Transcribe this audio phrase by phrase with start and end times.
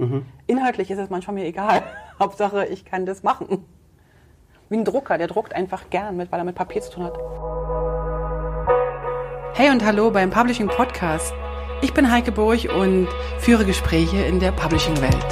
[0.00, 0.24] Mhm.
[0.46, 1.82] Inhaltlich ist es manchmal mir egal.
[2.18, 3.66] Hauptsache, ich kann das machen.
[4.70, 7.18] Wie ein Drucker, der druckt einfach gern mit, weil er mit Papier zu tun hat.
[9.52, 11.34] Hey und hallo beim Publishing Podcast.
[11.82, 13.08] Ich bin Heike Burg und
[13.40, 15.26] führe Gespräche in der Publishing-Welt.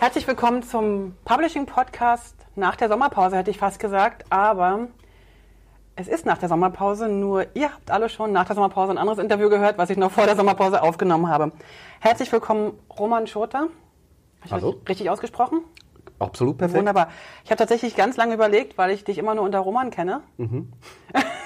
[0.00, 4.26] Herzlich willkommen zum Publishing Podcast nach der Sommerpause, hätte ich fast gesagt.
[4.28, 4.88] Aber
[6.00, 9.18] es ist nach der Sommerpause, nur ihr habt alle schon nach der Sommerpause ein anderes
[9.18, 11.50] Interview gehört, was ich noch vor der Sommerpause aufgenommen habe.
[11.98, 13.66] Herzlich willkommen, Roman Schurter.
[14.44, 14.68] Ich Hallo.
[14.70, 15.60] richtig- Richtig ausgesprochen?
[16.20, 16.78] Absolut perfekt.
[16.78, 17.08] Wunderbar.
[17.44, 20.22] Ich habe tatsächlich ganz lange überlegt, weil ich dich immer nur unter Roman kenne.
[20.36, 20.72] Mhm.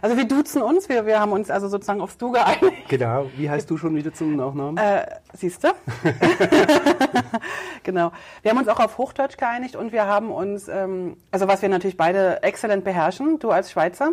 [0.00, 2.88] also wir duzen uns, wir, wir haben uns also sozusagen aufs Du geeinigt.
[2.88, 3.26] Genau.
[3.36, 4.76] Wie heißt du schon wieder zum Nachnamen?
[4.76, 5.68] Äh, siehst du?
[7.82, 8.12] genau.
[8.42, 11.68] Wir haben uns auch auf Hochdeutsch geeinigt und wir haben uns, ähm, also was wir
[11.68, 14.12] natürlich beide exzellent beherrschen, du als Schweizer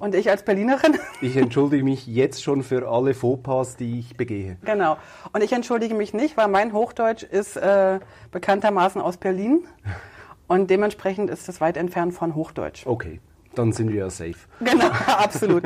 [0.00, 0.98] und ich als Berlinerin.
[1.20, 4.56] Ich entschuldige mich jetzt schon für alle Fauxpas, die ich begehe.
[4.64, 4.96] genau.
[5.32, 8.00] Und ich entschuldige mich nicht, weil mein Hochdeutsch ist äh,
[8.30, 9.64] bekanntermaßen aus Berlin
[10.48, 12.86] und dementsprechend ist es weit entfernt von Hochdeutsch.
[12.86, 13.20] Okay,
[13.54, 14.34] dann sind wir ja safe.
[14.60, 15.64] Genau, absolut.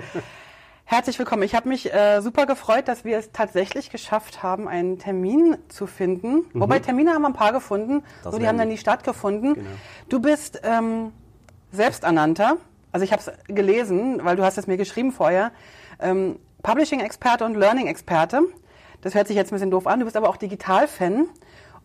[0.85, 1.43] Herzlich willkommen.
[1.43, 5.87] Ich habe mich äh, super gefreut, dass wir es tatsächlich geschafft haben, einen Termin zu
[5.89, 6.45] finden.
[6.55, 8.03] Wobei Termine haben wir ein paar gefunden, Mhm.
[8.23, 9.55] Das nur die haben dann nie stattgefunden.
[9.55, 9.67] Genau.
[10.09, 11.13] Du bist ähm,
[11.73, 12.59] selbsternannter,
[12.93, 15.51] also ich habe es gelesen, weil du hast es mir geschrieben vorher,
[15.99, 18.43] ähm, Publishing-Experte und Learning-Experte.
[19.01, 19.99] Das hört sich jetzt ein bisschen doof an.
[19.99, 21.27] Du bist aber auch Digital-Fan.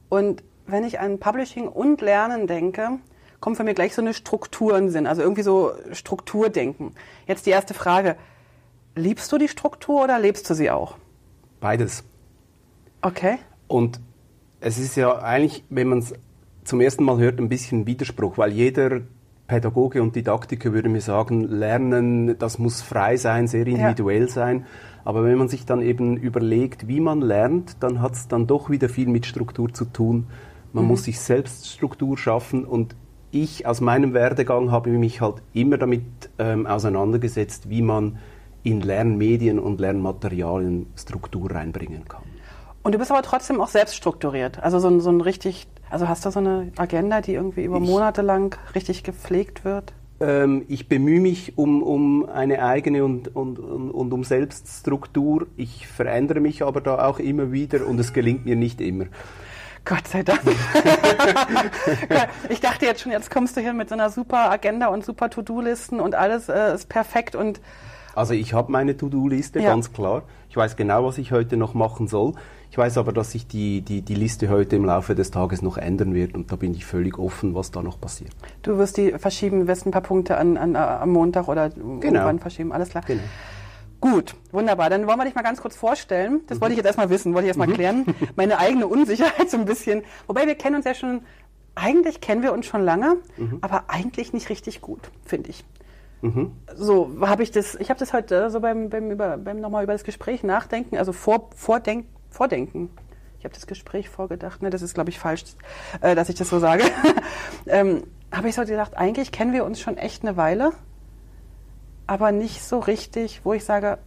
[0.09, 2.99] Und wenn ich an Publishing und Lernen denke,
[3.41, 6.93] kommt für mich gleich so eine Struktur in Sinn, also irgendwie so Strukturdenken.
[7.27, 8.15] Jetzt die erste Frage.
[8.95, 10.97] Liebst du die Struktur oder lebst du sie auch?
[11.59, 12.03] Beides.
[13.01, 13.39] Okay.
[13.67, 13.99] Und
[14.59, 16.13] es ist ja eigentlich, wenn man es
[16.63, 19.01] zum ersten Mal hört, ein bisschen Widerspruch, weil jeder
[19.47, 24.65] Pädagoge und Didaktiker würde mir sagen, Lernen, das muss frei sein, sehr individuell sein.
[25.03, 28.69] Aber wenn man sich dann eben überlegt, wie man lernt, dann hat es dann doch
[28.69, 30.27] wieder viel mit Struktur zu tun.
[30.73, 32.95] Man muss sich selbst Struktur schaffen und
[33.31, 36.03] ich aus meinem Werdegang habe mich halt immer damit
[36.39, 38.17] ähm, auseinandergesetzt, wie man
[38.63, 42.23] in Lernmedien und Lernmaterialien Struktur reinbringen kann.
[42.83, 44.61] Und du bist aber trotzdem auch selbst strukturiert.
[44.61, 47.77] Also so ein, so ein richtig, also hast du so eine Agenda, die irgendwie über
[47.77, 49.93] Ich- Monate lang richtig gepflegt wird?
[50.19, 55.47] Ähm, ich bemühe mich um, um eine eigene und, und, und, und um Selbststruktur.
[55.57, 59.05] Ich verändere mich aber da auch immer wieder und es gelingt mir nicht immer.
[59.85, 60.41] Gott sei Dank.
[62.49, 65.29] ich dachte jetzt schon, jetzt kommst du hier mit so einer super Agenda und super
[65.29, 67.59] To-Do-Listen und alles äh, ist perfekt und
[68.15, 69.69] Also ich habe meine To-Do-Liste, Ja.
[69.69, 70.23] ganz klar.
[70.49, 72.33] Ich weiß genau, was ich heute noch machen soll.
[72.69, 75.77] Ich weiß aber, dass sich die, die, die Liste heute im Laufe des Tages noch
[75.77, 78.31] ändern wird und da bin ich völlig offen, was da noch passiert.
[78.61, 82.39] du wirst die verschieben, wirst ein paar Punkte an, an, äh, am Montag oder irgendwann
[82.39, 83.03] verschieben, alles klar.
[83.07, 83.23] Genau.
[84.01, 84.89] Gut, wunderbar.
[84.89, 86.41] Dann wollen wir dich mal ganz kurz vorstellen.
[86.47, 88.05] Das wollte ich jetzt erstmal wissen, wollte ich erstmal klären.
[88.35, 90.03] Meine eigene Unsicherheit so ein bisschen.
[90.25, 91.21] Wobei wir kennen uns ja schon,
[91.75, 93.17] eigentlich kennen wir uns schon lange,
[93.61, 95.63] aber eigentlich nicht richtig gut, finde ich.
[96.75, 99.93] So habe ich das, ich habe das heute so beim, beim, über, beim nochmal über
[99.93, 102.89] das Gespräch nachdenken, also vor, vordenk, vordenken.
[103.39, 105.43] Ich habe das Gespräch vorgedacht, ne, das ist glaube ich falsch,
[106.01, 106.83] äh, dass ich das so sage.
[107.65, 110.73] ähm, habe ich so gedacht, eigentlich kennen wir uns schon echt eine Weile
[112.07, 113.97] aber nicht so richtig, wo ich sage,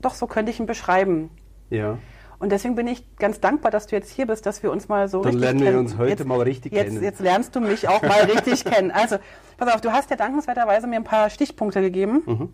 [0.00, 1.30] doch, so könnte ich ihn beschreiben.
[1.70, 1.98] Ja.
[2.38, 5.08] Und deswegen bin ich ganz dankbar, dass du jetzt hier bist, dass wir uns mal
[5.08, 5.78] so Dann richtig lernen wir kennen.
[5.78, 7.02] uns heute jetzt, mal richtig jetzt, kennen.
[7.02, 8.90] Jetzt lernst du mich auch mal richtig kennen.
[8.90, 9.16] Also,
[9.58, 12.22] pass auf, du hast ja dankenswerterweise mir ein paar Stichpunkte gegeben.
[12.26, 12.48] Mhm.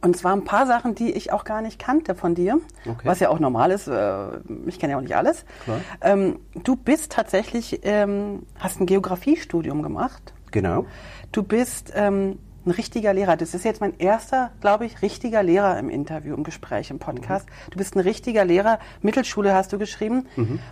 [0.00, 3.02] Und zwar ein paar Sachen, die ich auch gar nicht kannte von dir, Okay.
[3.06, 3.86] was ja auch normal ist.
[3.86, 4.28] äh,
[4.66, 5.44] Ich kenne ja auch nicht alles.
[6.00, 10.32] Ähm, du bist tatsächlich, ähm, hast ein Geografiestudium gemacht.
[10.50, 10.86] Genau.
[11.32, 13.36] Du bist ähm, ein richtiger Lehrer.
[13.36, 17.46] Das ist jetzt mein erster, glaube ich, richtiger Lehrer im Interview, im Gespräch, im Podcast.
[17.70, 18.78] Du bist ein richtiger Lehrer.
[19.02, 20.26] Mittelschule hast du geschrieben.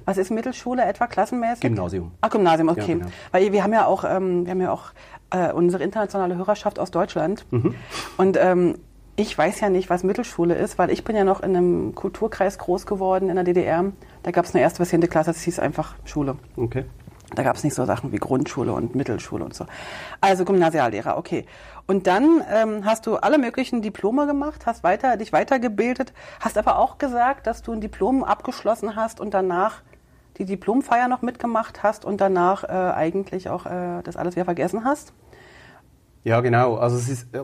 [0.04, 1.60] Was ist Mittelschule etwa klassenmäßig?
[1.60, 2.12] Gymnasium.
[2.20, 2.80] Ach, Gymnasium, okay.
[2.80, 3.06] Ja, genau.
[3.30, 4.92] Weil wir haben ja auch, ähm, wir haben ja auch
[5.30, 7.44] äh, unsere internationale Hörerschaft aus Deutschland.
[8.16, 8.76] Und ähm,
[9.16, 12.58] ich weiß ja nicht, was Mittelschule ist, weil ich bin ja noch in einem Kulturkreis
[12.58, 13.92] groß geworden in der DDR.
[14.22, 16.36] Da gab es eine erste bis zehnte Klasse, das hieß einfach Schule.
[16.56, 16.84] Okay.
[17.34, 19.66] Da gab es nicht so Sachen wie Grundschule und Mittelschule und so.
[20.20, 21.46] Also Gymnasiallehrer, okay.
[21.86, 26.78] Und dann ähm, hast du alle möglichen Diplome gemacht, hast weiter, dich weitergebildet, hast aber
[26.78, 29.82] auch gesagt, dass du ein Diplom abgeschlossen hast und danach
[30.38, 34.84] die Diplomfeier noch mitgemacht hast und danach äh, eigentlich auch äh, das alles wieder vergessen
[34.84, 35.12] hast.
[36.24, 36.76] Ja, genau.
[36.76, 37.40] Also es ist äh,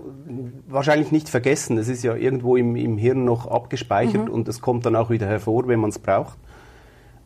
[0.69, 1.79] wahrscheinlich nicht vergessen.
[1.79, 5.27] Es ist ja irgendwo im, im Hirn noch abgespeichert und es kommt dann auch wieder
[5.27, 6.39] hervor, wenn man es braucht.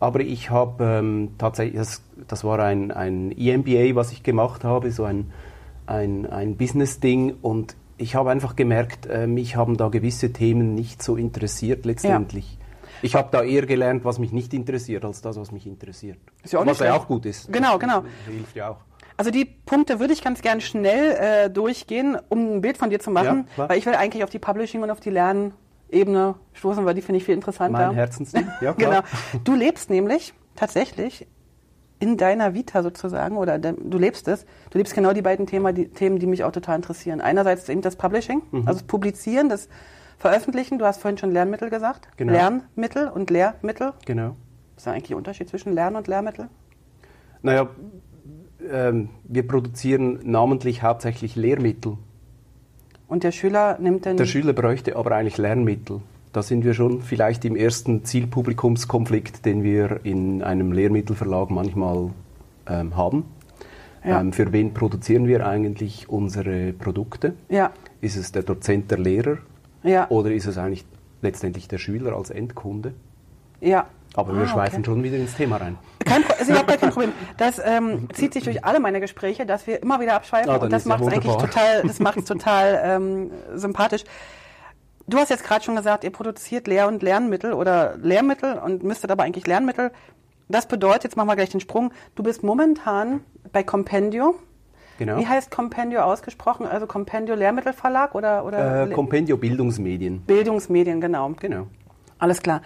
[0.02, 4.90] Aber ich habe ähm, tatsächlich, das, das war ein, ein EMBA, was ich gemacht habe,
[4.90, 5.30] so ein,
[5.86, 11.04] ein, ein Business-Ding und ich habe einfach gemerkt, äh, mich haben da gewisse Themen nicht
[11.04, 12.58] so interessiert letztendlich.
[13.00, 16.18] Ich habe da eher gelernt, was mich nicht interessiert, als das, was mich interessiert.
[16.42, 17.52] Ist ja auch was ja auch gut ist.
[17.52, 18.02] Genau, genau.
[18.28, 18.78] Hilft ja auch.
[19.16, 22.98] Also die Punkte würde ich ganz gern schnell äh, durchgehen, um ein Bild von dir
[22.98, 25.10] zu machen, Ja, weil ich will eigentlich auf die Publishing und auf die
[25.92, 27.86] Lernebene stoßen, weil die finde ich viel interessanter.
[27.88, 28.46] Mein Herzensding.
[28.60, 28.90] Ja, genau.
[28.90, 29.04] klar.
[29.44, 31.26] Du lebst nämlich tatsächlich
[31.98, 35.72] in deiner Vita sozusagen, oder de, du lebst es, du lebst genau die beiden Themen
[35.74, 37.20] die, Themen, die mich auch total interessieren.
[37.20, 38.66] Einerseits eben das Publishing, Mhm.
[38.66, 39.68] also das Publizieren, das
[40.18, 42.32] Veröffentlichen, du hast vorhin schon Lernmittel gesagt, Genau.
[42.32, 43.92] Lernmittel und Lehrmittel.
[44.04, 44.36] Genau.
[44.74, 46.48] Was ist da eigentlich der Unterschied zwischen Lern- und Lehrmittel?
[47.42, 47.68] Naja,
[48.68, 51.98] ähm, wir produzieren namentlich hauptsächlich Lehrmittel.
[53.12, 54.16] Und der Schüler nimmt dann...
[54.16, 56.00] Der Schüler bräuchte aber eigentlich Lernmittel.
[56.32, 62.08] Da sind wir schon vielleicht im ersten Zielpublikumskonflikt, den wir in einem Lehrmittelverlag manchmal
[62.66, 63.24] ähm, haben.
[64.02, 64.18] Ja.
[64.18, 67.34] Ähm, für wen produzieren wir eigentlich unsere Produkte?
[67.50, 69.36] ja, Ist es der Dozent, der Lehrer
[69.82, 70.86] ja, oder ist es eigentlich
[71.20, 72.94] letztendlich der Schüler als Endkunde?
[73.60, 73.88] ja.
[74.14, 74.84] Aber wir Ah, schweifen okay.
[74.84, 75.78] schon wieder ins Thema rein.
[76.04, 77.12] Kein, ist überhaupt gar kein Problem.
[77.38, 80.70] Das ähm, zieht sich durch alle meine Gespräche, dass wir immer wieder abschweifen Ah, und
[80.72, 84.04] das macht es eigentlich total, das macht's total ähm, sympathisch.
[85.06, 89.10] Du hast jetzt gerade schon gesagt, ihr produziert Lehr- und Lernmittel oder Lehrmittel und müsstet
[89.10, 89.90] aber eigentlich Lernmittel.
[90.48, 93.20] Das bedeutet, jetzt machen wir gleich den Sprung, du bist momentan
[93.52, 94.34] bei Compendio.
[94.98, 95.16] Genau.
[95.18, 96.66] Wie heißt Compendio ausgesprochen?
[96.66, 100.20] Also Compendio Lehrmittelverlag oder, oder Äh, Compendio Bildungsmedien.
[100.20, 101.30] Bildungsmedien, genau.
[101.40, 101.66] Genau.
[102.18, 102.60] Alles klar.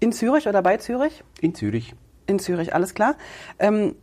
[0.00, 1.24] In Zürich oder bei Zürich?
[1.40, 1.94] In Zürich.
[2.26, 3.16] In Zürich, alles klar.
[3.58, 3.96] Ähm,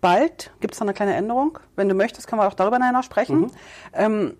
[0.00, 1.58] bald gibt es noch eine kleine Änderung.
[1.76, 3.50] Wenn du möchtest, können wir auch darüber nachher noch sprechen.
[3.92, 4.36] Ähm,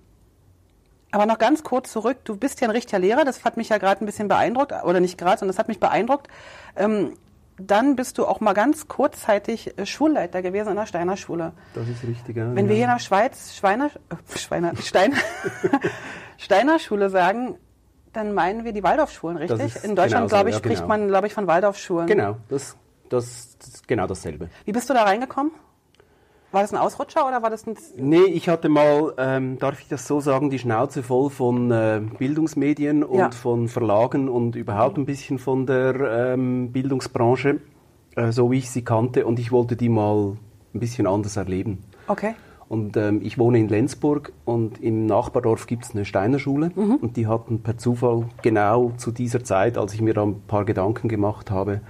[1.12, 2.18] aber noch ganz kurz zurück.
[2.24, 3.24] Du bist ja ein richtiger Lehrer.
[3.24, 4.72] Das hat mich ja gerade ein bisschen beeindruckt.
[4.84, 6.28] Oder nicht gerade, sondern das hat mich beeindruckt.
[6.76, 7.14] Ähm,
[7.56, 11.52] dann bist du auch mal ganz kurzzeitig äh, Schulleiter gewesen in der Steiner Schule.
[11.74, 12.36] Das ist richtig.
[12.36, 15.14] Ja, Wenn wir hier in der Schweiz Schweiner, äh, Schweiner, Stein,
[16.36, 17.56] Steiner Schule sagen,
[18.14, 19.84] dann meinen wir die Waldorfschulen, richtig?
[19.84, 20.88] In Deutschland, glaube ich, spricht genau.
[20.88, 22.06] man, glaube ich, von Waldorfschulen.
[22.06, 22.76] Genau, das,
[23.08, 24.48] das, das ist genau dasselbe.
[24.64, 25.52] Wie bist du da reingekommen?
[26.52, 27.76] War das ein Ausrutscher oder war das ein...
[27.96, 32.00] Nee, ich hatte mal, ähm, darf ich das so sagen, die Schnauze voll von äh,
[32.16, 33.30] Bildungsmedien und Ja.
[33.32, 35.96] von Verlagen und überhaupt ein bisschen von der
[36.34, 37.58] ähm, Bildungsbranche,
[38.14, 39.26] äh, so wie ich sie kannte.
[39.26, 40.36] Und ich wollte die mal
[40.72, 41.82] ein bisschen anders erleben.
[42.06, 42.36] Okay.
[42.68, 46.70] Und ähm, ich wohne in Lenzburg und im Nachbardorf gibt es eine Steinerschule
[47.00, 50.64] und die hatten per Zufall genau zu dieser Zeit, als ich mir da ein paar
[50.64, 51.80] Gedanken gemacht habe,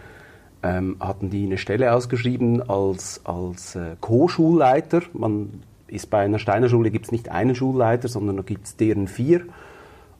[0.64, 5.02] ähm, hatten die eine Stelle ausgeschrieben als, als äh, Co-Schulleiter.
[5.12, 9.06] Man ist bei einer Steinerschule gibt es nicht einen Schulleiter, sondern da gibt es deren
[9.06, 9.42] vier.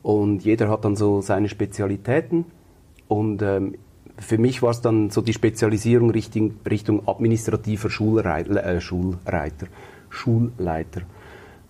[0.03, 2.45] Und jeder hat dann so seine Spezialitäten.
[3.09, 3.75] Und ähm,
[4.19, 9.67] für mich war es dann so die Spezialisierung Richtung, Richtung administrativer Schulreit, äh, Schulreiter,
[10.15, 11.03] Schulleiter.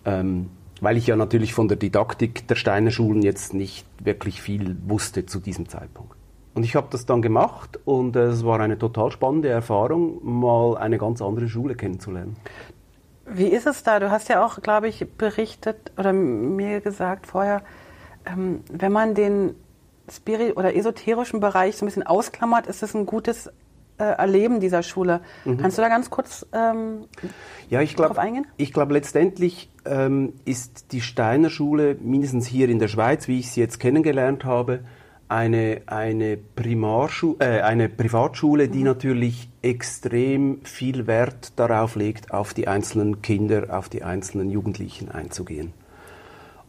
[0.05, 0.50] Ähm,
[0.81, 5.25] weil ich ja natürlich von der Didaktik der Steiner Schulen jetzt nicht wirklich viel wusste
[5.25, 6.14] zu diesem Zeitpunkt.
[6.55, 10.76] Und ich habe das dann gemacht und äh, es war eine total spannende Erfahrung, mal
[10.76, 12.37] eine ganz andere Schule kennenzulernen.
[13.26, 13.99] Wie ist es da?
[13.99, 17.62] Du hast ja auch, glaube ich, berichtet oder mir gesagt vorher,
[18.26, 19.55] ähm, wenn man den
[20.11, 23.50] Spiri oder esoterischen Bereich so ein bisschen ausklammert, ist es ein gutes
[23.99, 25.20] äh, Erleben dieser Schule.
[25.44, 27.05] Kannst du da ganz kurz ähm,
[27.70, 28.46] Ja, ich glaube, Darauf eingehen?
[28.56, 33.50] ich glaube letztendlich ähm, ist die Steiner Schule mindestens hier in der Schweiz, wie ich
[33.50, 34.81] sie jetzt kennengelernt habe,
[35.29, 42.69] eine eine Primarschu äh, eine Privatschule, die natürlich extrem viel Wert darauf legt, auf die
[42.69, 45.72] einzelnen Kinder, auf die einzelnen Jugendlichen einzugehen.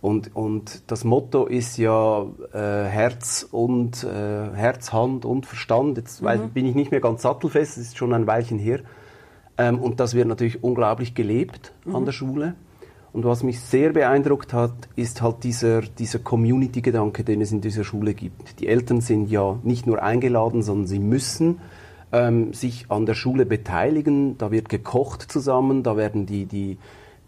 [0.05, 5.97] Und, und das Motto ist ja äh, Herz und äh, Herz, Hand und Verstand.
[5.97, 8.81] Jetzt weiß, bin ich nicht mehr ganz sattelfest, es ist schon ein Weilchen her.
[9.57, 12.53] Ähm, und das wird natürlich unglaublich gelebt an der Schule.
[13.13, 17.83] Und was mich sehr beeindruckt hat, ist halt dieser, dieser Community-Gedanke, den es in dieser
[17.83, 18.59] Schule gibt.
[18.59, 21.61] Die Eltern sind ja nicht nur eingeladen, sondern sie müssen
[22.11, 24.37] ähm, sich an der Schule beteiligen.
[24.37, 26.77] Da wird gekocht zusammen, da werden die, die,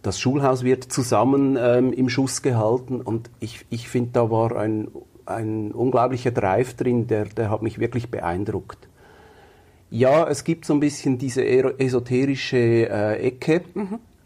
[0.08, 3.02] das Schulhaus wird zusammen ähm, im Schuss gehalten.
[3.02, 4.88] Und ich, ich finde, da war ein,
[5.26, 8.88] ein unglaublicher Drive drin, der, der hat mich wirklich beeindruckt.
[9.90, 12.58] Ja, es gibt so ein bisschen diese esoterische
[12.90, 13.62] äh, Ecke.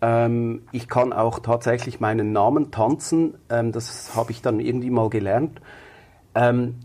[0.01, 3.35] Ähm, ich kann auch tatsächlich meinen Namen tanzen.
[3.49, 5.61] Ähm, das habe ich dann irgendwie mal gelernt.
[6.35, 6.75] Ähm,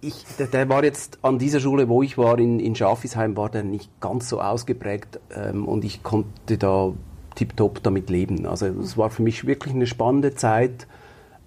[0.00, 3.50] ich, der, der war jetzt an dieser Schule, wo ich war, in, in Schafisheim, war
[3.50, 6.92] der nicht ganz so ausgeprägt ähm, und ich konnte da
[7.34, 8.46] tiptop damit leben.
[8.46, 10.86] Also es war für mich wirklich eine spannende Zeit,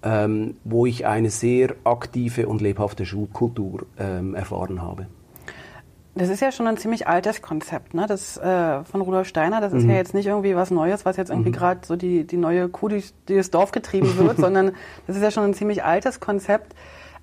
[0.02, 5.06] ähm, wo ich eine sehr aktive und lebhafte Schulkultur ähm, erfahren habe.
[6.16, 8.06] Das ist ja schon ein ziemlich altes Konzept, ne?
[8.06, 9.60] Das äh, von Rudolf Steiner.
[9.60, 9.90] Das ist Mhm.
[9.90, 12.88] ja jetzt nicht irgendwie was Neues, was jetzt irgendwie gerade so die, die neue Kuh,
[12.88, 14.72] die das Dorf getrieben wird, sondern
[15.08, 16.74] das ist ja schon ein ziemlich altes Konzept.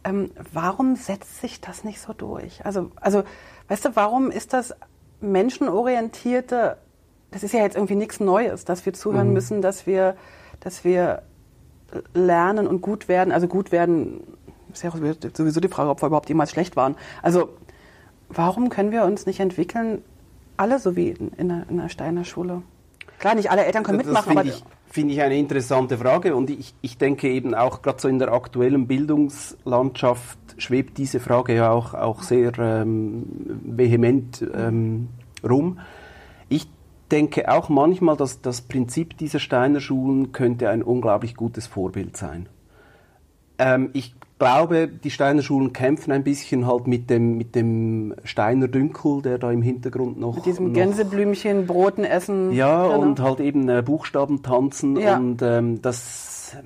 [0.03, 2.65] Ähm, warum setzt sich das nicht so durch?
[2.65, 3.23] Also, also,
[3.69, 4.73] weißt du, warum ist das
[5.21, 6.77] menschenorientierte,
[7.31, 9.33] das ist ja jetzt irgendwie nichts Neues, dass wir zuhören mhm.
[9.33, 10.15] müssen, dass wir,
[10.59, 11.23] dass wir
[12.13, 13.31] lernen und gut werden.
[13.31, 14.21] Also gut werden,
[14.71, 14.91] ist ja
[15.33, 16.95] sowieso die Frage, ob wir überhaupt jemals schlecht waren.
[17.21, 17.49] Also
[18.29, 20.01] warum können wir uns nicht entwickeln,
[20.57, 22.61] alle so wie in, in, einer, in einer Steiner Schule?
[23.19, 24.47] Klar, nicht alle Eltern können das mitmachen, aber...
[24.47, 28.19] Ich, finde ich eine interessante Frage und ich, ich denke eben auch gerade so in
[28.19, 33.25] der aktuellen Bildungslandschaft schwebt diese Frage ja auch, auch sehr ähm,
[33.63, 35.07] vehement ähm,
[35.47, 35.79] rum.
[36.49, 36.67] Ich
[37.11, 42.47] denke auch manchmal, dass das Prinzip dieser Steiner Schulen könnte ein unglaublich gutes Vorbild sein.
[43.57, 48.67] Ähm, ich glaube, die Steiner Schulen kämpfen ein bisschen halt mit dem, mit dem Steiner
[48.67, 50.35] Dünkel, der da im Hintergrund noch.
[50.35, 52.51] Mit diesem Gänseblümchen, Broten essen.
[52.51, 53.01] Ja, genau.
[53.01, 54.95] und halt eben äh, Buchstaben tanzen.
[54.97, 55.17] Ja.
[55.17, 56.57] Und ähm, das,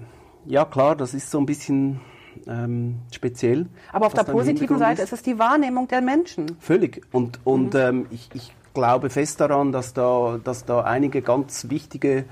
[0.46, 2.00] ja klar, das ist so ein bisschen
[2.48, 3.66] ähm, speziell.
[3.92, 5.12] Aber auf der positiven Seite ist.
[5.12, 6.56] ist es die Wahrnehmung der Menschen.
[6.60, 7.02] Völlig.
[7.12, 7.80] Und, und mhm.
[7.80, 12.25] ähm, ich, ich glaube fest daran, dass da, dass da einige ganz wichtige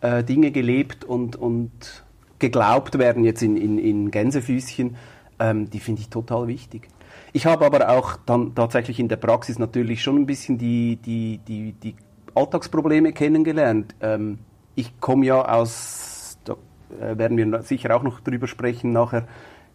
[0.00, 2.04] äh, Dinge gelebt und, und
[2.40, 4.96] geglaubt werden, jetzt in, in, in Gänsefüßchen,
[5.38, 6.88] ähm, die finde ich total wichtig.
[7.32, 11.38] Ich habe aber auch dann tatsächlich in der Praxis natürlich schon ein bisschen die, die,
[11.38, 11.94] die, die
[12.34, 13.94] Alltagsprobleme kennengelernt.
[14.00, 14.38] Ähm,
[14.74, 16.54] ich komme ja aus, da
[17.00, 19.26] äh, werden wir sicher auch noch drüber sprechen nachher,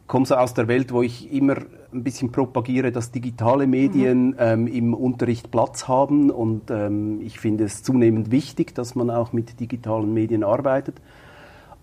[0.09, 1.55] komme so aus der Welt, wo ich immer
[1.93, 4.35] ein bisschen propagiere, dass digitale Medien mhm.
[4.39, 9.31] ähm, im Unterricht Platz haben und ähm, ich finde es zunehmend wichtig, dass man auch
[9.33, 10.95] mit digitalen Medien arbeitet.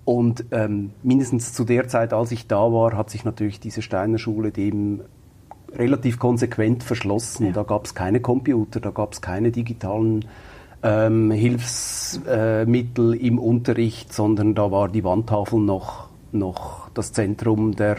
[0.05, 4.19] Und ähm, mindestens zu der Zeit, als ich da war, hat sich natürlich diese Steiner
[4.19, 5.03] Schule dem
[5.73, 7.47] relativ konsequent verschlossen.
[7.47, 7.53] Ja.
[7.53, 10.25] Da gab es keine Computer, da gab es keine digitalen
[10.83, 17.97] ähm, Hilfsmittel äh, im Unterricht, sondern da war die Wandtafel noch, noch das Zentrum der.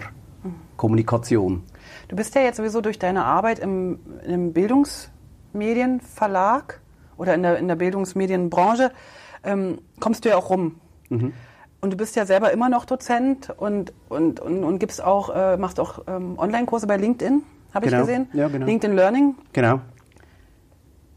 [0.77, 1.63] Kommunikation.
[2.07, 6.79] Du bist ja jetzt sowieso durch deine Arbeit im, im Bildungsmedienverlag
[7.17, 8.91] oder in der, in der Bildungsmedienbranche,
[9.43, 10.79] ähm, kommst du ja auch rum.
[11.09, 11.33] Mhm.
[11.79, 15.57] Und du bist ja selber immer noch Dozent und, und, und, und gibst auch, äh,
[15.57, 17.43] machst auch ähm, Online-Kurse bei LinkedIn,
[17.73, 18.01] habe genau.
[18.01, 18.27] ich gesehen.
[18.33, 18.65] Ja, genau.
[18.65, 19.35] LinkedIn Learning.
[19.53, 19.81] Genau.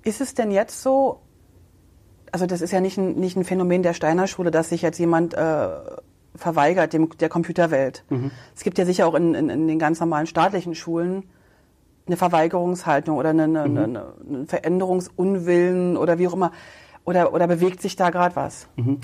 [0.03, 1.21] Ist es denn jetzt so,
[2.33, 4.99] also das ist ja nicht ein, nicht ein Phänomen der Steiner Schule, dass sich jetzt
[4.99, 5.69] jemand äh,
[6.35, 8.05] verweigert dem, der Computerwelt.
[8.09, 8.31] Mhm.
[8.55, 11.25] Es gibt ja sicher auch in, in, in, den ganz normalen staatlichen Schulen
[12.07, 13.79] eine Verweigerungshaltung oder eine, eine, mhm.
[13.79, 16.53] eine, eine Veränderungsunwillen oder wie auch immer.
[17.05, 18.69] Oder, oder bewegt sich da gerade was?
[18.77, 18.99] Mhm.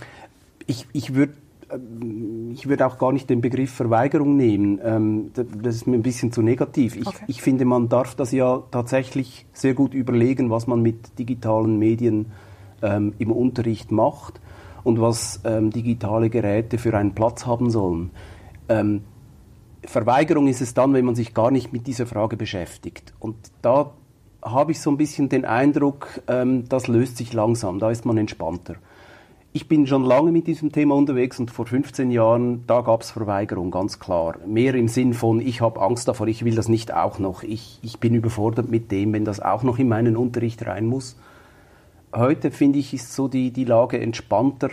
[0.67, 1.35] Ich, ich würde
[1.73, 4.81] ähm, ich würde auch gar nicht den Begriff Verweigerung nehmen.
[4.83, 6.97] Ähm, das ist mir ein bisschen zu negativ.
[6.97, 7.25] Ich, okay.
[7.27, 12.33] ich, finde, man darf das ja tatsächlich sehr gut überlegen, was man mit digitalen Medien
[12.83, 14.41] ähm, im Unterricht macht
[14.87, 18.11] und was ähm, digitale Geräte für einen Platz haben sollen.
[18.69, 19.03] Ähm,
[19.85, 23.15] Verweigerung ist es dann, wenn man sich gar nicht mit dieser Frage beschäftigt.
[23.19, 23.93] Und da
[24.43, 28.17] habe ich so ein bisschen den Eindruck, ähm, das löst sich langsam, da ist man
[28.17, 28.77] entspannter
[29.57, 33.11] ich bin schon lange mit diesem Thema unterwegs und vor 15 Jahren, da gab es
[33.11, 34.37] Verweigerung, ganz klar.
[34.47, 37.43] Mehr im Sinn von, ich habe Angst davor, ich will das nicht auch noch.
[37.43, 41.17] Ich, ich bin überfordert mit dem, wenn das auch noch in meinen Unterricht rein muss.
[42.17, 44.71] Heute, finde ich, ist so die, die Lage entspannter,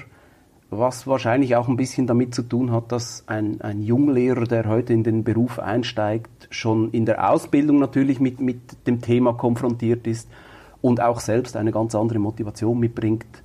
[0.70, 4.94] was wahrscheinlich auch ein bisschen damit zu tun hat, dass ein, ein Junglehrer, der heute
[4.94, 10.30] in den Beruf einsteigt, schon in der Ausbildung natürlich mit, mit dem Thema konfrontiert ist
[10.82, 13.44] und auch selbst eine ganz andere Motivation mitbringt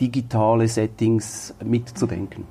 [0.00, 2.48] digitale Settings mitzudenken.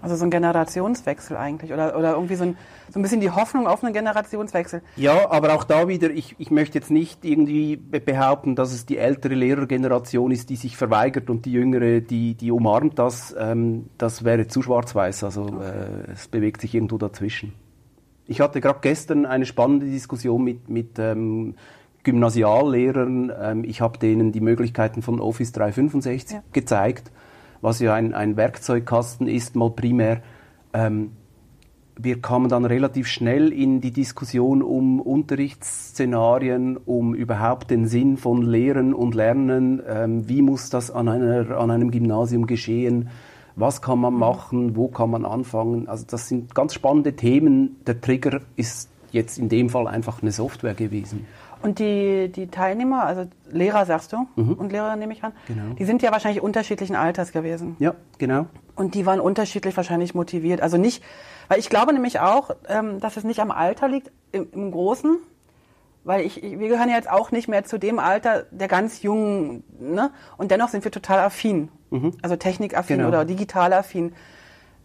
[0.00, 2.56] Also so ein Generationswechsel eigentlich oder, oder irgendwie so ein,
[2.92, 4.82] so ein bisschen die Hoffnung auf einen Generationswechsel.
[4.96, 8.98] Ja, aber auch da wieder, ich, ich möchte jetzt nicht irgendwie behaupten, dass es die
[8.98, 13.34] ältere Lehrergeneration ist, die sich verweigert und die jüngere, die, die umarmt das.
[13.38, 15.64] Ähm, das wäre zu schwarz-weiß, also okay.
[16.08, 17.54] äh, es bewegt sich irgendwo dazwischen.
[18.26, 21.54] Ich hatte gerade gestern eine spannende Diskussion mit, mit ähm,
[22.02, 26.42] Gymnasiallehrern, ähm, ich habe denen die Möglichkeiten von Office 365 ja.
[26.52, 27.10] gezeigt,
[27.62, 30.20] was ja ein, ein Werkzeugkasten ist, mal primär.
[30.74, 31.12] Ähm,
[32.02, 38.42] wir kamen dann relativ schnell in die Diskussion um Unterrichtsszenarien, um überhaupt den Sinn von
[38.42, 39.82] Lehren und Lernen.
[39.88, 43.10] Ähm, wie muss das an, einer, an einem Gymnasium geschehen?
[43.54, 44.20] Was kann man mhm.
[44.20, 44.76] machen?
[44.76, 45.88] Wo kann man anfangen?
[45.88, 47.76] Also das sind ganz spannende Themen.
[47.86, 51.26] Der Trigger ist jetzt in dem Fall einfach eine Software gewesen.
[51.62, 54.54] Und die, die Teilnehmer, also Lehrer sagst du mhm.
[54.54, 55.74] und Lehrer nehme ich an, genau.
[55.78, 57.76] die sind ja wahrscheinlich unterschiedlichen Alters gewesen.
[57.78, 58.46] Ja, genau.
[58.74, 60.60] Und die waren unterschiedlich wahrscheinlich motiviert.
[60.60, 61.04] Also nicht,
[61.52, 65.18] weil ich glaube nämlich auch, ähm, dass es nicht am Alter liegt, im, Großen,
[66.02, 69.62] weil ich, wir gehören ja jetzt auch nicht mehr zu dem Alter der ganz Jungen,
[69.78, 70.12] ne?
[70.38, 71.68] Und dennoch sind wir total affin.
[71.90, 72.14] Mhm.
[72.22, 73.08] Also technikaffin genau.
[73.08, 74.14] oder digital affin.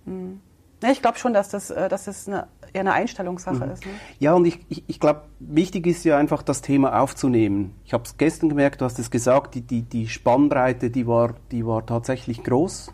[0.04, 0.42] Hm.
[0.84, 3.72] Ja, ich glaube schon, dass das, äh, dass das eine, eher eine Einstellungssache Mhm.
[3.72, 3.86] ist.
[3.86, 3.92] Ne?
[4.20, 7.76] Ja, und ich, ich, ich glaube, wichtig ist ja einfach, das Thema aufzunehmen.
[7.86, 11.36] Ich habe es gestern gemerkt, du hast es gesagt, die, die, die Spannbreite, die war,
[11.52, 12.92] die war tatsächlich groß.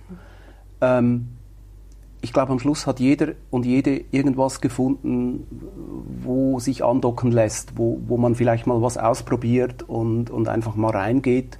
[0.79, 1.29] Ähm,
[2.23, 5.45] ich glaube, am Schluss hat jeder und jede irgendwas gefunden,
[6.23, 10.91] wo sich andocken lässt, wo, wo man vielleicht mal was ausprobiert und, und einfach mal
[10.91, 11.59] reingeht.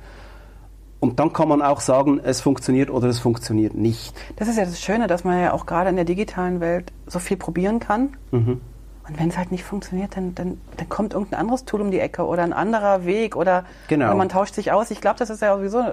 [1.02, 4.16] Und dann kann man auch sagen, es funktioniert oder es funktioniert nicht.
[4.38, 7.20] Das ist ja das Schöne, dass man ja auch gerade in der digitalen Welt so
[7.20, 8.16] viel probieren kann.
[8.32, 8.62] Mhm.
[9.06, 12.00] Und wenn es halt nicht funktioniert, dann, dann, dann kommt irgendein anderes Tool um die
[12.00, 14.06] Ecke oder ein anderer Weg oder, Genau.
[14.06, 14.92] oder man tauscht sich aus.
[14.92, 15.84] Ich glaube, das ist ja sowieso,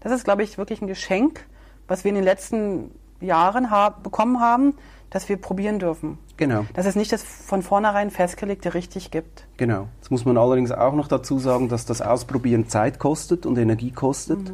[0.00, 1.46] das ist, glaube ich, wirklich ein Geschenk,
[1.86, 4.74] was wir in den letzten Jahren hab, bekommen haben,
[5.10, 6.18] dass wir probieren dürfen.
[6.36, 6.64] Genau.
[6.74, 9.46] Dass es nicht das von vornherein festgelegte richtig gibt.
[9.56, 9.88] Genau.
[9.96, 13.90] Jetzt muss man allerdings auch noch dazu sagen, dass das Ausprobieren Zeit kostet und Energie
[13.90, 14.52] kostet.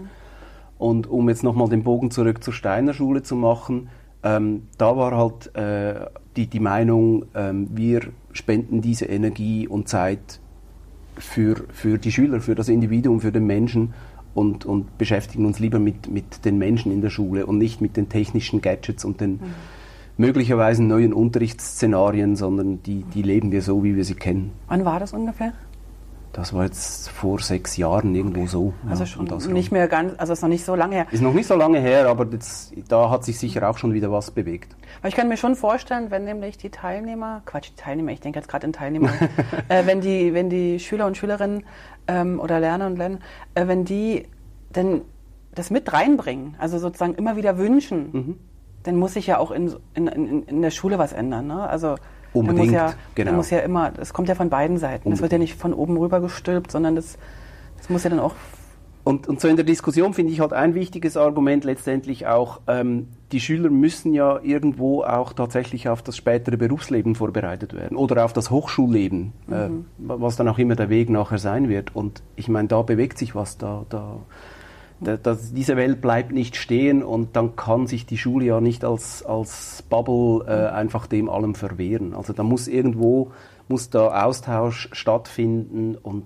[0.79, 3.89] Und um jetzt nochmal den Bogen zurück zur Steiner Schule zu machen,
[4.23, 6.07] ähm, da war halt äh,
[6.37, 8.01] die, die Meinung, ähm, wir
[8.33, 10.41] spenden diese Energie und Zeit
[11.17, 13.95] für, für die Schüler, für das Individuum, für den Menschen
[14.35, 17.97] und, und beschäftigen uns lieber mit, mit den Menschen in der Schule und nicht mit
[17.97, 19.41] den technischen Gadgets und den
[20.17, 24.53] möglicherweise neuen Unterrichtsszenarien, sondern die, die leben wir so, wie wir sie kennen.
[24.69, 25.53] Wann war das ungefähr?
[26.35, 28.75] Das war jetzt vor sechs Jahren irgendwo so.
[28.89, 29.79] Also ja, schon um das nicht rum.
[29.79, 31.07] mehr ganz, also ist noch nicht so lange her.
[31.13, 34.11] Ist noch nicht so lange her, aber jetzt, da hat sich sicher auch schon wieder
[34.11, 34.75] was bewegt.
[34.99, 38.41] Aber ich kann mir schon vorstellen, wenn nämlich die Teilnehmer, Quatsch, die Teilnehmer, ich denke
[38.41, 39.11] jetzt gerade in Teilnehmer,
[39.69, 41.63] äh, wenn, die, wenn die Schüler und Schülerinnen
[42.09, 43.19] ähm, oder Lerner und Lerner,
[43.55, 44.27] äh, wenn die
[44.73, 45.03] dann
[45.55, 48.39] das mit reinbringen, also sozusagen immer wieder wünschen, Mhm.
[48.83, 51.47] dann muss sich ja auch in, in, in, in der Schule was ändern.
[51.47, 51.69] Ne?
[51.69, 51.95] Also
[52.35, 53.33] Unbedingt, muss ja, genau.
[53.33, 55.09] muss ja immer, das kommt ja von beiden Seiten.
[55.11, 57.17] Das wird ja nicht von oben rüber gestülpt, sondern das,
[57.79, 58.35] das muss ja dann auch
[59.05, 63.09] Und, und so in der Diskussion finde ich halt ein wichtiges Argument letztendlich auch, ähm,
[63.33, 68.33] die Schüler müssen ja irgendwo auch tatsächlich auf das spätere Berufsleben vorbereitet werden oder auf
[68.33, 71.95] das Hochschulleben, äh, was dann auch immer der Weg nachher sein wird.
[71.95, 74.17] Und ich meine, da bewegt sich was, da, da,
[75.05, 78.85] da, das, diese Welt bleibt nicht stehen und dann kann sich die Schule ja nicht
[78.85, 82.15] als, als Bubble äh, einfach dem allem verwehren.
[82.15, 83.31] Also da muss irgendwo,
[83.69, 86.25] muss da Austausch stattfinden und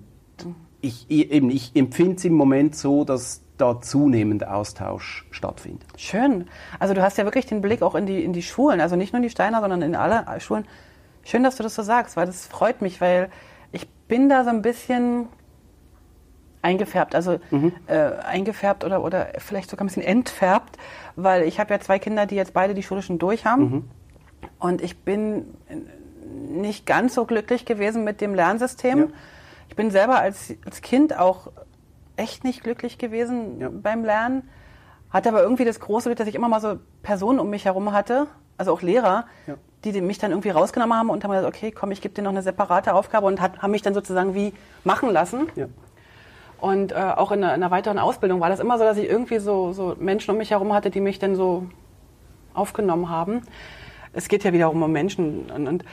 [0.81, 5.83] ich, ich- eben, ich empfinde es im Moment so, dass da zunehmend Austausch stattfindet.
[5.97, 6.47] Schön.
[6.79, 9.11] Also du hast ja wirklich den Blick auch in die, in die Schulen, also nicht
[9.11, 10.65] nur in die Steiner, sondern in alle Schulen.
[11.25, 13.29] Schön, dass du das so sagst, weil das freut mich, weil
[13.73, 15.27] ich bin da so ein bisschen
[16.61, 17.39] eingefärbt, also
[17.87, 20.77] äh, eingefärbt oder, oder vielleicht sogar ein bisschen entfärbt,
[21.15, 23.89] weil ich habe ja zwei Kinder, die jetzt beide die Schule schon durch haben
[24.59, 25.53] und ich bin
[26.49, 28.99] nicht ganz so glücklich gewesen mit dem Lernsystem.
[28.99, 29.05] Ja.
[29.69, 31.51] Ich bin selber als, als Kind auch
[32.17, 33.69] echt nicht glücklich gewesen Ja.
[33.71, 34.49] beim Lernen.
[35.11, 37.93] Hatte aber irgendwie das große Glück, dass ich immer mal so Personen um mich herum
[37.93, 39.55] hatte, also auch Lehrer, Ja.
[39.83, 42.21] die die mich dann irgendwie rausgenommen haben und haben gesagt, okay, komm, ich gebe dir
[42.21, 45.47] noch eine separate Aufgabe und hat, haben mich dann sozusagen wie machen lassen.
[46.61, 49.09] Und äh, auch in einer, in einer weiteren Ausbildung war das immer so, dass ich
[49.09, 51.65] irgendwie so, so Menschen um mich herum hatte, die mich dann so
[52.53, 53.41] aufgenommen haben.
[54.13, 55.49] Es geht ja wiederum um Menschen.
[55.51, 55.85] Und, und,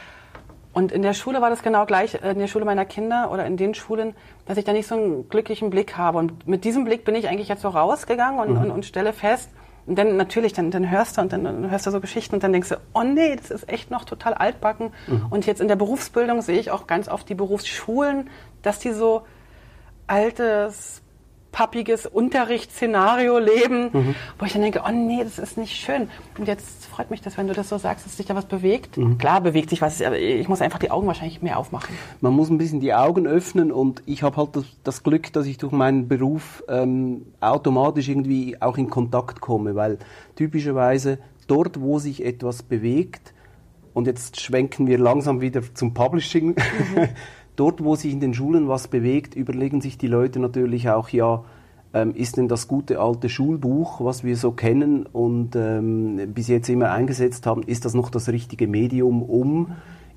[0.72, 3.46] und in der Schule war das genau gleich, äh, in der Schule meiner Kinder oder
[3.46, 4.14] in den Schulen,
[4.46, 6.18] dass ich da nicht so einen glücklichen Blick habe.
[6.18, 9.50] Und mit diesem Blick bin ich eigentlich jetzt so rausgegangen und, und, und stelle fest,
[9.86, 12.42] und dann natürlich, dann, dann hörst du und dann, dann hörst du so Geschichten und
[12.42, 14.92] dann denkst du, oh nee, das ist echt noch total altbacken.
[15.30, 18.28] Und jetzt in der Berufsbildung sehe ich auch ganz oft die Berufsschulen,
[18.62, 19.22] dass die so
[20.06, 21.02] altes,
[21.56, 26.08] pappiges Unterrichtsszenario leben, wo ich dann denke, oh nee, das ist nicht schön.
[26.36, 28.98] Und jetzt freut mich das, wenn du das so sagst, dass sich da was bewegt.
[29.18, 31.96] Klar bewegt sich was, aber ich muss einfach die Augen wahrscheinlich mehr aufmachen.
[32.20, 35.46] Man muss ein bisschen die Augen öffnen und ich habe halt das, das Glück, dass
[35.46, 39.98] ich durch meinen Beruf ähm, automatisch irgendwie auch in Kontakt komme, weil
[40.34, 43.32] typischerweise dort, wo sich etwas bewegt,
[43.96, 46.54] und jetzt schwenken wir langsam wieder zum Publishing,
[47.56, 51.44] dort, wo sich in den Schulen was bewegt, überlegen sich die Leute natürlich auch, ja,
[51.94, 56.68] ähm, ist denn das gute alte Schulbuch, was wir so kennen und ähm, bis jetzt
[56.68, 59.72] immer eingesetzt haben, ist das noch das richtige Medium, um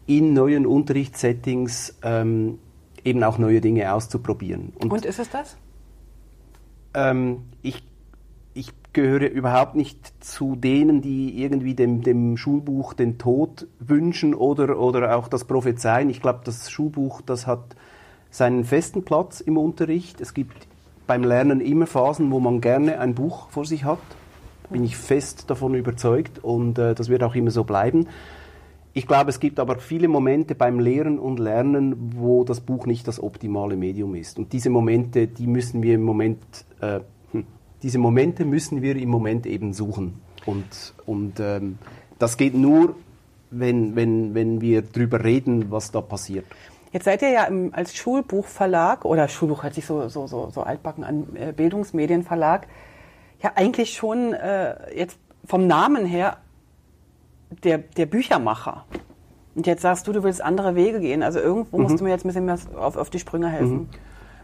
[0.05, 2.57] in neuen Unterrichtssettings ähm,
[3.03, 4.73] eben auch neue Dinge auszuprobieren?
[4.79, 5.55] Und ist es das?
[6.93, 7.83] ähm, ich
[8.93, 15.15] gehöre überhaupt nicht zu denen, die irgendwie dem, dem Schulbuch den Tod wünschen oder, oder
[15.15, 16.09] auch das Prophezeien.
[16.09, 17.75] Ich glaube, das Schulbuch, das hat
[18.31, 20.21] seinen festen Platz im Unterricht.
[20.21, 20.67] Es gibt
[21.07, 23.99] beim Lernen immer Phasen, wo man gerne ein Buch vor sich hat.
[24.69, 28.07] Bin ich fest davon überzeugt und äh, das wird auch immer so bleiben.
[28.93, 33.07] Ich glaube, es gibt aber viele Momente beim Lehren und Lernen, wo das Buch nicht
[33.07, 34.39] das optimale Medium ist.
[34.39, 36.39] Und diese Momente, die müssen wir im Moment,
[36.81, 36.99] äh,
[37.83, 40.21] diese Momente müssen wir im Moment eben suchen.
[40.45, 41.77] Und, und ähm,
[42.17, 42.95] das geht nur,
[43.51, 46.45] wenn, wenn, wenn wir darüber reden, was da passiert.
[46.91, 50.61] Jetzt seid ihr ja im, als Schulbuchverlag, oder Schulbuch hört sich so, so, so, so
[50.63, 52.67] altbacken an, äh, Bildungsmedienverlag,
[53.41, 56.37] ja eigentlich schon äh, jetzt vom Namen her
[57.63, 58.85] der, der Büchermacher.
[59.55, 61.23] Und jetzt sagst du, du willst andere Wege gehen.
[61.23, 61.83] Also irgendwo mhm.
[61.83, 63.77] musst du mir jetzt ein bisschen mehr auf, auf die Sprünge helfen.
[63.77, 63.89] Mhm.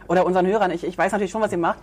[0.08, 0.72] Oder unseren Hörern.
[0.72, 1.80] Ich, ich weiß natürlich schon, was ihr macht.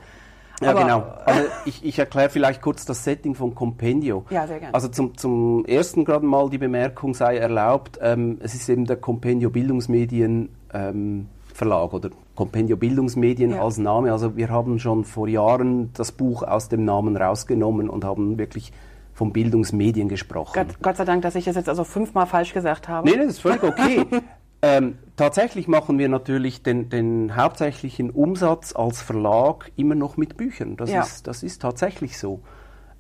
[0.63, 1.05] Ja, genau.
[1.25, 4.25] Also ich, ich erkläre vielleicht kurz das Setting von Compendio.
[4.31, 4.75] Ja, sehr gerne.
[4.75, 8.97] Also zum, zum ersten gerade mal die Bemerkung sei erlaubt, ähm, es ist eben der
[8.97, 13.63] Compendio Bildungsmedien ähm, Verlag oder Compendio Bildungsmedien ja.
[13.63, 14.13] als Name.
[14.13, 18.73] Also wir haben schon vor Jahren das Buch aus dem Namen rausgenommen und haben wirklich
[19.13, 20.53] von Bildungsmedien gesprochen.
[20.55, 23.09] Gott, Gott sei Dank, dass ich das jetzt also fünfmal falsch gesagt habe.
[23.09, 24.07] Nee, das ist völlig okay.
[24.63, 30.77] ähm, tatsächlich machen wir natürlich den, den, hauptsächlichen Umsatz als Verlag immer noch mit Büchern.
[30.77, 31.03] Das, ja.
[31.03, 32.41] ist, das ist tatsächlich so.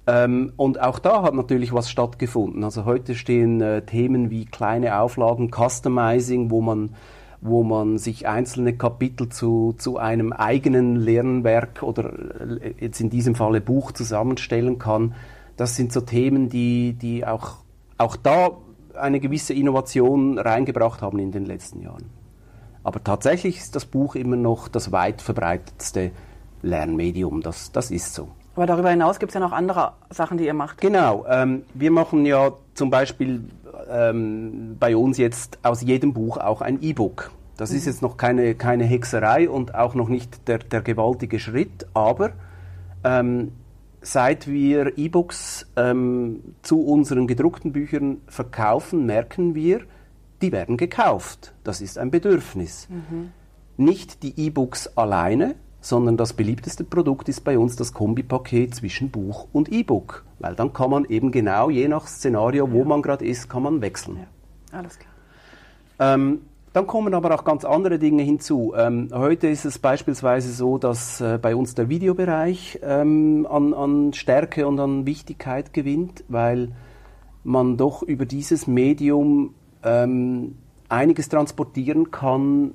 [0.08, 2.64] Ähm, und auch da hat natürlich was stattgefunden.
[2.64, 6.90] Also heute stehen äh, Themen wie kleine Auflagen, Customizing, wo man
[7.44, 12.12] wo man sich einzelne Kapitel zu, zu einem eigenen Lernwerk oder
[12.62, 15.14] äh, jetzt in diesem Falle Buch zusammenstellen kann.
[15.56, 17.56] Das sind so Themen, die, die auch,
[17.98, 18.52] auch da
[19.02, 22.04] eine gewisse Innovation reingebracht haben in den letzten Jahren.
[22.84, 26.10] Aber tatsächlich ist das Buch immer noch das weit verbreitetste
[26.62, 27.42] Lernmedium.
[27.42, 28.28] Das, das ist so.
[28.54, 30.80] Aber darüber hinaus gibt es ja noch andere Sachen, die ihr macht.
[30.80, 31.24] Genau.
[31.28, 33.44] Ähm, wir machen ja zum Beispiel
[33.90, 37.30] ähm, bei uns jetzt aus jedem Buch auch ein E-Book.
[37.56, 37.76] Das mhm.
[37.78, 42.32] ist jetzt noch keine, keine Hexerei und auch noch nicht der, der gewaltige Schritt, aber
[43.04, 43.52] ähm,
[44.02, 49.82] seit wir E-Books ähm, zu unseren gedruckten Büchern verkaufen, merken wir,
[50.42, 51.54] die werden gekauft.
[51.64, 52.88] Das ist ein Bedürfnis.
[52.90, 53.30] Mhm.
[53.76, 59.48] Nicht die E-Books alleine, sondern das beliebteste Produkt ist bei uns das Kombipaket zwischen Buch
[59.52, 62.84] und E-Book, weil dann kann man eben genau je nach Szenario, wo ja.
[62.84, 64.18] man gerade ist, kann man wechseln.
[64.18, 64.78] Ja.
[64.78, 65.12] Alles klar.
[65.98, 68.72] Ähm, dann kommen aber auch ganz andere Dinge hinzu.
[68.76, 74.12] Ähm, heute ist es beispielsweise so, dass äh, bei uns der Videobereich ähm, an, an
[74.14, 76.70] Stärke und an Wichtigkeit gewinnt, weil
[77.44, 80.56] man doch über dieses Medium ähm,
[80.88, 82.72] einiges transportieren kann,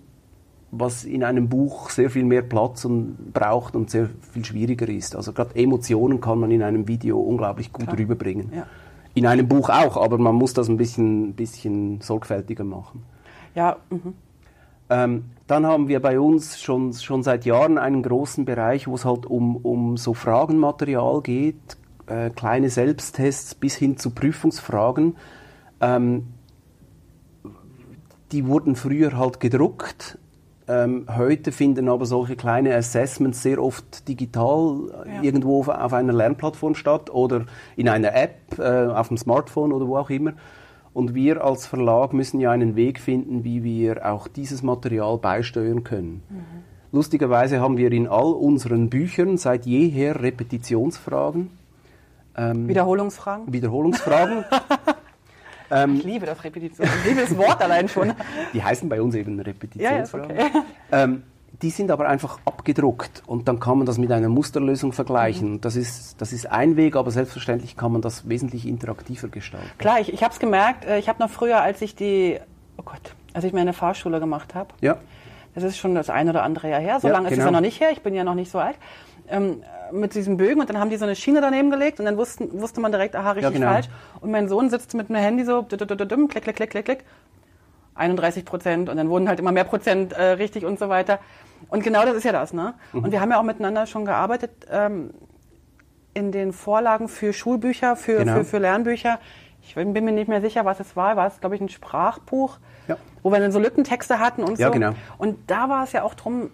[0.69, 5.15] was in einem Buch sehr viel mehr Platz und braucht und sehr viel schwieriger ist.
[5.15, 7.97] Also gerade Emotionen kann man in einem Video unglaublich gut Klar.
[7.97, 8.51] rüberbringen.
[8.53, 8.67] Ja.
[9.13, 13.03] In einem Buch auch, aber man muss das ein bisschen, bisschen sorgfältiger machen.
[13.57, 13.77] Ja.
[13.89, 14.13] Mhm.
[14.89, 19.03] Ähm, dann haben wir bei uns schon, schon seit Jahren einen großen Bereich, wo es
[19.03, 25.15] halt um, um so Fragenmaterial geht, äh, kleine Selbsttests bis hin zu Prüfungsfragen.
[25.81, 26.27] Ähm,
[28.31, 30.19] die wurden früher halt gedruckt
[30.69, 35.21] ähm, heute finden aber solche kleine Assessments sehr oft digital ja.
[35.21, 37.45] irgendwo auf, auf, einer Lernplattform statt oder
[37.77, 40.33] in einer App äh, auf dem Smartphone oder wo auch immer.
[40.97, 45.83] Und wir als Verlag müssen ja einen Weg finden, wie wir auch dieses Material beisteuern
[45.83, 46.23] können.
[46.27, 46.43] Mhm.
[46.91, 51.51] Lustigerweise haben wir in all unseren Büchern seit jeher Repetitionsfragen.
[52.35, 53.53] Ähm, Wiederholungsfragen?
[53.53, 54.43] Wiederholungsfragen.
[55.69, 56.87] Ähm, ich liebe das Repetition.
[56.87, 58.13] Ich liebe das Wort allein schon.
[58.53, 60.37] Die heißen bei uns eben Repetitionsfragen.
[60.37, 60.61] Ja, okay.
[60.93, 61.23] ähm,
[61.61, 65.53] die sind aber einfach abgedruckt und dann kann man das mit einer Musterlösung vergleichen.
[65.53, 65.61] Mhm.
[65.61, 69.69] Das, ist, das ist ein Weg, aber selbstverständlich kann man das wesentlich interaktiver gestalten.
[69.79, 70.85] Klar, ich, ich habe es gemerkt.
[70.85, 72.39] Äh, ich habe noch früher, als ich die,
[72.77, 74.69] oh Gott, als ich meine Fahrschule gemacht habe.
[74.81, 74.97] Ja.
[75.55, 76.99] Das ist schon das ein oder andere Jahr her.
[76.99, 77.33] So ja, lange genau.
[77.33, 77.57] ist es ja genau.
[77.57, 77.89] noch nicht her.
[77.91, 78.75] Ich bin ja noch nicht so alt.
[79.27, 82.17] Ähm, mit diesen Bögen und dann haben die so eine Schiene daneben gelegt und dann
[82.17, 83.71] wussten, wusste man direkt, aha, richtig ja, genau.
[83.71, 83.87] falsch.
[84.21, 85.97] Und mein Sohn sitzt mit einem Handy so, klick, klick,
[86.29, 87.03] klick, klick, klick, klick.
[87.95, 91.19] 31 Prozent und dann wurden halt immer mehr Prozent äh, richtig und so weiter.
[91.69, 92.73] Und genau das ist ja das, ne?
[92.93, 93.03] Mhm.
[93.03, 95.11] Und wir haben ja auch miteinander schon gearbeitet ähm,
[96.13, 98.37] in den Vorlagen für Schulbücher, für, genau.
[98.37, 99.19] für, für Lernbücher.
[99.61, 101.15] Ich bin mir nicht mehr sicher, was es war.
[101.15, 102.95] War es, glaube ich, ein Sprachbuch, ja.
[103.21, 104.73] wo wir dann so Lückentexte hatten und ja, so.
[104.73, 104.93] Genau.
[105.17, 106.49] Und da war es ja auch drum,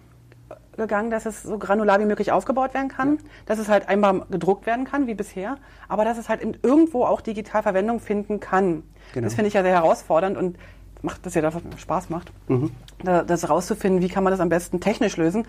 [0.76, 3.22] gegangen, dass es so granular wie möglich aufgebaut werden kann, ja.
[3.46, 5.56] dass es halt einmal gedruckt werden kann, wie bisher,
[5.88, 8.82] aber dass es halt irgendwo auch digital Verwendung finden kann.
[9.12, 9.24] Genau.
[9.24, 10.56] Das finde ich ja sehr herausfordernd und
[11.04, 12.70] macht das ja das, was mir Spaß macht, mhm.
[13.02, 15.46] das rauszufinden, wie kann man das am besten technisch lösen.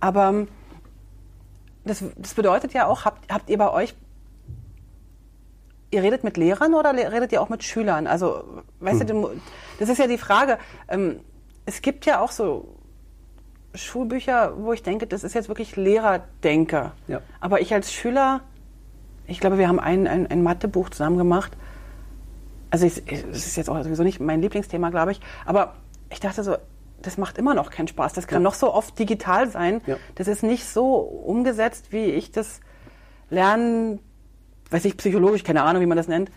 [0.00, 0.48] Aber ähm,
[1.84, 3.94] das, das bedeutet ja auch, habt, habt ihr bei euch
[5.90, 8.06] ihr redet mit Lehrern oder redet ihr auch mit Schülern?
[8.06, 9.06] Also, weißt hm.
[9.06, 9.30] du,
[9.78, 10.58] das ist ja die Frage.
[10.88, 11.20] Ähm,
[11.64, 12.76] es gibt ja auch so
[13.74, 16.92] Schulbücher, wo ich denke, das ist jetzt wirklich Lehrerdenker.
[17.06, 17.20] Ja.
[17.40, 18.40] Aber ich als Schüler,
[19.26, 21.56] ich glaube, wir haben ein, ein, ein Mathebuch zusammen gemacht.
[22.70, 25.20] Also es ist jetzt auch sowieso nicht mein Lieblingsthema, glaube ich.
[25.44, 25.74] Aber
[26.10, 26.56] ich dachte so,
[27.02, 28.12] das macht immer noch keinen Spaß.
[28.12, 28.44] Das kann ja.
[28.44, 29.80] noch so oft digital sein.
[29.86, 29.96] Ja.
[30.14, 32.60] Das ist nicht so umgesetzt, wie ich das
[33.30, 34.00] lernen,
[34.70, 36.30] weiß ich, psychologisch, keine Ahnung, wie man das nennt,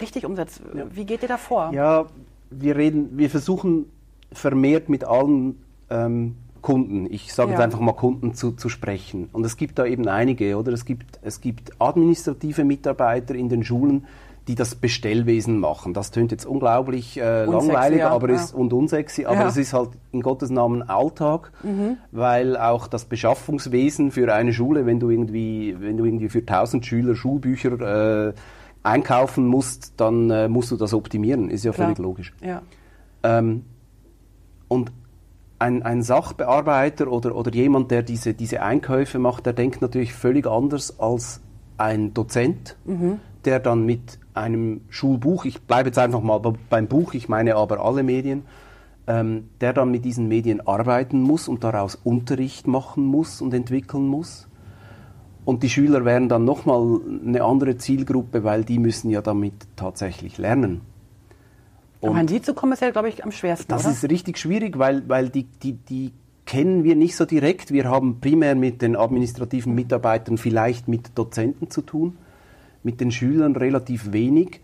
[0.00, 0.60] richtig umsetzt.
[0.74, 0.84] Ja.
[0.90, 1.70] Wie geht ihr da vor?
[1.72, 2.06] Ja,
[2.50, 3.86] wir reden, wir versuchen
[4.32, 9.28] vermehrt mit allen ähm, Kunden, ich sage jetzt einfach mal Kunden zu, zu sprechen.
[9.32, 10.72] Und es gibt da eben einige, oder?
[10.72, 14.06] Es gibt, es gibt administrative Mitarbeiter in den Schulen,
[14.46, 15.94] die das Bestellwesen machen.
[15.94, 18.10] Das tönt jetzt unglaublich äh, langweilig ja.
[18.10, 18.36] aber ja.
[18.36, 21.96] Ist, und unsexy, aber es ist halt in Gottes Namen Alltag, mhm.
[22.12, 26.84] weil auch das Beschaffungswesen für eine Schule, wenn du irgendwie, wenn du irgendwie für 1000
[26.84, 28.32] Schüler Schulbücher äh,
[28.82, 31.86] einkaufen musst, dann äh, musst du das optimieren, ist ja Klar.
[31.86, 32.34] völlig logisch.
[32.42, 32.62] Ja.
[33.22, 33.64] Ähm,
[34.68, 34.92] und
[35.58, 40.46] ein, ein Sachbearbeiter oder, oder jemand, der diese, diese Einkäufe macht, der denkt natürlich völlig
[40.46, 41.40] anders als
[41.78, 43.20] ein Dozent, mhm.
[43.46, 47.80] der dann mit einem Schulbuch, ich bleibe jetzt einfach mal beim Buch, ich meine aber
[47.80, 48.42] alle Medien,
[49.06, 54.06] ähm, der dann mit diesen Medien arbeiten muss und daraus Unterricht machen muss und entwickeln
[54.06, 54.48] muss.
[55.44, 60.38] Und die Schüler wären dann nochmal eine andere Zielgruppe, weil die müssen ja damit tatsächlich
[60.38, 60.80] lernen.
[62.00, 63.68] Und Aber an die zu kommen ist ja, glaube ich, am schwersten.
[63.68, 63.92] Das oder?
[63.92, 66.12] ist richtig schwierig, weil, weil die, die, die
[66.46, 67.72] kennen wir nicht so direkt.
[67.72, 72.16] Wir haben primär mit den administrativen Mitarbeitern, vielleicht mit Dozenten zu tun
[72.84, 74.60] mit den Schülern relativ wenig.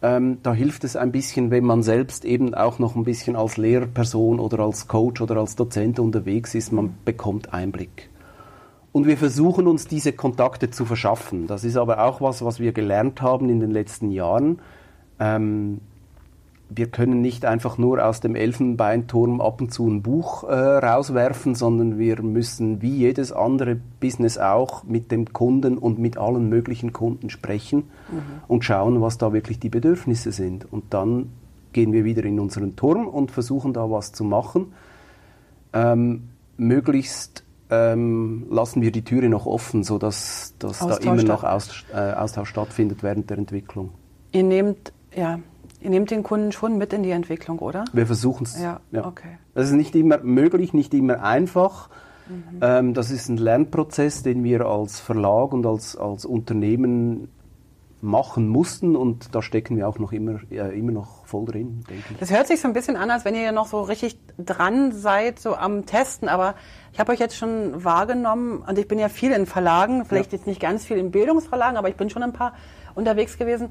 [0.00, 3.56] Ähm, da hilft es ein bisschen, wenn man selbst eben auch noch ein bisschen als
[3.56, 6.72] Lehrperson oder als Coach oder als Dozent unterwegs ist.
[6.72, 8.08] Man bekommt Einblick.
[8.92, 11.46] Und wir versuchen uns diese Kontakte zu verschaffen.
[11.46, 14.60] Das ist aber auch was, was wir gelernt haben in den letzten Jahren.
[15.18, 15.80] Ähm,
[16.76, 21.54] wir können nicht einfach nur aus dem Elfenbeinturm ab und zu ein Buch äh, rauswerfen,
[21.54, 26.92] sondern wir müssen wie jedes andere Business auch mit dem Kunden und mit allen möglichen
[26.92, 28.22] Kunden sprechen mhm.
[28.48, 30.70] und schauen, was da wirklich die Bedürfnisse sind.
[30.72, 31.30] Und dann
[31.72, 34.72] gehen wir wieder in unseren Turm und versuchen da was zu machen.
[35.72, 41.84] Ähm, möglichst ähm, lassen wir die Türe noch offen, sodass dass da immer noch Austausch,
[41.92, 43.90] äh, Austausch stattfindet während der Entwicklung.
[44.32, 45.38] Ihr nehmt, ja,
[45.84, 47.84] Ihr nehmt den Kunden schon mit in die Entwicklung, oder?
[47.92, 48.58] Wir versuchen es.
[48.58, 49.36] Ja, ja, okay.
[49.52, 51.90] Das ist nicht immer möglich, nicht immer einfach.
[52.26, 52.60] Mhm.
[52.62, 57.28] Ähm, das ist ein Lernprozess, den wir als Verlag und als, als Unternehmen
[58.00, 62.04] machen mussten und da stecken wir auch noch immer, äh, immer noch voll drin, denke
[62.12, 62.18] ich.
[62.18, 64.92] Das hört sich so ein bisschen an, als wenn ihr ja noch so richtig dran
[64.92, 66.54] seid, so am Testen, aber
[66.92, 70.38] ich habe euch jetzt schon wahrgenommen und ich bin ja viel in Verlagen, vielleicht ja.
[70.38, 72.54] jetzt nicht ganz viel in Bildungsverlagen, aber ich bin schon ein paar
[72.94, 73.70] unterwegs gewesen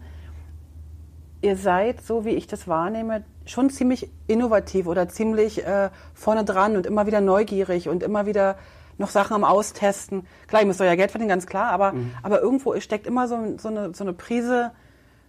[1.44, 6.76] ihr seid, so wie ich das wahrnehme, schon ziemlich innovativ oder ziemlich äh, vorne dran
[6.76, 8.58] und immer wieder neugierig und immer wieder
[8.98, 10.26] noch Sachen am Austesten.
[10.48, 12.12] Klar, ihr müsst euer Geld verdienen, ganz klar, aber, mhm.
[12.22, 14.72] aber irgendwo steckt immer so, so, eine, so eine Prise,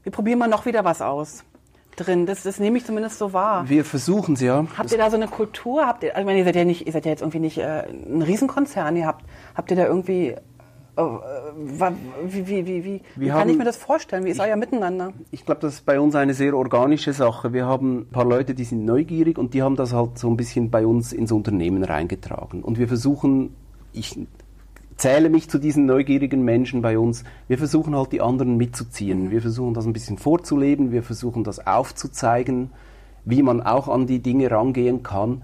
[0.03, 1.45] wir probieren mal noch wieder was aus
[1.97, 2.27] drin.
[2.27, 3.69] Das, das nehme ich zumindest so wahr.
[3.69, 4.67] Wir versuchen es ja.
[4.77, 5.87] Habt ihr da so eine Kultur?
[5.87, 7.59] Habt ihr, also ich meine, ihr seid ja nicht, ihr seid ja jetzt irgendwie nicht
[7.59, 8.97] äh, ein Riesenkonzern.
[8.97, 9.25] Ihr habt,
[9.55, 10.35] habt ihr da irgendwie
[10.97, 14.25] wie, wie, wie, wie, wie kann haben, ich mir das vorstellen?
[14.25, 15.13] Wie ist ich, euer Miteinander?
[15.31, 17.53] Ich glaube, das ist bei uns eine sehr organische Sache.
[17.53, 20.37] Wir haben ein paar Leute, die sind neugierig und die haben das halt so ein
[20.37, 22.63] bisschen bei uns ins Unternehmen reingetragen.
[22.63, 23.55] Und wir versuchen,
[23.93, 24.19] ich
[24.97, 29.25] zähle mich zu diesen neugierigen Menschen bei uns, wir versuchen halt die anderen mitzuziehen.
[29.25, 29.31] Mhm.
[29.31, 32.71] Wir versuchen das ein bisschen vorzuleben, wir versuchen das aufzuzeigen,
[33.25, 35.43] wie man auch an die Dinge rangehen kann.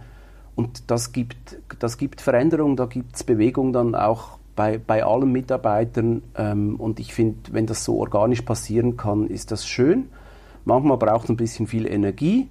[0.54, 5.30] Und das gibt, das gibt Veränderung, da gibt es Bewegung dann auch bei, bei allen
[5.32, 6.22] Mitarbeitern.
[6.36, 10.10] Ähm, und ich finde, wenn das so organisch passieren kann, ist das schön.
[10.64, 12.48] Manchmal braucht es ein bisschen viel Energie.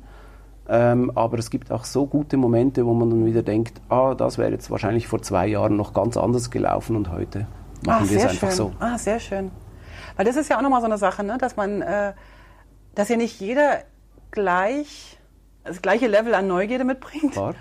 [0.68, 4.38] Ähm, aber es gibt auch so gute Momente, wo man dann wieder denkt, ah, das
[4.38, 7.48] wäre jetzt wahrscheinlich vor zwei Jahren noch ganz anders gelaufen und heute
[7.86, 8.58] machen ah, wir es einfach schön.
[8.58, 8.72] so.
[8.80, 9.50] Ah, sehr schön.
[10.16, 11.38] Weil das ist ja auch nochmal so eine Sache, ne?
[11.40, 12.14] dass man, äh,
[12.94, 13.80] dass ja nicht jeder
[14.30, 15.18] gleich
[15.64, 17.34] das gleiche Level an Neugierde mitbringt.
[17.34, 17.56] Klar.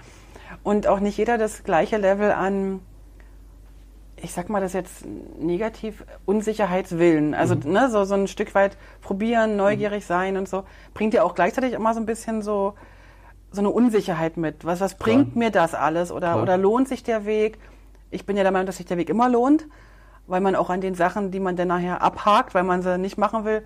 [0.63, 2.81] Und auch nicht jeder das gleiche Level an
[4.23, 5.05] ich sag mal das jetzt
[5.39, 7.35] negativ, Unsicherheitswillen.
[7.35, 7.73] Also mhm.
[7.73, 10.09] ne, so, so ein Stück weit probieren, neugierig mhm.
[10.09, 12.75] sein und so, bringt ja auch gleichzeitig immer so ein bisschen so,
[13.51, 14.65] so eine Unsicherheit mit.
[14.65, 15.39] Was, was bringt Klar.
[15.39, 16.13] mir das alles?
[16.13, 17.59] Oder, oder lohnt sich der Weg?
[18.11, 19.67] Ich bin ja der Meinung, dass sich der Weg immer lohnt,
[20.27, 23.19] weil man auch an den Sachen, die man dann nachher abhakt, weil man sie nicht
[23.19, 23.65] machen will,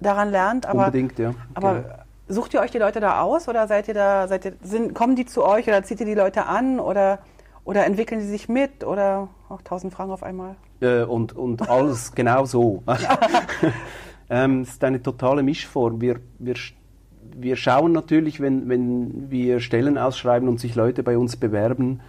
[0.00, 0.66] daran lernt.
[0.66, 1.34] Aber, Unbedingt, ja.
[1.54, 1.94] Aber genau.
[2.28, 5.16] sucht ihr euch die Leute da aus oder seid ihr da, seid ihr, sind, kommen
[5.16, 7.20] die zu euch oder zieht ihr die Leute an oder
[7.64, 10.56] oder entwickeln sie sich mit oder auch tausend Fragen auf einmal?
[10.80, 12.82] Äh, und, und alles genau so.
[14.30, 16.00] ähm, es ist eine totale Mischform.
[16.00, 16.54] Wir, wir,
[17.36, 22.00] wir schauen natürlich, wenn, wenn wir Stellen ausschreiben und sich Leute bei uns bewerben,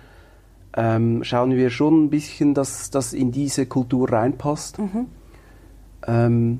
[0.75, 4.77] ähm, schauen wir schon ein bisschen, dass das in diese Kultur reinpasst.
[4.77, 5.05] Mhm.
[6.05, 6.59] Ähm,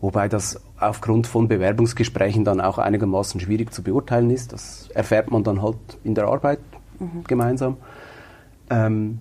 [0.00, 4.52] wobei das aufgrund von Bewerbungsgesprächen dann auch einigermaßen schwierig zu beurteilen ist.
[4.52, 6.60] Das erfährt man dann halt in der Arbeit
[6.98, 7.24] mhm.
[7.26, 7.78] gemeinsam.
[8.70, 9.20] Ähm,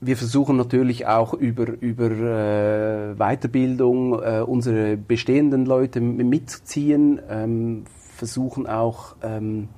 [0.00, 7.84] wir versuchen natürlich auch über, über äh, Weiterbildung äh, unsere bestehenden Leute mitzuziehen, ähm,
[8.16, 9.68] versuchen auch ähm,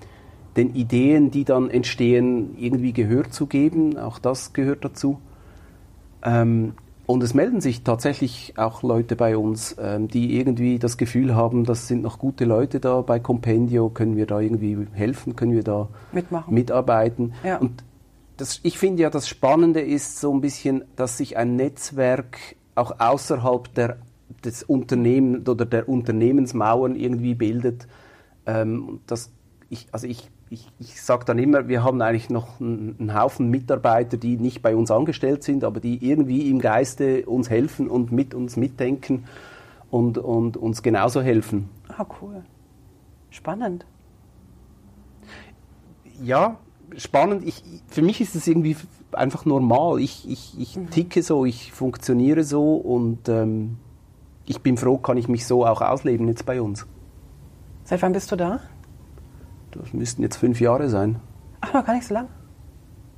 [0.57, 3.99] den Ideen, die dann entstehen, irgendwie Gehör zu geben.
[3.99, 5.19] Auch das gehört dazu.
[6.23, 6.73] Ähm,
[7.07, 11.65] und es melden sich tatsächlich auch Leute bei uns, ähm, die irgendwie das Gefühl haben,
[11.65, 15.65] das sind noch gute Leute da bei Compendio, können wir da irgendwie helfen, können wir
[15.65, 16.55] da Mitmachen.
[16.55, 17.35] mitarbeiten.
[17.45, 17.59] Ja.
[17.59, 17.85] Und
[18.37, 22.99] das, ich finde ja, das Spannende ist so ein bisschen, dass sich ein Netzwerk auch
[22.99, 23.99] außerhalb der,
[24.45, 27.87] des Unternehmens oder der Unternehmensmauern irgendwie bildet.
[28.47, 29.31] Ähm, das,
[29.71, 33.51] ich, also ich ich, ich sage dann immer, wir haben eigentlich noch einen, einen, Haufen
[33.51, 38.13] Mitarbeiter, die nicht bei uns angestellt sind, aber die irgendwie im Geiste uns helfen und
[38.13, 39.25] mit uns mitdenken
[39.91, 41.69] und, und uns genauso helfen.
[41.89, 42.45] Ah, cool.
[43.31, 43.85] Spannend.
[46.23, 46.59] Ja,
[46.99, 47.47] spannend.
[47.47, 48.77] Ich, für mich ist es irgendwie
[49.13, 50.01] einfach normal.
[50.01, 50.91] Ich, ich, ich mhm.
[50.91, 53.77] ticke so, ich funktioniere so und ähm,
[54.47, 56.87] ich bin froh, kann ich mich so auch ausleben jetzt bei uns.
[57.85, 58.61] Seit wann bist du da?
[59.71, 61.21] Das müssten jetzt fünf Jahre sein.
[61.61, 62.29] Ach, noch gar nicht so lange?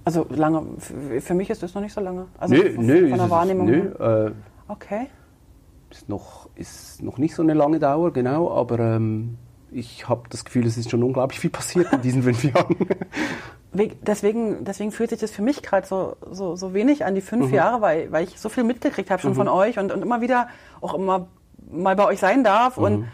[0.05, 2.27] Also lange, für mich ist das noch nicht so lange.
[2.39, 3.67] Also nö, von, nö, von der Wahrnehmung.
[3.67, 4.33] Nö, äh,
[4.69, 5.09] okay.
[5.91, 9.37] Ist noch, ist noch nicht so eine lange Dauer, genau, aber ähm,
[9.71, 12.77] ich habe das Gefühl, es ist schon unglaublich viel passiert in diesen fünf Jahren.
[13.77, 17.49] Deswegen, deswegen fühlt sich das für mich gerade so, so, so wenig an, die fünf
[17.49, 17.55] mhm.
[17.55, 19.37] Jahre, weil, weil ich so viel mitgekriegt habe schon mhm.
[19.37, 20.49] von euch und, und immer wieder
[20.81, 21.29] auch immer
[21.71, 22.85] mal bei euch sein darf mhm.
[22.85, 23.09] und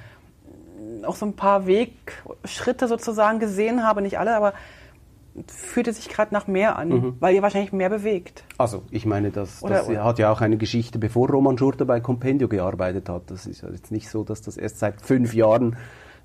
[1.05, 4.53] auch so ein paar Wegschritte sozusagen gesehen habe, nicht alle, aber
[5.47, 7.17] fühlte sich gerade nach mehr an, mhm.
[7.21, 8.45] weil ihr wahrscheinlich mehr bewegt.
[8.59, 10.05] Also, ich meine, das, oder, das oder?
[10.05, 13.31] hat ja auch eine Geschichte, bevor Roman Schurter bei Compendio gearbeitet hat.
[13.31, 15.77] Das ist ja jetzt nicht so, dass das erst seit fünf Jahren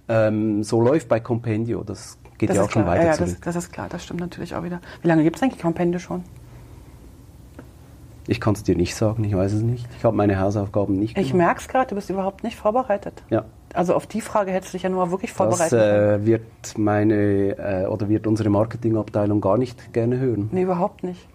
[0.10, 1.84] ähm, so läuft bei Compendio.
[1.84, 4.19] Das geht das ja auch schon weiter ja, ja, das, das, ist klar, das stimmt
[4.19, 4.80] natürlich auch wieder.
[5.02, 6.23] Wie lange gibt es eigentlich Compendio schon?
[8.28, 9.88] Ich kann es dir nicht sagen, ich weiß es nicht.
[9.97, 11.28] Ich habe meine Hausaufgaben nicht gemacht.
[11.28, 13.23] Ich merke es gerade, du bist überhaupt nicht vorbereitet.
[13.30, 13.45] Ja.
[13.73, 15.71] Also auf die Frage hättest du dich ja nur wirklich vorbereitet.
[15.71, 16.43] Das äh, wird
[16.78, 20.50] meine äh, oder wird unsere Marketingabteilung gar nicht gerne hören.
[20.52, 21.26] Nee, überhaupt nicht.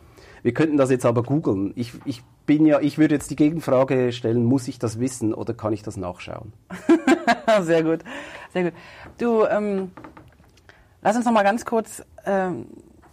[0.42, 1.72] Wir könnten das jetzt aber googeln.
[1.76, 5.54] Ich, ich bin ja, ich würde jetzt die Gegenfrage stellen, muss ich das wissen oder
[5.54, 6.52] kann ich das nachschauen?
[7.62, 8.00] sehr gut,
[8.52, 8.72] sehr gut.
[9.18, 9.92] Du, ähm,
[11.02, 12.66] lass uns noch mal ganz kurz ähm,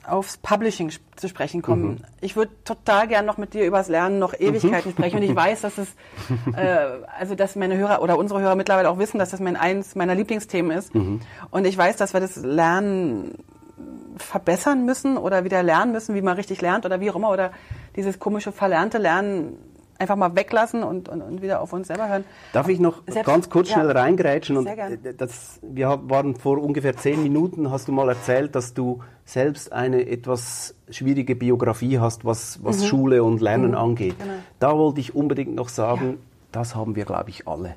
[0.07, 1.83] aufs Publishing zu sprechen kommen.
[1.83, 1.97] Mhm.
[2.21, 4.93] Ich würde total gern noch mit dir über das Lernen noch Ewigkeiten mhm.
[4.93, 5.17] sprechen.
[5.17, 5.87] Und ich weiß, dass es,
[6.55, 9.95] äh, also dass meine Hörer oder unsere Hörer mittlerweile auch wissen, dass das mein eins
[9.95, 10.95] meiner Lieblingsthemen ist.
[10.95, 11.21] Mhm.
[11.51, 13.35] Und ich weiß, dass wir das Lernen
[14.17, 17.51] verbessern müssen oder wieder lernen müssen, wie man richtig lernt oder wie auch immer oder
[17.95, 19.57] dieses komische verlernte Lernen
[19.99, 22.23] einfach mal weglassen und, und, und, wieder auf uns selber hören.
[22.53, 24.57] Darf ich noch Selbst, ganz kurz schnell ja, reingrätschen?
[24.57, 24.67] Und
[25.17, 30.07] das, wir waren vor ungefähr zehn Minuten, hast du mal erzählt, dass du selbst eine
[30.07, 32.85] etwas schwierige Biografie hast, was, was mhm.
[32.85, 33.77] Schule und Lernen mhm.
[33.77, 34.15] angeht.
[34.17, 34.33] Genau.
[34.59, 36.17] Da wollte ich unbedingt noch sagen, ja.
[36.53, 37.75] das haben wir, glaube ich, alle.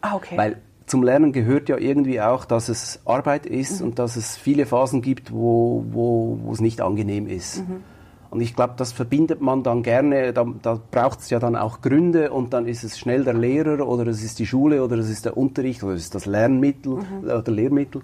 [0.00, 0.36] Ah, okay.
[0.36, 3.88] Weil zum Lernen gehört ja irgendwie auch, dass es Arbeit ist mhm.
[3.88, 7.68] und dass es viele Phasen gibt, wo, wo, wo es nicht angenehm ist.
[7.68, 7.82] Mhm.
[8.30, 11.80] Und ich glaube, das verbindet man dann gerne, da, da braucht es ja dann auch
[11.80, 15.08] Gründe und dann ist es schnell der Lehrer oder es ist die Schule oder es
[15.08, 17.24] ist der Unterricht oder es ist das Lernmittel mhm.
[17.24, 18.02] oder Lehrmittel.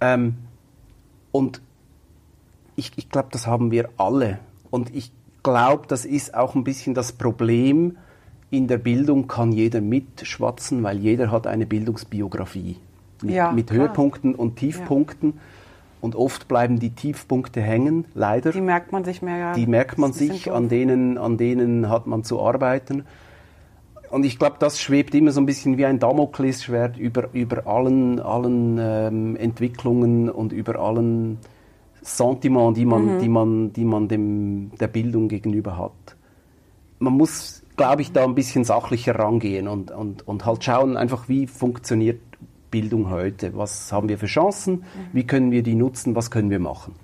[0.00, 0.36] Ähm,
[1.32, 1.60] und
[2.76, 4.38] ich, ich glaube, das haben wir alle.
[4.70, 7.96] Und ich glaube, das ist auch ein bisschen das Problem.
[8.50, 12.76] In der Bildung kann jeder mitschwatzen, weil jeder hat eine Bildungsbiografie.
[13.22, 15.34] Mit, ja, mit Höhepunkten und Tiefpunkten.
[15.34, 15.40] Ja.
[16.00, 18.52] Und oft bleiben die Tiefpunkte hängen, leider.
[18.52, 19.52] Die merkt man sich mehr, ja.
[19.52, 23.04] Die merkt man sich, an denen, an denen hat man zu arbeiten.
[24.10, 28.18] Und ich glaube, das schwebt immer so ein bisschen wie ein Damoklesschwert über, über allen,
[28.18, 31.38] allen ähm, Entwicklungen und über allen
[32.02, 33.18] Sentiments, die man, mhm.
[33.20, 36.16] die man, die man dem, der Bildung gegenüber hat.
[36.98, 41.28] Man muss, glaube ich, da ein bisschen sachlicher rangehen und, und, und halt schauen, einfach
[41.28, 42.20] wie funktioniert
[42.70, 43.56] Bildung heute?
[43.56, 44.76] Was haben wir für Chancen?
[44.76, 44.84] Mhm.
[45.12, 46.14] Wie können wir die nutzen?
[46.14, 46.94] Was können wir machen?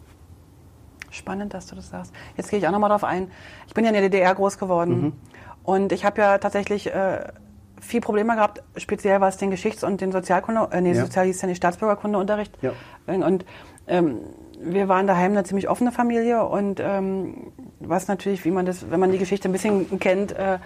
[1.10, 2.12] Spannend, dass du das sagst.
[2.36, 3.30] Jetzt gehe ich auch nochmal drauf ein.
[3.66, 5.12] Ich bin ja in der DDR groß geworden mhm.
[5.64, 7.24] und ich habe ja tatsächlich äh,
[7.80, 11.02] viel Probleme gehabt, speziell was den Geschichts- und den Sozialkunde, äh, nee, ja.
[11.02, 12.52] Sozial hieß ja nicht Staatsbürgerkundeunterricht.
[12.62, 12.72] Ja.
[13.06, 13.44] Und
[13.86, 14.18] ähm,
[14.60, 19.00] wir waren daheim eine ziemlich offene Familie und ähm, was natürlich, wie man das, wenn
[19.00, 20.58] man die Geschichte ein bisschen kennt, äh,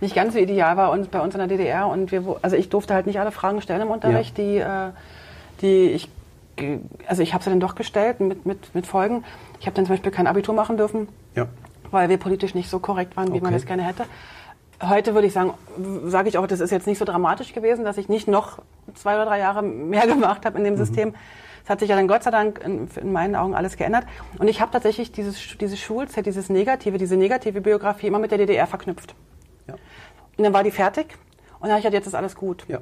[0.00, 2.68] nicht ganz so ideal war uns bei uns in der DDR und wir, also ich
[2.68, 4.44] durfte halt nicht alle Fragen stellen im Unterricht, ja.
[4.44, 4.90] die, äh,
[5.60, 6.08] die ich,
[7.06, 9.24] also ich habe sie dann doch gestellt mit, mit, mit Folgen.
[9.60, 11.46] Ich habe dann zum Beispiel kein Abitur machen dürfen, ja.
[11.90, 13.44] weil wir politisch nicht so korrekt waren, wie okay.
[13.44, 14.04] man das gerne hätte.
[14.80, 15.54] Heute würde ich sagen,
[16.04, 18.60] sage ich auch, das ist jetzt nicht so dramatisch gewesen, dass ich nicht noch
[18.94, 20.78] zwei oder drei Jahre mehr gemacht habe in dem mhm.
[20.78, 21.14] System
[21.64, 24.04] Das hat sich ja dann Gott sei Dank in, in meinen Augen alles geändert.
[24.38, 28.38] Und ich habe tatsächlich dieses, diese Schulzeit, dieses Negative, diese negative Biografie immer mit der
[28.38, 29.16] DDR verknüpft.
[29.68, 29.74] Ja.
[30.36, 31.16] Und dann war die fertig
[31.60, 32.64] und dann habe ich gedacht, jetzt ist alles gut.
[32.68, 32.80] Ja.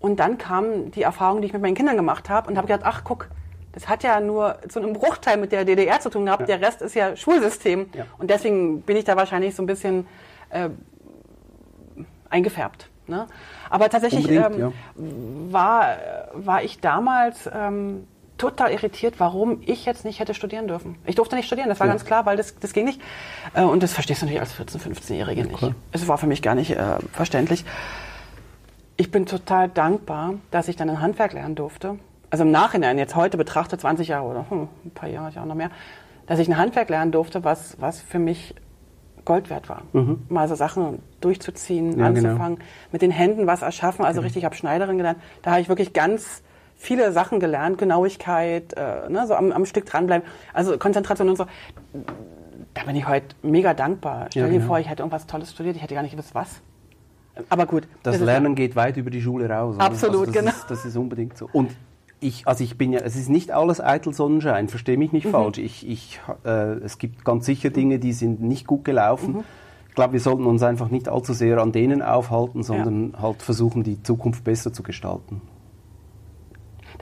[0.00, 2.82] Und dann kam die Erfahrung, die ich mit meinen Kindern gemacht habe und habe gedacht,
[2.84, 3.28] ach guck,
[3.72, 6.42] das hat ja nur zu einem Bruchteil mit der DDR zu tun gehabt.
[6.42, 6.58] Ja.
[6.58, 7.88] Der Rest ist ja Schulsystem.
[7.94, 8.06] Ja.
[8.18, 10.06] Und deswegen bin ich da wahrscheinlich so ein bisschen
[10.50, 10.68] äh,
[12.28, 12.90] eingefärbt.
[13.06, 13.26] Ne?
[13.70, 14.72] Aber tatsächlich ähm,
[15.50, 15.96] war,
[16.34, 18.06] war ich damals ähm,
[18.42, 20.96] total irritiert, warum ich jetzt nicht hätte studieren dürfen.
[21.06, 21.92] Ich durfte nicht studieren, das war Ja.
[21.92, 23.00] ganz klar, weil das, das ging nicht.
[23.54, 25.56] Äh, und das verstehst du natürlich als 14-, 15-Jährige nicht.
[25.58, 25.74] klar.
[25.92, 27.64] Es war für mich gar nicht äh, verständlich.
[28.96, 31.98] Ich bin total dankbar, dass ich dann ein Handwerk lernen durfte.
[32.30, 35.54] Also im Nachhinein, jetzt heute betrachtet, 20 Jahre oder hm, ein paar Jahre, ja noch
[35.54, 35.70] mehr,
[36.26, 38.54] dass ich ein Handwerk lernen durfte, was, was für mich
[39.24, 39.82] Gold wert war.
[40.28, 41.98] Mal so Sachen durchzuziehen, Mhm.
[42.00, 42.28] Ja, genau.
[42.30, 42.58] anzufangen,
[42.90, 44.04] mit den Händen was erschaffen.
[44.04, 45.20] Also richtig, ich habe Schneiderin gelernt.
[45.42, 46.42] Da habe ich wirklich ganz
[46.82, 51.46] viele Sachen gelernt, Genauigkeit, äh, ne, so am, am Stück dranbleiben, also Konzentration und so.
[52.74, 54.26] Da bin ich heute mega dankbar.
[54.30, 54.66] Stell Ja, dir genau.
[54.66, 56.60] vor, ich hätte irgendwas Tolles studiert, ich hätte gar nicht gewusst, was.
[57.48, 57.86] Aber gut.
[58.02, 59.76] Das ist- Lernen geht weit über die Schule raus.
[59.76, 59.84] oder?
[59.84, 60.50] Absolut, das genau.
[60.50, 61.48] Ist, das ist unbedingt so.
[61.52, 61.70] Und
[62.20, 65.16] ich, also ich bin ja, es ist nicht alles eitel Sonnenschein, verstehe mich Mhm.
[65.16, 65.58] nicht falsch.
[65.58, 69.34] Ich, ich, äh, es gibt ganz sicher Dinge, die sind nicht gut gelaufen.
[69.34, 69.44] Mhm.
[69.88, 73.82] Ich glaube, wir sollten uns einfach nicht allzu sehr an denen aufhalten, sondern halt versuchen,
[73.82, 75.42] die Zukunft besser zu gestalten.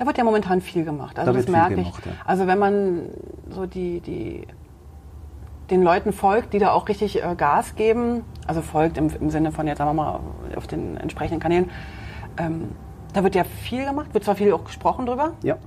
[0.01, 1.19] Da wird ja momentan viel gemacht.
[1.19, 2.07] Also Da das merke gemacht, ich.
[2.07, 2.13] ja.
[2.25, 3.03] Also wenn man
[3.51, 4.47] so die, die
[5.69, 9.53] den Leuten folgt, die da auch richtig äh, Gas geben, also folgt im, im Sinne
[9.53, 10.21] von jetzt sagen wir mal
[10.57, 11.71] auf den entsprechenden Kanälen,
[12.39, 12.71] ähm,
[13.13, 15.59] da wird ja viel gemacht, wird zwar viel auch gesprochen drüber, Ja.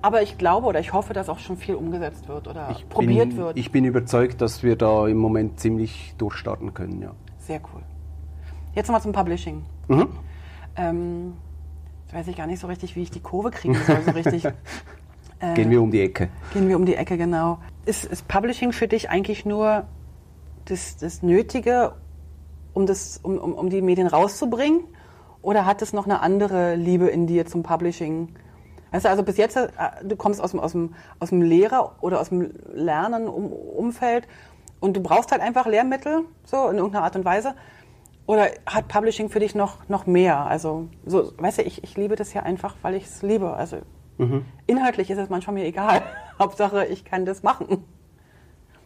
[0.00, 3.30] aber ich glaube oder ich hoffe, dass auch schon viel umgesetzt wird oder Ich probiert
[3.30, 3.56] bin, wird.
[3.58, 7.10] Ich bin überzeugt, dass wir da im Moment ziemlich durchstarten können, ja.
[7.38, 7.82] Sehr cool.
[8.76, 9.64] Jetzt nochmal zum Publishing.
[9.88, 10.08] Mhm.
[10.76, 11.32] Ähm,
[12.12, 14.46] weiß ich gar nicht so richtig, wie ich die Kurve kriegen soll, so richtig.
[15.38, 16.30] Äh, Gehen wir um die Ecke.
[16.54, 17.58] Gehen wir um die Ecke, genau.
[17.84, 19.84] Ist, ist Publishing für dich eigentlich nur
[20.64, 21.92] das, das Nötige,
[22.72, 24.84] um, das, um, um, um die Medien rauszubringen?
[25.42, 28.34] Oder hat es noch eine andere Liebe in dir zum Publishing?
[28.92, 29.68] Weißt du, also bis jetzt, äh,
[30.02, 34.26] du kommst aus dem, aus dem, aus dem Lehrer- oder aus dem Lernen-Umfeld
[34.80, 37.54] und du brauchst halt einfach Lehrmittel, so in irgendeiner Art und Weise.
[38.26, 40.38] Oder hat Publishing für dich noch, noch mehr?
[40.46, 43.54] Also, so, weißt du, ich, ich liebe das ja einfach, weil ich es liebe.
[43.54, 43.78] Also,
[44.66, 46.02] inhaltlich ist es manchmal mir egal.
[46.38, 47.84] Hauptsache, ich kann das machen.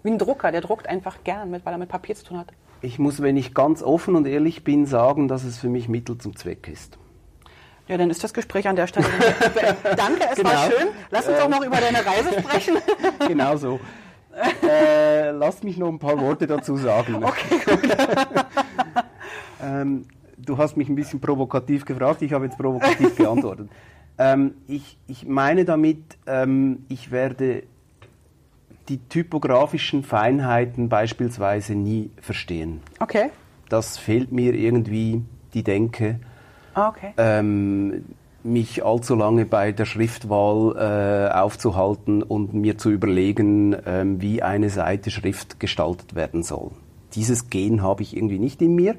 [0.02, 2.48] Wie ein Drucker, der druckt einfach gern mit, weil er mit Papier zu tun hat.
[2.82, 6.16] Ich muss, wenn ich ganz offen und ehrlich bin, sagen, dass es für mich Mittel
[6.18, 6.98] zum Zweck ist.
[7.88, 9.06] Ja, dann ist das Gespräch an der Stelle.
[9.96, 10.76] Danke, es war Genau.
[10.78, 10.88] schön.
[11.10, 12.76] Lass uns auch noch über deine Reise sprechen.
[13.28, 13.80] genau so.
[14.66, 17.22] äh, lass mich noch ein paar Worte dazu sagen.
[17.22, 17.96] Okay, gut.
[19.62, 20.04] Ähm,
[20.38, 23.68] du hast mich ein bisschen provokativ gefragt, ich habe jetzt provokativ geantwortet.
[24.22, 27.62] Ähm, ich, ich meine damit, ähm, ich werde
[28.90, 32.80] die typografischen Feinheiten beispielsweise nie verstehen.
[32.98, 33.30] Okay.
[33.70, 35.22] Das fehlt mir irgendwie
[35.54, 36.20] die Denke.
[36.74, 37.14] Ah, Okay.
[37.16, 38.04] ähm,
[38.42, 44.68] mich allzu lange bei der Schriftwahl äh, aufzuhalten und mir zu überlegen, ähm, wie eine
[44.68, 46.72] Seite Schrift gestaltet werden soll.
[47.14, 48.96] Dieses Gen habe ich irgendwie nicht in mir.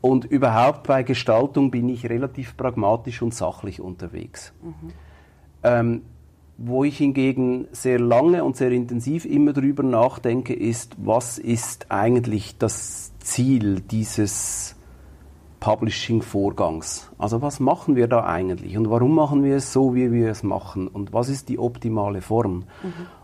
[0.00, 4.52] Und überhaupt bei Gestaltung bin ich relativ pragmatisch und sachlich unterwegs.
[5.62, 6.02] Ähm,
[6.62, 12.58] wo ich hingegen sehr lange und sehr intensiv immer drüber nachdenke, ist, was ist eigentlich
[12.58, 14.76] das Ziel dieses
[15.60, 17.12] Publishing-Vorgangs?
[17.18, 20.42] Also was machen wir da eigentlich und warum machen wir es so, wie wir es
[20.42, 22.64] machen und was ist die optimale Form?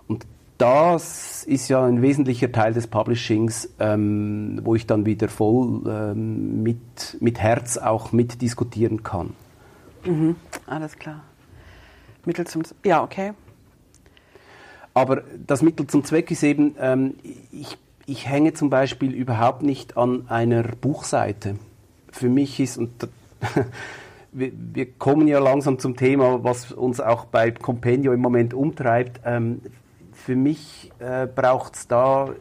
[0.08, 0.26] Und
[0.58, 6.62] das ist ja ein wesentlicher Teil des Publishings, ähm, wo ich dann wieder voll ähm,
[6.62, 9.34] mit, mit Herz auch mitdiskutieren kann.
[10.66, 11.22] Alles klar.
[12.24, 12.62] Mittel zum.
[12.84, 13.32] Ja, okay.
[14.94, 17.14] Aber das Mittel zum Zweck ist eben, ähm,
[17.52, 17.76] ich,
[18.06, 21.56] ich hänge zum Beispiel überhaupt nicht an einer Buchseite.
[22.10, 23.08] Für mich ist, und da-
[24.32, 29.20] wir, wir kommen ja langsam zum Thema, was uns auch bei Compendio im Moment umtreibt.
[30.26, 32.32] Für mich äh, braucht es da äh,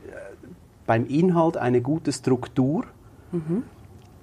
[0.87, 2.85] beim Inhalt eine gute Struktur.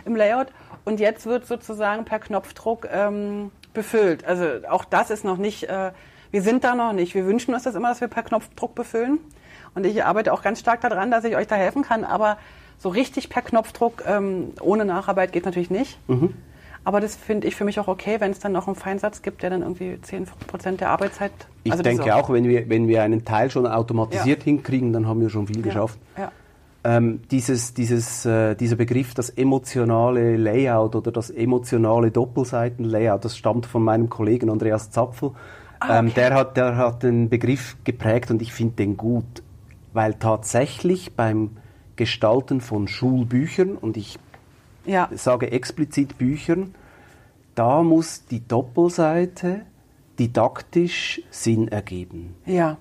[0.05, 0.49] im Layout
[0.85, 4.25] und jetzt wird sozusagen per Knopfdruck ähm, befüllt.
[4.25, 5.93] Also auch das ist noch nicht, äh,
[6.31, 7.15] wir sind da noch nicht.
[7.15, 9.19] Wir wünschen uns das immer, dass wir per Knopfdruck befüllen.
[9.75, 12.05] Und ich arbeite auch ganz stark daran, dass ich euch da helfen kann.
[12.05, 12.37] Aber
[12.79, 15.99] so richtig per Knopfdruck ähm, ohne Nacharbeit geht natürlich nicht.
[16.09, 16.35] Mhm.
[16.85, 19.43] Aber das finde ich für mich auch okay, wenn es dann noch einen Feinsatz gibt,
[19.43, 21.33] der dann irgendwie 10 Prozent der Arbeitszeit.
[21.63, 24.45] Ich also denke auch, wenn wir, wenn wir einen Teil schon automatisiert ja.
[24.45, 25.63] hinkriegen, dann haben wir schon viel ja.
[25.63, 25.99] geschafft.
[26.19, 26.33] Ja.
[26.85, 33.67] Ähm, dieses, dieses, äh, dieser Begriff, das emotionale Layout oder das emotionale Doppelseiten-Layout, das stammt
[33.67, 35.31] von meinem Kollegen Andreas Zapfel.
[35.79, 36.09] Ah, ähm, okay.
[36.09, 39.43] ähm, der, hat, der hat den Begriff geprägt und ich finde den gut
[39.93, 41.51] weil tatsächlich beim
[41.97, 44.19] Gestalten von Schulbüchern, und ich
[44.85, 45.09] ja.
[45.15, 46.75] sage explizit Büchern,
[47.55, 49.63] da muss die Doppelseite
[50.19, 52.35] didaktisch Sinn ergeben.
[52.47, 52.79] Ja.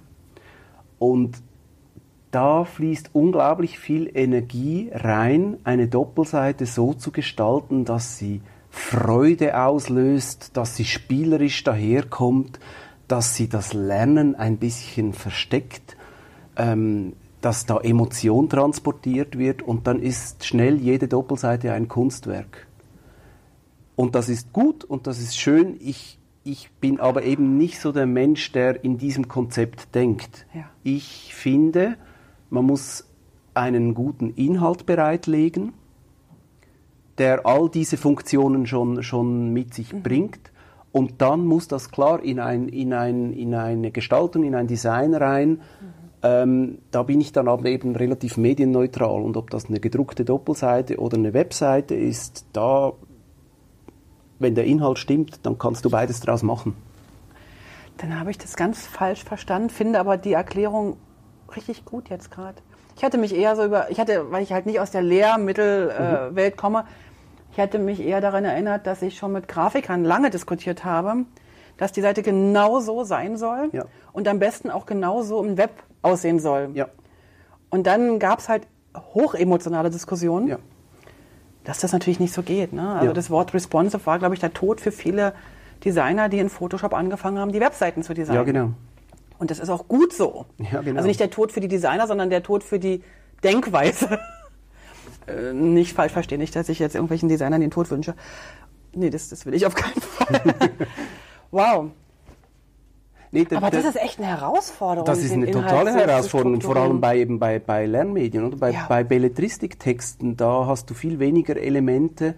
[0.99, 1.41] Und
[2.31, 10.55] da fließt unglaublich viel Energie rein, eine Doppelseite so zu gestalten, dass sie Freude auslöst,
[10.55, 12.59] dass sie spielerisch daherkommt,
[13.09, 15.97] dass sie das Lernen ein bisschen versteckt
[16.55, 22.67] ähm, dass da Emotion transportiert wird und dann ist schnell jede Doppelseite ein Kunstwerk.
[23.95, 25.75] Und das ist gut und das ist schön.
[25.79, 30.45] Ich, ich bin aber eben nicht so der Mensch, der in diesem Konzept denkt.
[30.53, 30.65] Ja.
[30.83, 31.97] Ich finde,
[32.49, 33.05] man muss
[33.53, 35.73] einen guten Inhalt bereitlegen,
[37.17, 40.03] der all diese Funktionen schon, schon mit sich mhm.
[40.03, 40.51] bringt.
[40.91, 45.13] Und dann muss das klar in, ein, in, ein, in eine Gestaltung, in ein Design
[45.13, 45.49] rein.
[45.49, 50.23] Mhm ähm, da bin ich dann aber eben relativ medienneutral und ob das eine gedruckte
[50.23, 52.93] Doppelseite oder eine Webseite ist, da,
[54.39, 56.75] wenn der Inhalt stimmt, dann kannst du beides draus machen.
[57.97, 60.97] Dann habe ich das ganz falsch verstanden, finde aber die Erklärung
[61.55, 62.57] richtig gut jetzt gerade.
[62.97, 66.37] Ich hatte mich eher so über, ich hatte, weil ich halt nicht aus der Lehrmittelwelt
[66.37, 66.57] äh, mhm.
[66.57, 66.85] komme,
[67.51, 71.25] ich hatte mich eher daran erinnert, dass ich schon mit Grafikern lange diskutiert habe,
[71.81, 73.85] dass die Seite genau so sein soll ja.
[74.13, 75.71] und am besten auch genau so im Web
[76.03, 76.69] aussehen soll.
[76.75, 76.89] Ja.
[77.71, 78.67] Und dann gab es halt
[79.15, 80.59] hochemotionale Diskussionen, ja.
[81.63, 82.71] dass das natürlich nicht so geht.
[82.71, 82.87] Ne?
[82.87, 85.33] Also das Wort responsive war, glaube ich, der Tod für viele
[85.83, 88.37] Designer, die in Photoshop angefangen haben, die Webseiten zu designen.
[88.37, 88.73] Ja, genau.
[89.39, 90.45] Und das ist auch gut so.
[90.59, 90.97] Ja, genau.
[90.97, 93.01] Also nicht der Tod für die Designer, sondern der Tod für die
[93.43, 94.19] Denkweise.
[95.25, 98.13] äh, nicht falsch verstehen, nicht, dass ich jetzt irgendwelchen Designern den Tod wünsche.
[98.93, 100.53] Nee, das, das will ich auf keinen Fall.
[101.51, 101.91] wow.
[103.33, 105.05] Nee, Aber das ist echt eine Herausforderung.
[105.05, 108.43] Das ist eine totale Herausforderung, vor allem bei, eben bei, bei Lernmedien.
[108.43, 108.57] Oder?
[108.57, 108.85] Bei, ja.
[108.89, 112.35] bei Belletristiktexten, da hast du viel weniger Elemente.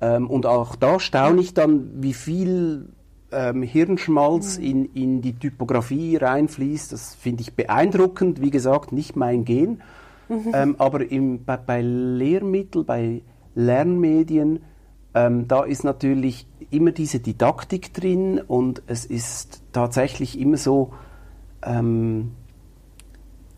[0.00, 2.88] Ähm, und auch da staune ich dann, wie viel
[3.30, 4.64] ähm, Hirnschmalz mhm.
[4.64, 6.92] in, in die Typografie reinfließt.
[6.92, 8.40] Das finde ich beeindruckend.
[8.40, 9.82] Wie gesagt, nicht mein Gen.
[10.28, 10.50] Mhm.
[10.52, 13.22] Ähm, aber im, bei, bei Lehrmitteln, bei
[13.54, 14.64] Lernmedien,
[15.14, 20.92] ähm, da ist natürlich immer diese Didaktik drin und es ist tatsächlich immer so,
[21.64, 22.32] ähm,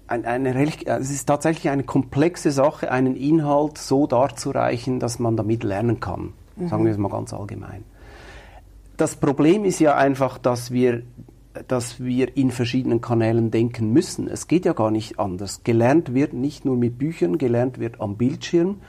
[0.09, 5.65] eine, eine, es ist tatsächlich eine komplexe Sache, einen Inhalt so darzureichen, dass man damit
[5.65, 6.33] lernen kann.
[6.57, 6.69] Mhm.
[6.69, 7.85] Sagen wir es mal ganz allgemein.
[8.97, 11.03] Das Problem ist ja einfach, dass wir,
[11.69, 14.29] dass wir in verschiedenen Kanälen denken müssen.
[14.29, 15.65] Es geht ja gar nicht anders.
[15.65, 18.81] Gelernt wird nicht nur mit Büchern, gelernt wird am Bildschirm.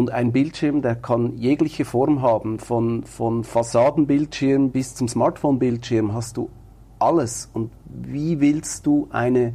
[0.00, 6.38] Und ein Bildschirm, der kann jegliche Form haben, von, von Fassadenbildschirm bis zum Smartphone-Bildschirm hast
[6.38, 6.48] du
[6.98, 7.50] alles.
[7.52, 9.52] Und wie willst du eine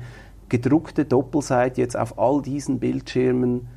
[0.48, 3.70] gedruckte Doppelseite jetzt auf all diesen Bildschirmen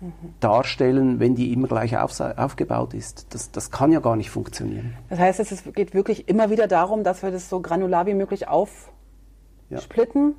[0.00, 0.12] mhm.
[0.38, 3.34] darstellen, wenn die immer gleich auf, aufgebaut ist?
[3.34, 4.94] Das, das kann ja gar nicht funktionieren.
[5.10, 8.46] Das heißt, es geht wirklich immer wieder darum, dass wir das so granular wie möglich
[8.46, 8.90] aufsplitten
[9.70, 10.34] ja.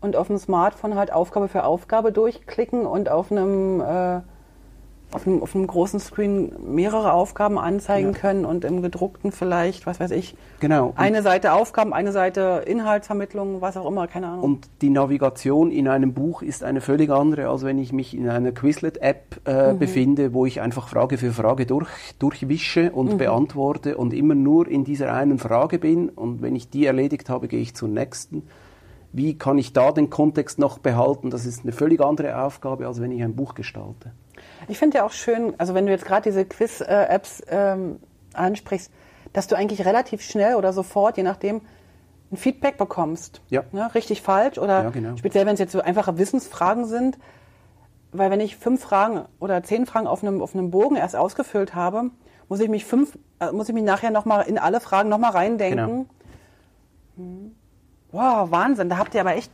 [0.00, 4.22] und auf dem Smartphone halt Aufgabe für Aufgabe durchklicken und auf einem äh,
[5.14, 8.18] auf einem, auf einem großen Screen mehrere Aufgaben anzeigen ja.
[8.18, 10.92] können und im gedruckten vielleicht, was weiß ich, genau.
[10.96, 14.42] eine Seite Aufgaben, eine Seite Inhaltsvermittlung, was auch immer, keine Ahnung.
[14.42, 18.28] Und die Navigation in einem Buch ist eine völlig andere, als wenn ich mich in
[18.28, 19.78] einer Quizlet-App äh, mhm.
[19.78, 21.88] befinde, wo ich einfach Frage für Frage durch,
[22.18, 23.18] durchwische und mhm.
[23.18, 26.08] beantworte und immer nur in dieser einen Frage bin.
[26.08, 28.42] Und wenn ich die erledigt habe, gehe ich zur nächsten.
[29.12, 31.30] Wie kann ich da den Kontext noch behalten?
[31.30, 34.12] Das ist eine völlig andere Aufgabe, als wenn ich ein Buch gestalte.
[34.68, 38.00] Ich finde ja auch schön, also wenn du jetzt gerade diese Quiz-Apps ähm,
[38.32, 38.90] ansprichst,
[39.32, 41.60] dass du eigentlich relativ schnell oder sofort, je nachdem,
[42.30, 43.40] ein Feedback bekommst.
[43.48, 43.64] Ja.
[43.72, 45.16] Ne, richtig, falsch oder ja, genau.
[45.16, 47.18] speziell, wenn es jetzt so einfache Wissensfragen sind.
[48.12, 51.74] Weil wenn ich fünf Fragen oder zehn Fragen auf einem, auf einem Bogen erst ausgefüllt
[51.74, 52.10] habe,
[52.48, 55.86] muss ich mich fünf, äh, muss ich mich nachher nochmal in alle Fragen nochmal reindenken.
[55.86, 56.06] Genau.
[57.16, 57.54] Hm.
[58.12, 59.50] Wow, Wahnsinn, da habt ihr aber echt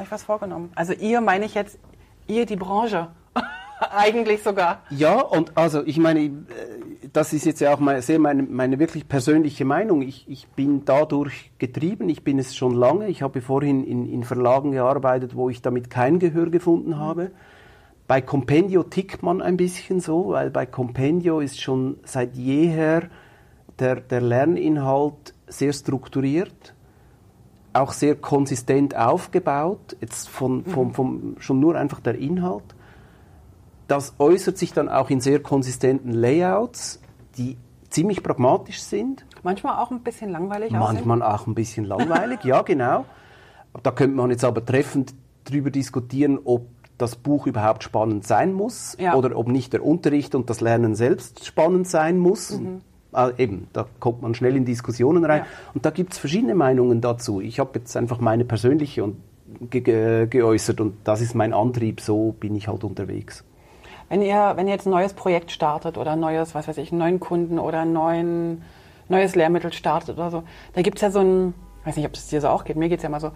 [0.00, 0.72] euch was vorgenommen.
[0.74, 1.78] Also ihr meine ich jetzt,
[2.26, 3.08] ihr die Branche.
[3.90, 4.82] Eigentlich sogar.
[4.90, 6.30] Ja, und also ich meine, äh,
[7.12, 10.02] das ist jetzt ja auch mal sehr meine, meine wirklich persönliche Meinung.
[10.02, 13.08] Ich, ich bin dadurch getrieben, ich bin es schon lange.
[13.08, 17.30] Ich habe vorhin in, in Verlagen gearbeitet, wo ich damit kein Gehör gefunden habe.
[18.06, 23.08] Bei Compendio tickt man ein bisschen so, weil bei Compendio ist schon seit jeher
[23.78, 26.74] der, der Lerninhalt sehr strukturiert,
[27.72, 30.94] auch sehr konsistent aufgebaut, jetzt von, vom, mhm.
[30.94, 32.74] vom, schon nur einfach der Inhalt
[33.88, 37.00] das äußert sich dann auch in sehr konsistenten Layouts,
[37.36, 37.56] die
[37.90, 39.24] ziemlich pragmatisch sind.
[39.42, 41.34] Manchmal auch ein bisschen langweilig Manchmal aussehen.
[41.34, 43.04] auch ein bisschen langweilig, ja genau.
[43.82, 45.14] Da könnte man jetzt aber treffend
[45.44, 46.66] darüber diskutieren, ob
[46.98, 49.14] das Buch überhaupt spannend sein muss ja.
[49.14, 52.58] oder ob nicht der Unterricht und das Lernen selbst spannend sein muss.
[52.58, 52.80] Mhm.
[53.12, 55.40] Ah, eben, da kommt man schnell in Diskussionen rein.
[55.40, 55.46] Ja.
[55.74, 57.40] Und da gibt es verschiedene Meinungen dazu.
[57.40, 59.16] Ich habe jetzt einfach meine persönliche und
[59.70, 63.44] ge geäußert und das ist mein Antrieb, so bin ich halt unterwegs.
[64.14, 67.00] Wenn ihr, wenn ihr jetzt ein neues Projekt startet oder neues, was weiß ich, einen
[67.00, 68.62] neuen Kunden oder ein neuen,
[69.08, 72.14] neues Lehrmittel startet oder so, da gibt es ja so ein, ich weiß nicht, ob
[72.14, 73.32] es dir so auch geht, mir geht es ja immer so,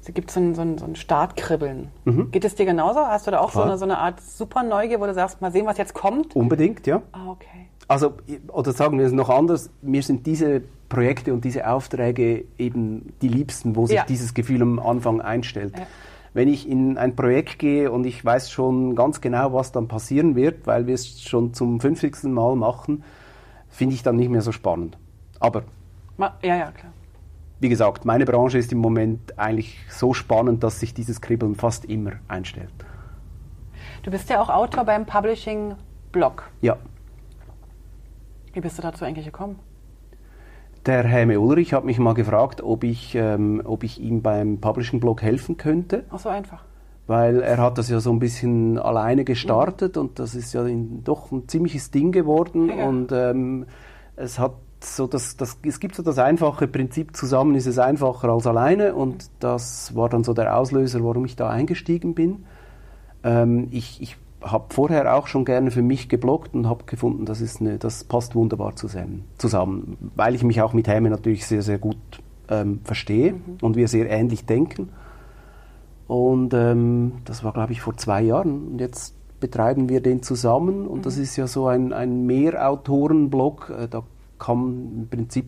[0.00, 1.88] es gibt so ein, so ein, so ein Startkribbeln.
[2.06, 2.30] Mhm.
[2.30, 3.00] Geht es dir genauso?
[3.00, 5.52] Hast du da auch so eine, so eine, Art super Neugier, wo du sagst, mal
[5.52, 6.34] sehen, was jetzt kommt?
[6.34, 7.02] Unbedingt, ja.
[7.12, 7.68] Ah, okay.
[7.86, 8.14] Also,
[8.48, 13.28] oder sagen wir es noch anders, mir sind diese Projekte und diese Aufträge eben die
[13.28, 14.06] liebsten, wo sich ja.
[14.08, 15.74] dieses Gefühl am Anfang einstellt.
[15.76, 15.86] Ja
[16.34, 20.34] wenn ich in ein Projekt gehe und ich weiß schon ganz genau, was dann passieren
[20.34, 22.24] wird, weil wir es schon zum 50.
[22.24, 23.04] Mal machen,
[23.68, 24.96] finde ich dann nicht mehr so spannend.
[25.40, 25.64] Aber.
[26.18, 26.92] Ja, ja, klar.
[27.60, 31.84] Wie gesagt, meine Branche ist im Moment eigentlich so spannend, dass sich dieses Kribbeln fast
[31.84, 32.72] immer einstellt.
[34.02, 35.76] Du bist ja auch Autor beim Publishing
[36.10, 36.50] Blog.
[36.60, 36.76] Ja.
[38.52, 39.58] Wie bist du dazu eigentlich gekommen?
[40.86, 45.22] Der Häme Ulrich hat mich mal gefragt, ob ich, ähm, ob ich ihm beim Publishing-Blog
[45.22, 46.04] helfen könnte.
[46.10, 46.64] Ach so einfach.
[47.06, 50.02] Weil er hat das ja so ein bisschen alleine gestartet mhm.
[50.02, 52.68] und das ist ja in, doch ein ziemliches Ding geworden.
[52.68, 52.86] Ja.
[52.86, 53.66] Und ähm,
[54.16, 58.28] es hat so das, das, es gibt so das einfache Prinzip, zusammen ist es einfacher
[58.28, 62.44] als alleine und das war dann so der Auslöser, warum ich da eingestiegen bin.
[63.22, 67.40] Ähm, ich, ich habe vorher auch schon gerne für mich gebloggt und habe gefunden, das,
[67.40, 71.62] ist eine, das passt wunderbar zusammen, zusammen, weil ich mich auch mit Häme natürlich sehr,
[71.62, 71.96] sehr gut
[72.48, 73.58] ähm, verstehe mhm.
[73.60, 74.90] und wir sehr ähnlich denken.
[76.06, 78.72] Und ähm, das war, glaube ich, vor zwei Jahren.
[78.72, 81.02] Und jetzt betreiben wir den zusammen und mhm.
[81.02, 83.72] das ist ja so ein, ein Mehrautoren-Blog.
[83.76, 84.02] Äh, da
[84.38, 85.46] kann im Prinzip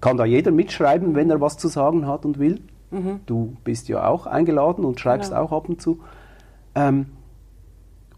[0.00, 2.60] kann da jeder mitschreiben, wenn er was zu sagen hat und will.
[2.90, 3.20] Mhm.
[3.26, 5.42] Du bist ja auch eingeladen und schreibst genau.
[5.42, 5.98] auch ab und zu.
[6.74, 7.06] Ähm,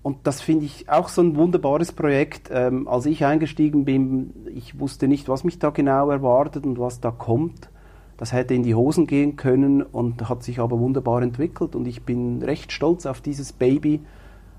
[0.02, 2.50] und das finde ich auch so ein wunderbares Projekt.
[2.52, 7.00] Ähm, als ich eingestiegen bin, ich wusste nicht, was mich da genau erwartet und was
[7.00, 7.68] da kommt.
[8.16, 11.74] Das hätte in die Hosen gehen können und hat sich aber wunderbar entwickelt.
[11.76, 14.00] Und ich bin recht stolz auf dieses Baby.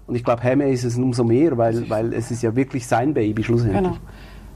[0.08, 3.14] Und ich glaube, Hemme ist es umso mehr, weil, weil es ist ja wirklich sein
[3.14, 3.84] Baby schlussendlich.
[3.84, 3.98] Genau.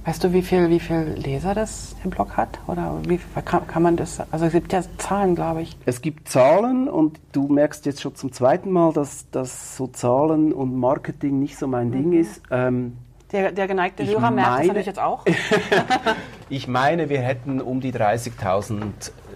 [0.06, 2.60] Weißt du, wie viel, wie viel Leser das im Blog hat?
[2.68, 4.20] Oder wie kann, kann man das?
[4.32, 5.78] Also es gibt ja Zahlen, glaube ich.
[5.86, 10.52] Es gibt Zahlen und du merkst jetzt schon zum zweiten Mal, dass, dass so Zahlen
[10.52, 11.92] und Marketing nicht so mein mhm.
[11.92, 12.42] Ding ist.
[12.52, 12.98] Ähm,
[13.32, 15.26] der, der, geneigte Hörer merkt das natürlich jetzt auch.
[16.50, 18.82] ich meine, wir hätten um die 30.000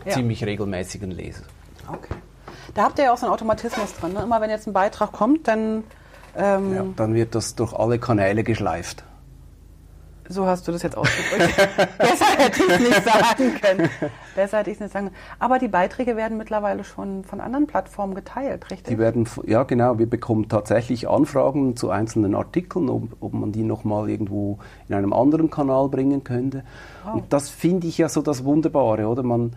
[0.05, 0.11] ja.
[0.11, 1.43] ziemlich regelmäßigen Leser.
[1.87, 2.13] Okay.
[2.73, 4.13] Da habt ihr ja auch so einen Automatismus drin.
[4.13, 4.21] Ne?
[4.21, 5.85] Immer wenn jetzt ein Beitrag kommt, dann...
[6.35, 9.05] Ähm, ja, dann wird das durch alle Kanäle geschleift.
[10.29, 11.55] So hast du das jetzt ausgedrückt.
[11.97, 13.89] Besser hätte ich es nicht sagen können.
[14.35, 15.17] Besser hätte ich es nicht sagen können.
[15.39, 18.95] Aber die Beiträge werden mittlerweile schon von anderen Plattformen geteilt, richtig?
[18.95, 23.63] Die werden, ja genau, wir bekommen tatsächlich Anfragen zu einzelnen Artikeln, ob, ob man die
[23.63, 24.59] nochmal irgendwo
[24.89, 26.63] in einem anderen Kanal bringen könnte.
[27.05, 27.15] Wow.
[27.15, 29.23] Und das finde ich ja so das Wunderbare, oder?
[29.23, 29.55] Man,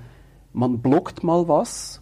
[0.53, 2.01] man blockt mal was,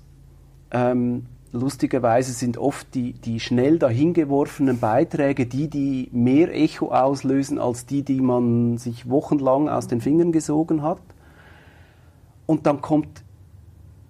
[0.71, 7.87] ähm, lustigerweise sind oft die, die schnell dahingeworfenen Beiträge die, die mehr Echo auslösen als
[7.87, 11.01] die, die man sich wochenlang aus den Fingern gesogen hat.
[12.47, 13.23] Und dann kommt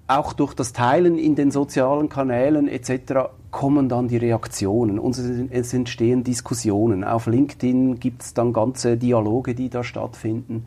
[0.08, 3.28] auch durch das Teilen in den sozialen Kanälen etc.
[3.50, 7.04] kommen dann die Reaktionen und es entstehen Diskussionen.
[7.04, 10.66] Auf LinkedIn gibt es dann ganze Dialoge, die da stattfinden.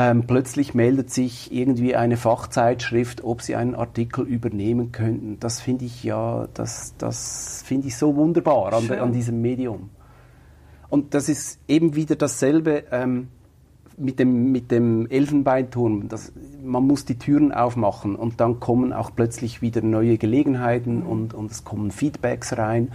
[0.00, 5.40] Ähm, plötzlich meldet sich irgendwie eine Fachzeitschrift, ob sie einen Artikel übernehmen könnten.
[5.40, 9.90] Das finde ich ja, das, das finde ich so wunderbar an, an, diesem Medium.
[10.88, 12.84] Und das ist eben wieder dasselbe.
[12.92, 13.26] Ähm,
[13.96, 16.32] mit dem, mit dem Elfenbeinturm, das,
[16.62, 21.06] man muss die Türen aufmachen und dann kommen auch plötzlich wieder neue Gelegenheiten mhm.
[21.08, 22.92] und, und es kommen Feedbacks rein.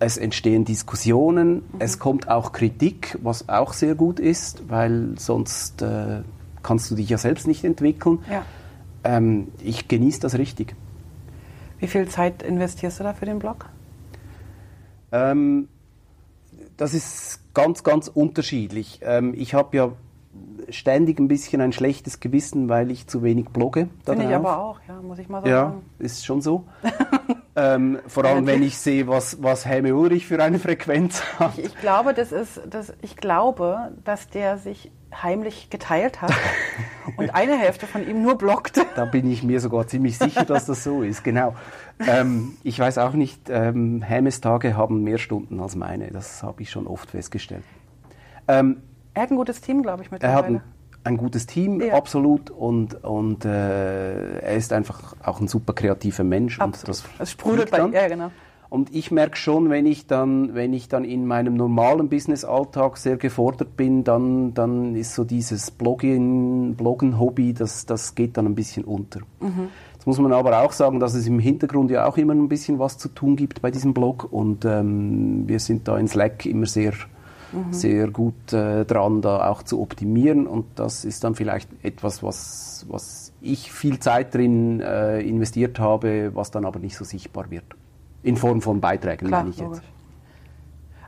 [0.00, 1.62] Es entstehen Diskussionen, mhm.
[1.78, 6.22] es kommt auch Kritik, was auch sehr gut ist, weil sonst äh,
[6.62, 8.18] kannst du dich ja selbst nicht entwickeln.
[8.30, 8.44] Ja.
[9.04, 10.74] Ähm, ich genieße das richtig.
[11.78, 13.66] Wie viel Zeit investierst du da für den Blog?
[15.12, 15.68] Ähm,
[16.76, 19.00] das ist ganz, ganz unterschiedlich.
[19.02, 19.92] Ähm, ich habe ja
[20.68, 23.88] ständig ein bisschen ein schlechtes Gewissen, weil ich zu wenig blogge.
[24.04, 25.50] Finde ich aber auch, ja, muss ich mal sagen.
[25.50, 26.64] Ja, ist schon so.
[27.60, 31.58] ähm, vor allem, wenn ich sehe, was, was Helme Ulrich für eine Frequenz hat.
[31.58, 34.90] Ich, ich, glaube, das ist, das, ich glaube, dass der sich
[35.22, 36.32] heimlich geteilt hat
[37.16, 38.80] und eine Hälfte von ihm nur bloggt.
[38.96, 41.54] Da bin ich mir sogar ziemlich sicher, dass das so ist, genau.
[42.06, 46.62] Ähm, ich weiß auch nicht, ähm, Helmes Tage haben mehr Stunden als meine, das habe
[46.62, 47.64] ich schon oft festgestellt.
[48.48, 48.82] Ähm,
[49.12, 50.34] er hat ein gutes Team, glaube ich, mittlerweile.
[50.34, 50.62] Er hat ein,
[51.04, 51.94] ein gutes Team, ja.
[51.94, 52.50] absolut.
[52.50, 56.60] Und, und äh, er ist einfach auch ein super kreativer Mensch.
[56.60, 56.88] Absolut.
[56.88, 58.30] Und das es sprudelt bei ihm, ja, genau.
[58.70, 63.16] Und ich merke schon, wenn ich dann, wenn ich dann in meinem normalen Business-Alltag sehr
[63.16, 68.84] gefordert bin, dann, dann ist so dieses Bloggen, Bloggen-Hobby, das, das geht dann ein bisschen
[68.84, 69.20] unter.
[69.40, 69.70] Mhm.
[69.94, 72.78] Jetzt muss man aber auch sagen, dass es im Hintergrund ja auch immer ein bisschen
[72.78, 74.28] was zu tun gibt bei diesem Blog.
[74.30, 76.92] Und ähm, wir sind da in Slack immer sehr
[77.52, 77.72] mhm.
[77.72, 80.46] sehr gut äh, dran, da auch zu optimieren.
[80.46, 86.34] Und das ist dann vielleicht etwas, was, was ich viel Zeit drin äh, investiert habe,
[86.34, 87.64] was dann aber nicht so sichtbar wird.
[88.22, 89.82] In Form von Beiträgen, Klar, ich jetzt.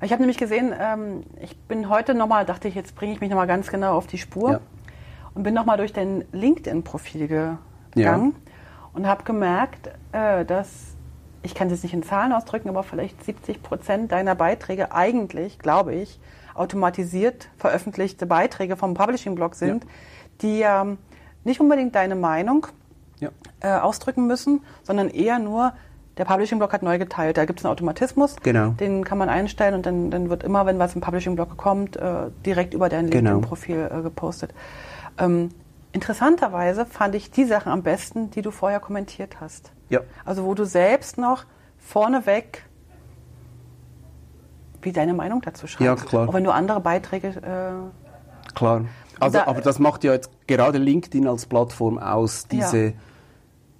[0.00, 3.30] Ich habe nämlich gesehen, ähm, ich bin heute nochmal, dachte ich, jetzt bringe ich mich
[3.30, 4.60] nochmal ganz genau auf die Spur ja.
[5.34, 7.64] und bin nochmal durch dein LinkedIn-Profil gegangen
[7.94, 8.52] ja.
[8.94, 10.91] und habe gemerkt, äh, dass
[11.42, 15.58] ich kann es jetzt nicht in Zahlen ausdrücken, aber vielleicht 70 Prozent deiner Beiträge eigentlich,
[15.58, 16.20] glaube ich,
[16.54, 19.90] automatisiert veröffentlichte Beiträge vom Publishing-Blog sind, ja.
[20.42, 20.98] die ähm,
[21.44, 22.66] nicht unbedingt deine Meinung
[23.20, 23.30] ja.
[23.60, 25.72] äh, ausdrücken müssen, sondern eher nur,
[26.18, 27.38] der Publishing-Blog hat neu geteilt.
[27.38, 28.70] Da gibt es einen Automatismus, genau.
[28.70, 32.30] den kann man einstellen und dann, dann wird immer, wenn was im Publishing-Blog kommt, äh,
[32.44, 33.30] direkt über dein genau.
[33.30, 34.52] LinkedIn-Profil äh, gepostet.
[35.18, 35.50] Ähm,
[35.92, 39.72] interessanterweise fand ich die Sachen am besten, die du vorher kommentiert hast.
[39.88, 40.00] Ja.
[40.24, 41.44] Also wo du selbst noch
[41.78, 42.64] vorneweg
[44.80, 46.04] wie deine Meinung dazu schreibst.
[46.04, 46.28] Ja, klar.
[46.28, 47.28] Auch wenn du andere Beiträge.
[47.28, 48.84] Äh, klar.
[49.20, 52.92] Also, da, aber das macht ja jetzt gerade LinkedIn als Plattform aus, diese, ja.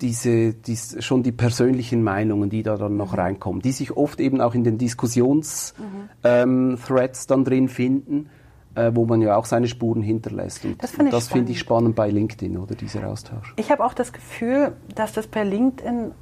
[0.01, 3.19] diese, diese, schon die persönlichen Meinungen, die da dann noch mhm.
[3.19, 6.09] reinkommen, die sich oft eben auch in den Diskussionsthreads mhm.
[6.23, 6.79] ähm,
[7.27, 8.31] dann drin finden
[8.75, 10.65] äh, wo man ja auch seine Spuren hinterlässt.
[10.65, 13.55] Und das finde ich, find ich, spannend bei LinkedIn, oder dieser Austausch.
[13.57, 16.13] Ich habe auch das Gefühl, dass das bei LinkedIn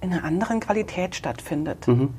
[0.00, 1.86] in einer anderen Qualität stattfindet.
[1.86, 2.10] Mhm.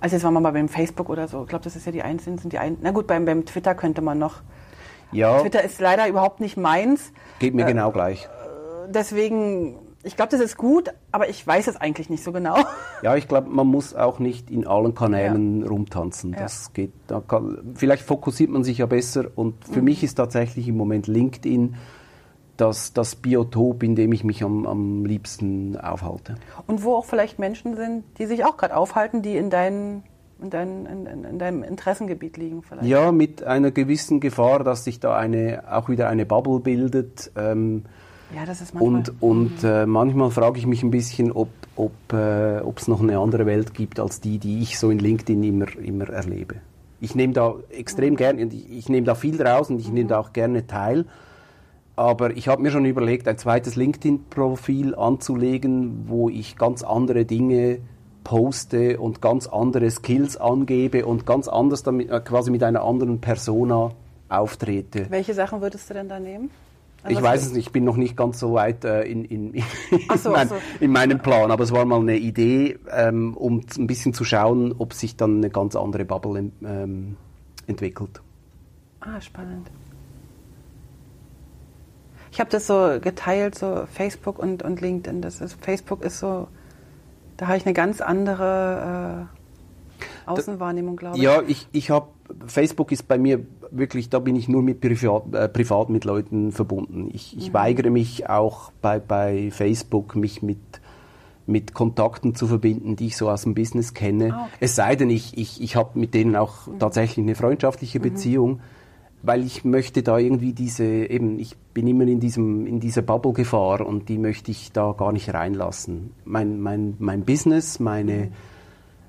[0.00, 1.42] Also jetzt waren wir mal beim Facebook oder so.
[1.42, 2.78] Ich glaube, das ist ja die einzelnen, sind die ein.
[2.80, 4.40] Na gut, beim, beim Twitter könnte man noch.
[5.12, 5.40] Ja.
[5.40, 7.12] Twitter ist leider überhaupt nicht meins.
[7.38, 8.28] Geht mir äh, genau gleich.
[8.88, 12.56] Deswegen ich glaube, das ist gut, aber ich weiß es eigentlich nicht so genau.
[13.02, 15.68] Ja, ich glaube, man muss auch nicht in allen Kanälen ja.
[15.68, 16.32] rumtanzen.
[16.32, 16.72] Das ja.
[16.74, 16.92] geht.
[17.06, 19.26] Da kann, vielleicht fokussiert man sich ja besser.
[19.34, 19.86] Und für mhm.
[19.86, 21.76] mich ist tatsächlich im Moment LinkedIn
[22.58, 26.34] das, das Biotop, in dem ich mich am, am liebsten aufhalte.
[26.66, 30.02] Und wo auch vielleicht Menschen sind, die sich auch gerade aufhalten, die in deinen
[30.42, 32.86] in, dein, in, in, deinem Interessengebiet liegen vielleicht.
[32.86, 37.30] Ja, mit einer gewissen Gefahr, dass sich da eine, auch wieder eine Bubble bildet.
[37.36, 37.84] Ähm,
[38.34, 39.00] ja, das ist manchmal.
[39.00, 41.48] Und, und äh, manchmal frage ich mich ein bisschen, ob
[41.80, 45.42] ob äh, es noch eine andere Welt gibt als die, die ich so in LinkedIn
[45.42, 46.56] immer, immer erlebe.
[47.00, 50.20] Ich nehme da extrem gerne, ich, ich nehme da viel draus und ich nehme da
[50.20, 51.06] auch gerne teil.
[51.96, 57.78] Aber ich habe mir schon überlegt, ein zweites LinkedIn-Profil anzulegen, wo ich ganz andere Dinge
[58.24, 63.20] poste und ganz andere Skills angebe und ganz anders damit, äh, quasi mit einer anderen
[63.20, 63.92] Persona
[64.28, 65.06] auftrete.
[65.08, 66.50] Welche Sachen würdest du denn da nehmen?
[67.02, 69.54] Also ich weiß es nicht, ich bin noch nicht ganz so weit äh, in, in,
[69.54, 69.64] in,
[70.18, 70.56] so, mein, so.
[70.80, 74.74] in, meinem Plan, aber es war mal eine Idee, ähm, um ein bisschen zu schauen,
[74.76, 77.16] ob sich dann eine ganz andere Bubble ähm,
[77.66, 78.20] entwickelt.
[79.00, 79.70] Ah, spannend.
[82.32, 85.22] Ich habe das so geteilt, so Facebook und, und LinkedIn.
[85.22, 86.48] Das ist, Facebook ist so
[87.36, 91.22] Da habe ich eine ganz andere äh, Außenwahrnehmung, glaube ich.
[91.22, 92.08] Ja, ich, ich habe,
[92.46, 96.52] Facebook ist bei mir wirklich, da bin ich nur mit privat, äh, privat mit Leuten
[96.52, 97.10] verbunden.
[97.12, 97.54] Ich, ich mhm.
[97.54, 100.58] weigere mich auch bei, bei Facebook, mich mit
[101.50, 104.32] mit Kontakten zu verbinden, die ich so aus dem Business kenne.
[104.32, 104.56] Ah, okay.
[104.60, 106.78] Es sei denn, ich, ich, ich habe mit denen auch mhm.
[106.78, 108.02] tatsächlich eine freundschaftliche mhm.
[108.02, 108.60] Beziehung,
[109.22, 113.84] weil ich möchte da irgendwie diese, eben, ich bin immer in, diesem, in dieser Bubble-Gefahr
[113.86, 116.12] und die möchte ich da gar nicht reinlassen.
[116.24, 118.32] Mein, mein, mein Business, meine, mhm.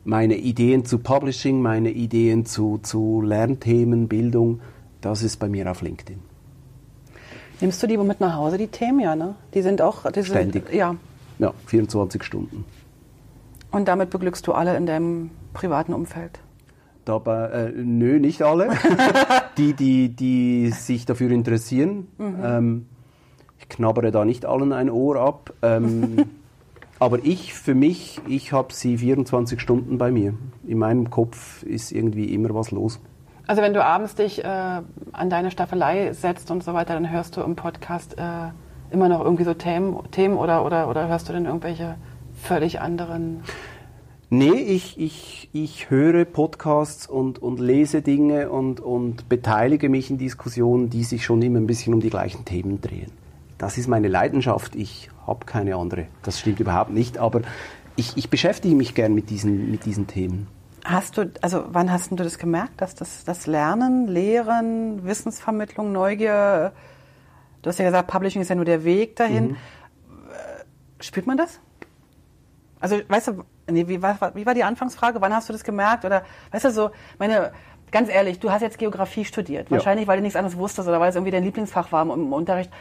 [0.04, 4.62] Meine Ideen zu Publishing, meine Ideen zu, zu Lernthemen, Bildung,
[5.02, 6.20] das ist bei mir auf LinkedIn.
[7.60, 9.36] Nimmst du die mit nach Hause, die Themen, ja, ne?
[9.54, 10.10] Die sind auch...
[10.12, 10.68] Die Ständig.
[10.68, 10.96] Sind, ja,
[11.38, 12.66] ja, 24 Stunden.
[13.72, 16.40] Und damit beglückst du alle in deinem privaten Umfeld?
[17.06, 18.70] Dabei, äh, nö, nicht alle.
[19.58, 22.08] die, die, die sich dafür interessieren.
[22.18, 22.36] Mhm.
[22.44, 22.86] Ähm,
[23.60, 25.54] ich knabbere da nicht allen ein Ohr ab.
[25.62, 26.26] Ähm,
[27.02, 30.36] aber ich, für mich, ich habe sie 24 Stunden bei mir.
[30.68, 33.00] In meinem Kopf ist irgendwie immer was los.
[33.48, 37.36] Also wenn du abends dich äh, an deine Staffelei setzt und so weiter, dann hörst
[37.36, 38.52] du im Podcast äh,
[38.92, 41.96] immer noch irgendwie so Themen, Themen oder, oder, oder hörst du denn irgendwelche
[42.40, 43.42] völlig anderen?
[44.30, 50.20] Nee, ich, ich, ich höre Podcasts und, und lese Dinge und, und beteilige mich in
[50.20, 53.12] Diskussionen, die sich schon immer ein bisschen um die gleichen Themen drehen.
[53.62, 54.76] Das ist meine Leidenschaft.
[54.76, 56.08] Ich habe keine andere.
[56.24, 57.42] Das stimmt überhaupt nicht, aber
[57.96, 60.48] ich, ich beschäftige mich gern mit diesen, mit diesen Themen.
[60.84, 66.74] Hast du, also wann hast du das gemerkt, dass das, das Lernen, Lehren, Wissensvermittlung, Neugier
[67.62, 69.50] Du hast ja gesagt, Publishing ist ja nur der Weg dahin.
[69.50, 69.56] Mhm.
[70.32, 71.60] Äh, spürt man das?
[72.80, 75.22] Also, weißt du, nee, wie, war, wie war die Anfangsfrage?
[75.22, 76.04] Wann hast du das gemerkt?
[76.04, 76.90] Oder, weißt du, so,
[77.20, 77.52] meine,
[77.92, 79.70] ganz ehrlich, du hast jetzt Geografie studiert.
[79.70, 79.78] Ja.
[79.78, 82.72] Wahrscheinlich, weil du nichts anderes wusstest oder weil es irgendwie dein Lieblingsfach war im Unterricht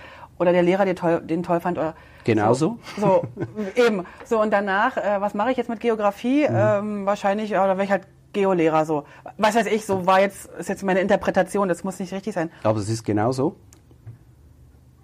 [0.41, 1.79] oder der Lehrer den toll, den toll fand.
[1.79, 2.79] Oder Genauso.
[2.99, 4.05] So, so eben.
[4.25, 6.49] So, und danach, äh, was mache ich jetzt mit Geografie?
[6.49, 6.57] Mhm.
[6.57, 9.05] Ähm, wahrscheinlich, ja, da wäre ich halt Geolehrer so.
[9.39, 12.51] Was weiß ich, so war jetzt, ist jetzt meine Interpretation, das muss nicht richtig sein.
[12.63, 13.57] Aber es ist genauso.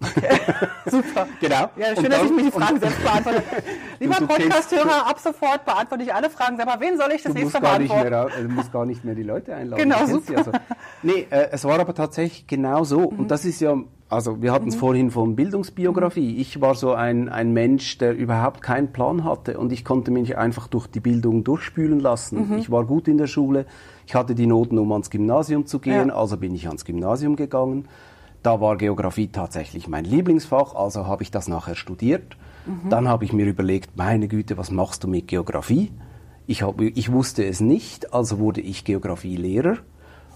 [0.00, 0.38] Okay.
[0.90, 1.26] Super.
[1.40, 1.70] Genau.
[1.76, 3.42] Ja, schön, dann, dass ich mir die Fragen selbst beantworte.
[3.98, 6.60] Lieber Podcast-Hörer, ab sofort beantworte ich alle Fragen.
[6.60, 8.10] Aber wen soll ich das nächste Mal beantworten?
[8.10, 9.82] Mehr, du musst gar nicht mehr die Leute einladen.
[9.82, 10.38] Genau, super.
[10.38, 10.52] Also.
[11.02, 13.10] Nee, äh, es war aber tatsächlich genau so.
[13.10, 13.20] Mhm.
[13.20, 13.76] Und das ist ja,
[14.08, 14.80] also wir hatten es mhm.
[14.80, 16.34] vorhin von Bildungsbiografie.
[16.34, 16.40] Mhm.
[16.40, 20.36] Ich war so ein, ein Mensch, der überhaupt keinen Plan hatte und ich konnte mich
[20.36, 22.50] einfach durch die Bildung durchspülen lassen.
[22.50, 22.58] Mhm.
[22.58, 23.66] Ich war gut in der Schule.
[24.06, 26.14] Ich hatte die Noten, um ans Gymnasium zu gehen, ja.
[26.14, 27.88] also bin ich ans Gymnasium gegangen.
[28.46, 32.36] Da war Geografie tatsächlich mein Lieblingsfach, also habe ich das nachher studiert.
[32.64, 32.90] Mhm.
[32.90, 35.90] Dann habe ich mir überlegt, meine Güte, was machst du mit Geografie?
[36.46, 39.78] Ich, hab, ich wusste es nicht, also wurde ich Geografielehrer.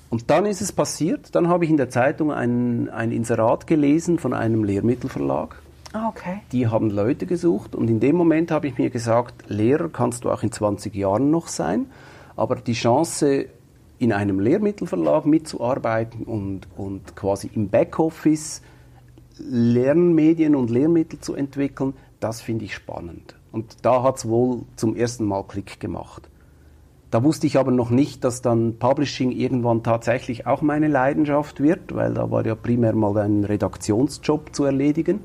[0.09, 4.19] Und dann ist es passiert, dann habe ich in der Zeitung ein, ein Inserat gelesen
[4.19, 5.63] von einem Lehrmittelverlag.
[5.93, 6.41] Ah, okay.
[6.51, 10.33] Die haben Leute gesucht und in dem Moment habe ich mir gesagt, Lehrer kannst du
[10.33, 11.87] auch in 20 Jahren noch sein,
[12.35, 13.47] aber die Chance,
[14.01, 18.63] in einem Lehrmittelverlag mitzuarbeiten und, und quasi im Backoffice
[19.39, 23.37] Lernmedien und Lehrmittel zu entwickeln, das finde ich spannend.
[23.53, 26.31] Und da hat es wohl zum ersten Mal Klick gemacht.
[27.11, 31.95] Da wusste ich aber noch nicht, dass dann Publishing irgendwann tatsächlich auch meine Leidenschaft wird,
[31.95, 35.21] weil da war ja primär mal ein Redaktionsjob zu erledigen.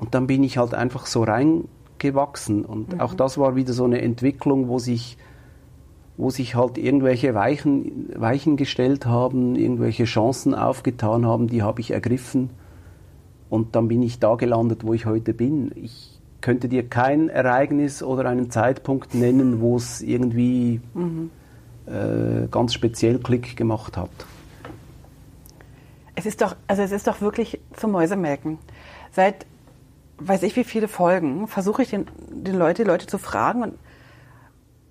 [0.00, 2.64] Und dann bin ich halt einfach so reingewachsen.
[2.64, 3.00] Und mhm.
[3.00, 5.16] auch das war wieder so eine Entwicklung, wo sich
[6.16, 11.90] wo sich halt irgendwelche Weichen, Weichen gestellt haben, irgendwelche Chancen aufgetan haben, die habe ich
[11.90, 12.50] ergriffen.
[13.50, 15.72] Und dann bin ich da gelandet, wo ich heute bin.
[15.76, 21.30] Ich könnte dir kein Ereignis oder einen Zeitpunkt nennen, wo es irgendwie mhm.
[21.86, 24.10] äh, ganz speziell Klick gemacht hat.
[26.14, 28.58] Es ist doch, also es ist doch wirklich zum Mäusemelken.
[29.12, 29.46] Seit
[30.18, 33.74] weiß ich wie viele Folgen versuche ich den, den Leute, die Leute zu fragen und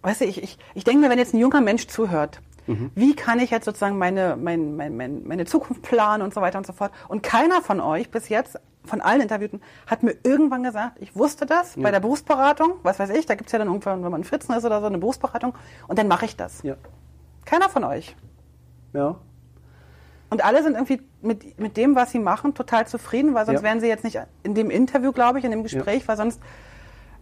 [0.06, 2.92] weißt du, ich, ich, ich denke mir, wenn jetzt ein junger Mensch zuhört, mhm.
[2.96, 6.58] wie kann ich jetzt sozusagen meine, mein, mein, mein, meine Zukunft planen und so weiter
[6.58, 6.92] und so fort.
[7.08, 11.46] Und keiner von euch bis jetzt, von allen Interviewten, hat mir irgendwann gesagt, ich wusste
[11.46, 11.82] das ja.
[11.82, 14.54] bei der Berufsberatung, was weiß ich, da gibt es ja dann irgendwann, wenn man Fritzen
[14.54, 15.56] ist oder so, eine Berufsberatung,
[15.88, 16.62] und dann mache ich das.
[16.62, 16.76] Ja.
[17.46, 18.16] Keiner von euch.
[18.94, 19.16] Ja.
[20.30, 23.64] Und alle sind irgendwie mit, mit dem, was sie machen, total zufrieden, weil sonst ja.
[23.64, 26.08] wären sie jetzt nicht in dem Interview, glaube ich, in dem Gespräch, ja.
[26.10, 26.42] weil sonst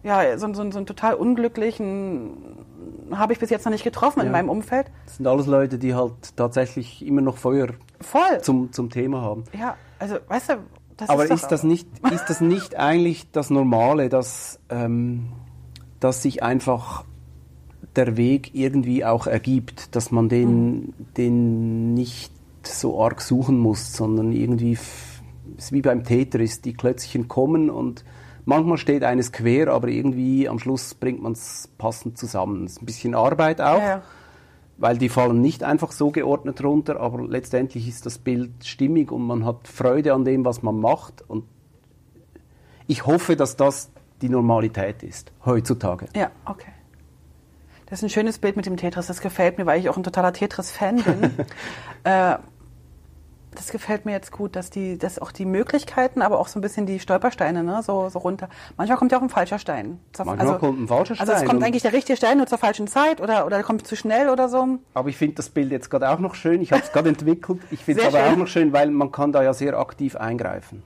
[0.04, 2.64] ja, so, so, so einen total unglücklichen
[3.10, 4.26] habe ich bis jetzt noch nicht getroffen ja.
[4.26, 4.86] in meinem Umfeld.
[5.06, 7.68] Das sind alles Leute, die halt tatsächlich immer noch Feuer
[8.00, 8.40] Voll.
[8.42, 9.44] Zum, zum Thema haben.
[9.58, 10.54] Ja, also weißt du,
[10.96, 15.28] das Aber ist, ist das nicht ist das nicht eigentlich das Normale, dass, ähm,
[16.00, 17.04] dass sich einfach
[17.96, 20.94] der Weg irgendwie auch ergibt, dass man den, mhm.
[21.16, 22.32] den nicht
[22.62, 24.78] so arg suchen muss, sondern irgendwie,
[25.70, 28.04] wie beim Tetris, die Klötzchen kommen und
[28.44, 32.64] Manchmal steht eines quer, aber irgendwie am Schluss bringt man es passend zusammen.
[32.64, 34.02] Es ist ein bisschen Arbeit auch, Ja, ja.
[34.76, 39.26] weil die fallen nicht einfach so geordnet runter, aber letztendlich ist das Bild stimmig und
[39.26, 41.22] man hat Freude an dem, was man macht.
[41.26, 41.44] Und
[42.86, 43.90] ich hoffe, dass das
[44.20, 46.06] die Normalität ist heutzutage.
[46.14, 46.70] Ja, okay.
[47.86, 49.06] Das ist ein schönes Bild mit dem Tetris.
[49.06, 51.30] Das gefällt mir, weil ich auch ein totaler Tetris-Fan bin.
[52.04, 52.36] äh,
[53.54, 56.62] das gefällt mir jetzt gut, dass die, dass auch die Möglichkeiten, aber auch so ein
[56.62, 58.48] bisschen die Stolpersteine, ne, so, so runter.
[58.76, 60.00] Manchmal kommt ja auch ein falscher Stein.
[60.12, 62.58] Zur- Manchmal kommt ein falscher Also es Stein kommt eigentlich der richtige Stein nur zur
[62.58, 64.78] falschen Zeit oder, oder der kommt zu schnell oder so.
[64.94, 66.60] Aber ich finde das Bild jetzt gerade auch noch schön.
[66.62, 67.60] Ich habe es gerade entwickelt.
[67.70, 68.32] Ich finde es aber schön.
[68.32, 70.82] auch noch schön, weil man kann da ja sehr aktiv eingreifen.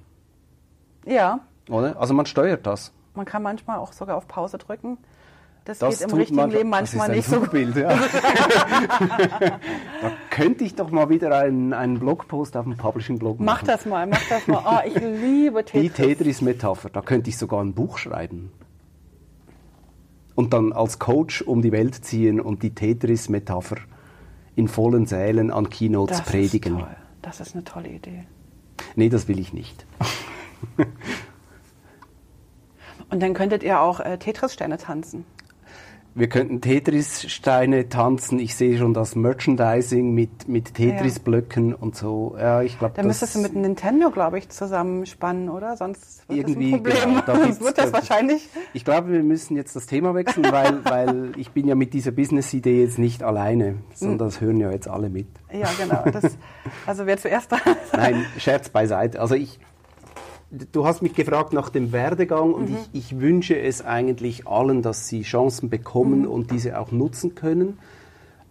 [1.07, 1.41] Ja,
[1.71, 1.97] Oder?
[1.99, 2.93] Also man steuert das.
[3.15, 4.99] man kann manchmal auch sogar auf Pause drücken.
[5.69, 7.77] Das, Das geht im richtigen man- Leben das ist manchmal ein nicht so super Bild,
[7.77, 7.89] ja.
[10.01, 13.67] da könnte ich doch mal wieder einen, einen Blogpost auf dem Publishing-Blog Mach machen.
[13.67, 14.63] das mal, mach das mal.
[14.65, 15.95] Oh, ich liebe Die Tetris.
[15.95, 18.51] Tetris-Metapher, da könnte ich sogar ein Buch schreiben.
[20.35, 23.77] Und dann als Coach um die Welt ziehen und die Tetris-Metapher
[24.57, 26.77] in vollen Sälen an Keynotes das predigen.
[26.79, 26.97] Ist toll.
[27.21, 28.25] Das ist eine tolle Idee.
[28.97, 29.85] Nee, das will ich nicht.
[33.11, 35.27] Und dann könntet ihr auch äh, Tetris-Steine tanzen.
[36.19, 38.41] Wir könnten Tetris-Steine tanzen.
[38.41, 42.35] Ich sehe schon das Merchandising mit, mit Tetris-Blöcken und so.
[42.37, 45.77] Ja, ich glaube, Dann müsstest du mit Nintendo, glaube ich, zusammenspannen, oder?
[45.77, 47.25] Sonst wird Irgendwie, das ein Problem.
[47.25, 48.49] genau, Sonst wird das da- wahrscheinlich.
[48.73, 52.11] Ich glaube, wir müssen jetzt das Thema wechseln, weil, weil ich bin ja mit dieser
[52.11, 55.29] Business-Idee jetzt nicht alleine, sondern das hören ja jetzt alle mit.
[55.53, 56.03] Ja, genau.
[56.11, 56.37] Das,
[56.85, 57.59] also wer zuerst da
[57.93, 59.21] Nein, Scherz beiseite.
[59.21, 59.61] Also ich,
[60.51, 65.09] du hast mich gefragt nach dem Werdegang und ich, ich wünsche es eigentlich allen, dass
[65.09, 67.79] sie Chancen bekommen und diese auch nutzen können.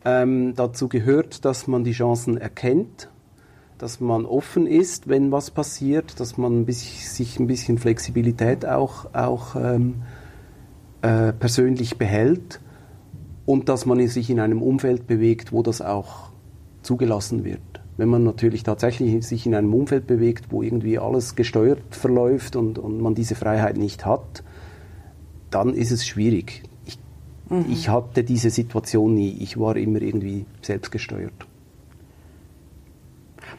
[0.06, 3.10] Ähm, dazu gehört, dass man die Chancen erkennt,
[3.78, 8.66] dass man offen ist, wenn was passiert, dass man ein bisschen, sich ein bisschen Flexibilität
[8.66, 10.04] auch, auch ähm,
[11.02, 12.60] äh, persönlich behält
[13.46, 16.30] und dass man sich in einem Umfeld bewegt, wo das auch
[16.82, 17.60] zugelassen wird.
[17.98, 22.78] Wenn man natürlich tatsächlich sich in einem Umfeld bewegt, wo irgendwie alles gesteuert verläuft und,
[22.78, 24.44] und man diese Freiheit nicht hat,
[25.50, 26.64] dann ist es schwierig.
[26.86, 27.00] Ich,
[27.70, 29.36] ich hatte diese Situation nie.
[29.40, 31.34] Ich war immer irgendwie selbstgesteuert.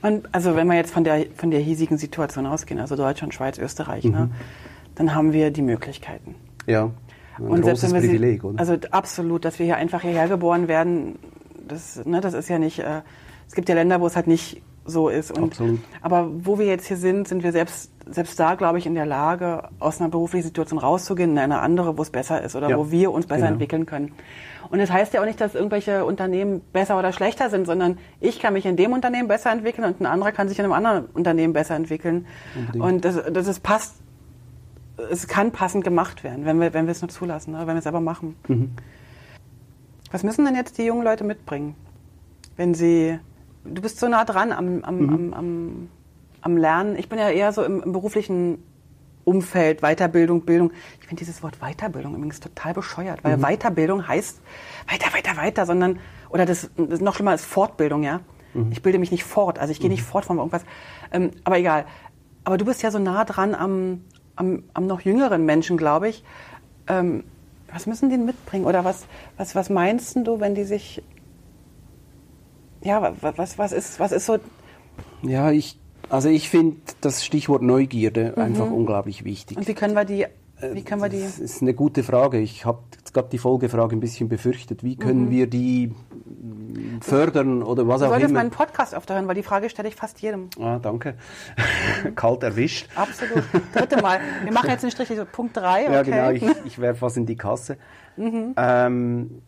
[0.03, 3.59] Man, also wenn wir jetzt von der, von der hiesigen Situation ausgehen, also Deutschland, Schweiz,
[3.59, 4.30] Österreich, ne,
[4.95, 6.36] dann haben wir die Möglichkeiten.
[6.66, 6.91] Ja,
[7.39, 8.61] ein großes wenn wir Privileg, oder?
[8.61, 11.18] Also absolut, dass wir hier einfach hierher geboren werden,
[11.66, 13.01] das, ne, das ist ja nicht, äh,
[13.49, 15.36] es gibt ja Länder, wo es halt nicht so ist.
[15.36, 15.80] Und, Absolut.
[16.01, 19.07] Aber wo wir jetzt hier sind, sind wir selbst, selbst da, glaube ich, in der
[19.07, 22.78] Lage, aus einer beruflichen Situation rauszugehen in eine andere, wo es besser ist oder Ja,
[22.78, 23.53] wo wir uns besser genau.
[23.53, 24.12] entwickeln können.
[24.70, 28.38] Und das heißt ja auch nicht, dass irgendwelche Unternehmen besser oder schlechter sind, sondern ich
[28.38, 31.07] kann mich in dem Unternehmen besser entwickeln und ein anderer kann sich in einem anderen
[31.07, 32.26] Unternehmen besser entwickeln.
[32.55, 32.84] Unbedingt.
[32.84, 33.96] Und das, das ist passt,
[35.11, 37.61] es kann passend gemacht werden, wenn wir, wenn wir es nur zulassen, ne?
[37.61, 38.36] wenn wir es aber machen.
[38.49, 38.72] Mhm.
[40.11, 41.74] Was müssen denn jetzt die jungen Leute mitbringen,
[42.57, 43.18] wenn sie,
[43.75, 45.35] du bist so nah dran am, am, Mhm.
[45.35, 45.89] am,
[46.43, 46.97] am, Lernen.
[46.97, 48.62] Ich bin ja eher so im, im beruflichen
[49.25, 50.73] Umfeld, Weiterbildung, Bildung.
[51.01, 53.43] Ich finde dieses Wort Weiterbildung übrigens total bescheuert, Mhm.
[53.43, 54.41] weil Weiterbildung heißt
[54.91, 55.99] weiter, weiter, weiter, sondern,
[56.31, 58.21] oder das, das noch schlimmer ist Fortbildung, ja.
[58.55, 58.73] Mhm.
[58.73, 60.62] Ich bilde mich nicht fort, also ich gehe nicht fort von irgendwas.
[61.12, 61.85] Ähm, aber egal.
[62.45, 64.03] Aber du bist ja so nah dran am,
[64.37, 66.25] am, am noch jüngeren Menschen, glaube ich.
[66.87, 67.25] Ähm,
[67.71, 68.64] was müssen die denn mitbringen?
[68.64, 69.05] Oder was,
[69.37, 71.03] was, was meinst du, wenn die sich.
[72.89, 74.39] Ja, wa- wa- was, was, ist, was ist so.
[75.22, 75.78] Ja, ich,
[76.09, 79.59] also ich finde das Stichwort Neugierde einfach unglaublich wichtig.
[79.59, 80.26] Und wie können wir die.
[80.72, 81.20] Wie können wir die.
[81.22, 82.39] Das ist eine gute Frage.
[82.41, 82.78] Ich habe
[83.12, 84.82] gerade die Folgefrage ein bisschen befürchtet.
[84.82, 85.30] Wie können Mhm.
[85.30, 85.93] wir die
[87.01, 88.41] fördern oder was Du auch solltest immer?
[88.41, 90.49] meinen Podcast öfter hören, weil die Frage stelle ich fast jedem.
[90.61, 91.14] Ah, danke.
[92.16, 92.89] Kalt erwischt.
[92.97, 93.45] Absolut.
[93.74, 94.18] Dritte Mal.
[94.43, 95.84] Wir machen jetzt einen Strich, so Punkt 3.
[95.84, 95.93] Okay.
[95.93, 96.30] Ja, genau.
[96.30, 97.76] Ich, ich werfe was in die Kasse.
[98.16, 98.55] Mhm.
[98.57, 99.43] Ähm,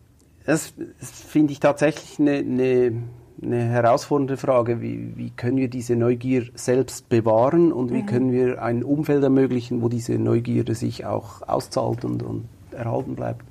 [0.45, 3.03] das, das finde ich tatsächlich eine, eine,
[3.43, 4.81] eine herausfordernde Frage.
[4.81, 7.95] Wie, wie können wir diese Neugier selbst bewahren und Mhm.
[7.95, 13.15] wie können wir ein Umfeld ermöglichen, wo diese Neugierde sich auch auszahlt und, und erhalten
[13.15, 13.45] bleibt?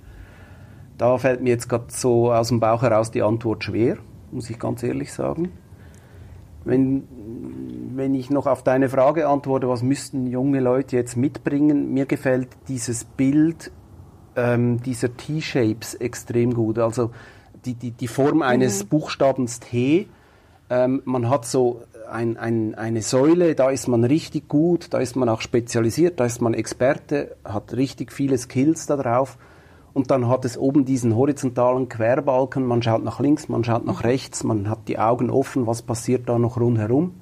[0.98, 3.96] Da fällt mir jetzt gerade so aus dem Bauch heraus die Antwort schwer,
[4.32, 5.50] muss ich ganz ehrlich sagen.
[6.64, 7.04] Wenn,
[7.94, 12.48] wenn ich noch auf deine Frage antworte, was müssten junge Leute jetzt mitbringen, mir gefällt
[12.68, 13.72] dieses Bild
[14.36, 16.78] ähm, dieser T-Shapes extrem gut.
[16.78, 17.12] Also
[17.64, 20.08] die, die, die Form eines Buchstabens T.
[20.68, 25.16] Ähm, man hat so ein, ein, eine Säule, da ist man richtig gut, da ist
[25.16, 29.38] man auch spezialisiert, da ist man Experte, hat richtig viele Skills da drauf.
[29.92, 34.04] Und dann hat es oben diesen horizontalen Querbalken, man schaut nach links, man schaut nach
[34.04, 37.14] rechts, man hat die Augen offen, was passiert da noch rundherum.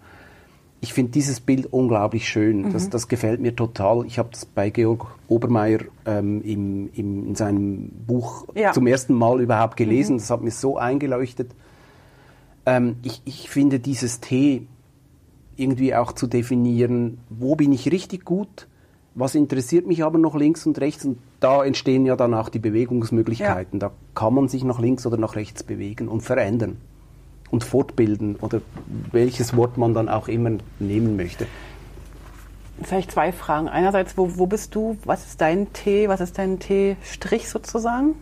[0.81, 2.63] Ich finde dieses Bild unglaublich schön.
[2.63, 2.73] Mhm.
[2.73, 4.07] Das, das gefällt mir total.
[4.07, 8.73] Ich habe das bei Georg Obermeier ähm, im, im, in seinem Buch ja.
[8.73, 10.15] zum ersten Mal überhaupt gelesen.
[10.15, 10.19] Mhm.
[10.19, 11.51] Das hat mir so eingeleuchtet.
[12.65, 14.67] Ähm, ich, ich finde dieses T
[15.57, 18.69] irgendwie auch zu definieren, wo bin ich richtig gut,
[19.17, 22.61] was interessiert mich aber noch links und rechts und da entstehen ja dann auch die
[22.61, 23.81] Bewegungsmöglichkeiten.
[23.81, 23.89] Ja.
[23.89, 26.77] Da kann man sich nach links oder nach rechts bewegen und verändern
[27.51, 28.61] und fortbilden oder
[29.13, 31.47] welches Wort man dann auch immer nehmen möchte.
[32.83, 33.69] Vielleicht zwei Fragen.
[33.69, 34.97] Einerseits, wo, wo bist du?
[35.05, 36.09] Was ist dein T?
[36.09, 38.15] Was ist dein T-Strich sozusagen?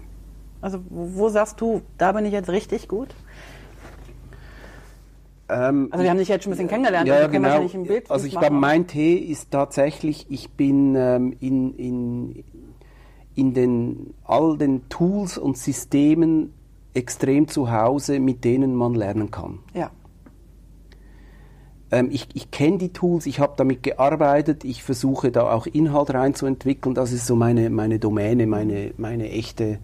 [0.62, 3.08] Also wo, wo sagst du, da bin ich jetzt richtig gut?
[5.48, 7.06] Ähm, also wir haben dich jetzt schon ein bisschen kennengelernt.
[7.06, 7.68] Ja, also genau.
[8.08, 12.44] also ich glaube, mein T ist tatsächlich, ich bin ähm, in, in,
[13.34, 16.52] in den, all den Tools und Systemen
[16.96, 19.58] extrem zu Hause, mit denen man lernen kann.
[19.74, 19.90] Ja.
[21.90, 26.12] Ähm, ich ich kenne die Tools, ich habe damit gearbeitet, ich versuche da auch Inhalt
[26.12, 26.94] reinzuentwickeln.
[26.94, 29.78] Das ist so meine, meine Domäne, meine, meine echte,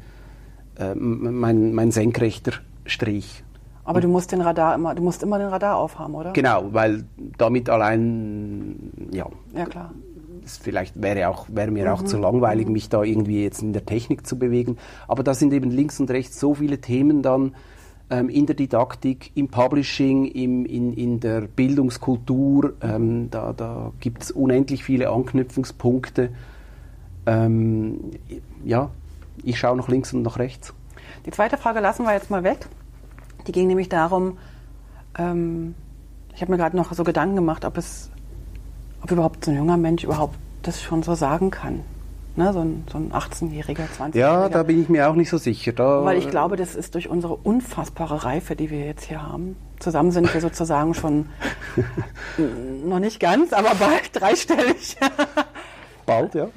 [0.79, 2.53] äh, mein, mein senkrechter
[2.87, 3.45] Strich.
[3.85, 6.33] Aber du musst den Radar immer, du musst immer den Radar aufhaben, oder?
[6.33, 7.05] Genau, weil
[7.37, 9.27] damit allein, ja.
[9.55, 9.93] Ja, klar
[10.45, 11.91] es vielleicht wäre, auch, wäre mir mhm.
[11.93, 14.79] auch zu langweilig, mich da irgendwie jetzt in der Technik zu bewegen.
[15.09, 17.55] Aber da sind eben links und rechts so viele Themen dann
[18.11, 22.75] ähm, in der Didaktik, im Publishing, im, in, in der Bildungskultur.
[22.83, 26.31] Ähm, da da gibt es unendlich viele Anknüpfungspunkte.
[27.27, 28.11] Ähm,
[28.65, 28.91] ja,
[29.43, 30.75] ich schaue nach links und nach rechts.
[31.27, 32.67] Die zweite Frage lassen wir jetzt mal weg.
[33.47, 34.39] Die ging nämlich darum,
[35.19, 35.75] ähm,
[36.35, 38.12] ich habe mir gerade noch so Gedanken gemacht, ob es
[39.03, 41.81] ob überhaupt so ein junger Mensch überhaupt das schon so sagen kann.
[42.35, 44.17] Ne, so ein, so ein 18-Jähriger, 20-Jähriger.
[44.17, 45.73] Ja, da bin ich mir auch nicht so sicher.
[45.73, 49.57] Da Weil ich glaube, das ist durch unsere unfassbare Reife, die wir jetzt hier haben.
[49.81, 51.29] Zusammen sind wir sozusagen schon
[52.87, 54.97] noch nicht ganz, aber bald dreistellig.
[56.07, 56.49] bald, ja.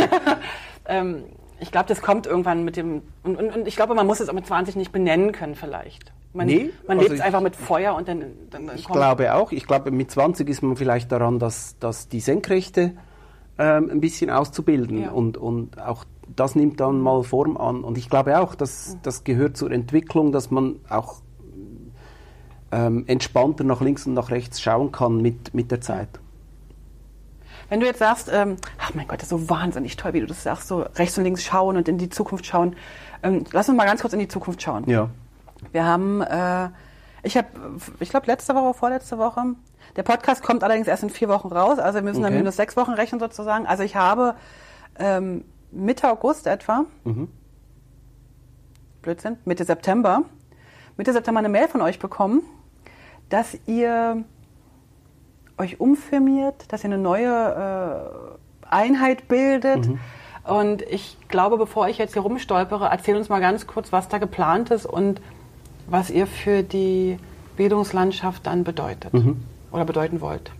[0.86, 1.24] ähm,
[1.60, 3.02] ich glaube, das kommt irgendwann mit dem.
[3.22, 6.12] Und, und, und ich glaube, man muss es auch mit 20 nicht benennen können, vielleicht.
[6.36, 8.20] Man, nee, man also lebt einfach mit Feuer und dann.
[8.50, 9.52] dann, dann ich glaube auch.
[9.52, 12.92] Ich glaube, mit 20 ist man vielleicht daran, dass, dass die Senkrechte
[13.58, 15.10] ähm, ein bisschen auszubilden ja.
[15.10, 17.84] und, und auch das nimmt dann mal Form an.
[17.84, 21.22] Und ich glaube auch, dass das gehört zur Entwicklung, dass man auch
[22.72, 26.08] ähm, entspannter nach links und nach rechts schauen kann mit, mit der Zeit.
[27.68, 30.26] Wenn du jetzt sagst, ähm, ach mein Gott, das ist so wahnsinnig toll, wie du
[30.26, 32.76] das sagst, so rechts und links schauen und in die Zukunft schauen.
[33.22, 34.88] Ähm, lass uns mal ganz kurz in die Zukunft schauen.
[34.88, 35.10] Ja.
[35.72, 36.70] Wir haben, äh,
[37.22, 37.48] ich habe,
[38.00, 39.54] ich glaube letzte Woche, vorletzte Woche,
[39.96, 42.30] der Podcast kommt allerdings erst in vier Wochen raus, also wir müssen okay.
[42.30, 43.66] dann minus sechs Wochen rechnen sozusagen.
[43.66, 44.34] Also ich habe
[44.98, 47.28] ähm, Mitte August etwa, mhm.
[49.02, 50.22] Blödsinn, Mitte September,
[50.96, 52.42] Mitte September eine Mail von euch bekommen,
[53.28, 54.24] dass ihr
[55.58, 58.36] euch umfirmiert, dass ihr eine neue
[58.68, 59.86] äh, Einheit bildet.
[59.86, 59.98] Mhm.
[60.44, 64.18] Und ich glaube, bevor ich jetzt hier rumstolpere, erzähl uns mal ganz kurz, was da
[64.18, 65.20] geplant ist und
[65.88, 67.18] was ihr für die
[67.56, 69.38] Bildungslandschaft dann bedeutet mhm.
[69.72, 70.52] oder bedeuten wollt.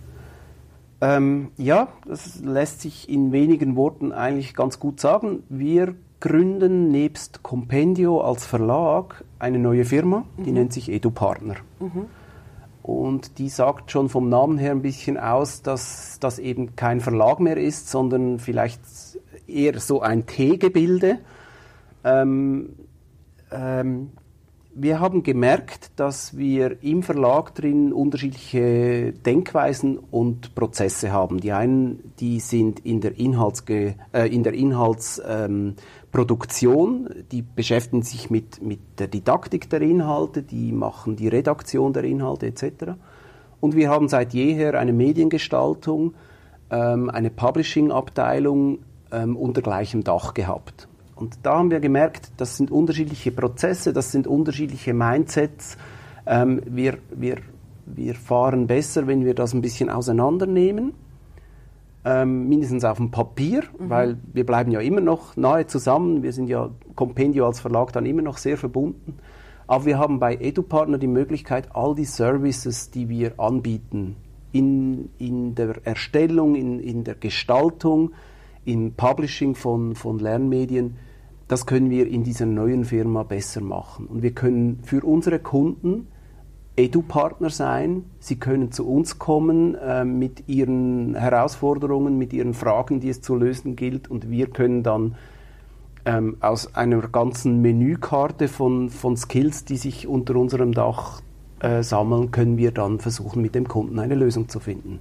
[1.00, 5.42] Ähm, ja, das lässt sich in wenigen Worten eigentlich ganz gut sagen.
[5.48, 10.54] Wir gründen nebst Compendio als Verlag eine neue Firma, die mhm.
[10.54, 11.56] nennt sich EduPartner.
[11.80, 12.06] Mhm.
[12.82, 17.40] Und die sagt schon vom Namen her ein bisschen aus, dass das eben kein Verlag
[17.40, 18.80] mehr ist, sondern vielleicht
[19.48, 21.18] eher so ein T-Gebilde.
[22.04, 22.70] Ähm,
[23.50, 24.12] ähm,
[24.78, 31.40] wir haben gemerkt, dass wir im Verlag drin unterschiedliche Denkweisen und Prozesse haben.
[31.40, 38.28] Die einen, die sind in der, Inhaltsge äh, in der Inhaltsproduktion, ähm, die beschäftigen sich
[38.28, 42.96] mit, mit der Didaktik der Inhalte, die machen die Redaktion der Inhalte etc.
[43.60, 46.12] Und wir haben seit jeher eine Mediengestaltung,
[46.70, 48.80] ähm, eine Publishing-Abteilung
[49.10, 50.86] ähm, unter gleichem Dach gehabt.
[51.16, 55.78] Und da haben wir gemerkt, das sind unterschiedliche Prozesse, das sind unterschiedliche Mindsets.
[56.26, 57.38] Ähm, wir, wir,
[57.86, 60.92] wir fahren besser, wenn wir das ein bisschen auseinandernehmen.
[62.04, 63.90] Ähm, mindestens auf dem Papier, mhm.
[63.90, 66.22] weil wir bleiben ja immer noch nahe zusammen.
[66.22, 69.18] Wir sind ja Compendio als Verlag dann immer noch sehr verbunden.
[69.66, 74.16] Aber wir haben bei EduPartner die Möglichkeit, all die Services, die wir anbieten,
[74.52, 78.12] in, in der Erstellung, in, in der Gestaltung,
[78.64, 80.96] im Publishing von, von Lernmedien,
[81.48, 84.06] das können wir in dieser neuen Firma besser machen.
[84.06, 86.08] Und wir können für unsere Kunden
[86.76, 88.04] Edu-Partner sein.
[88.18, 93.34] Sie können zu uns kommen äh, mit ihren Herausforderungen, mit ihren Fragen, die es zu
[93.34, 94.10] lösen gilt.
[94.10, 95.16] Und wir können dann
[96.04, 101.22] ähm, aus einer ganzen Menükarte von, von Skills, die sich unter unserem Dach
[101.60, 105.00] äh, sammeln, können wir dann versuchen, mit dem Kunden eine Lösung zu finden.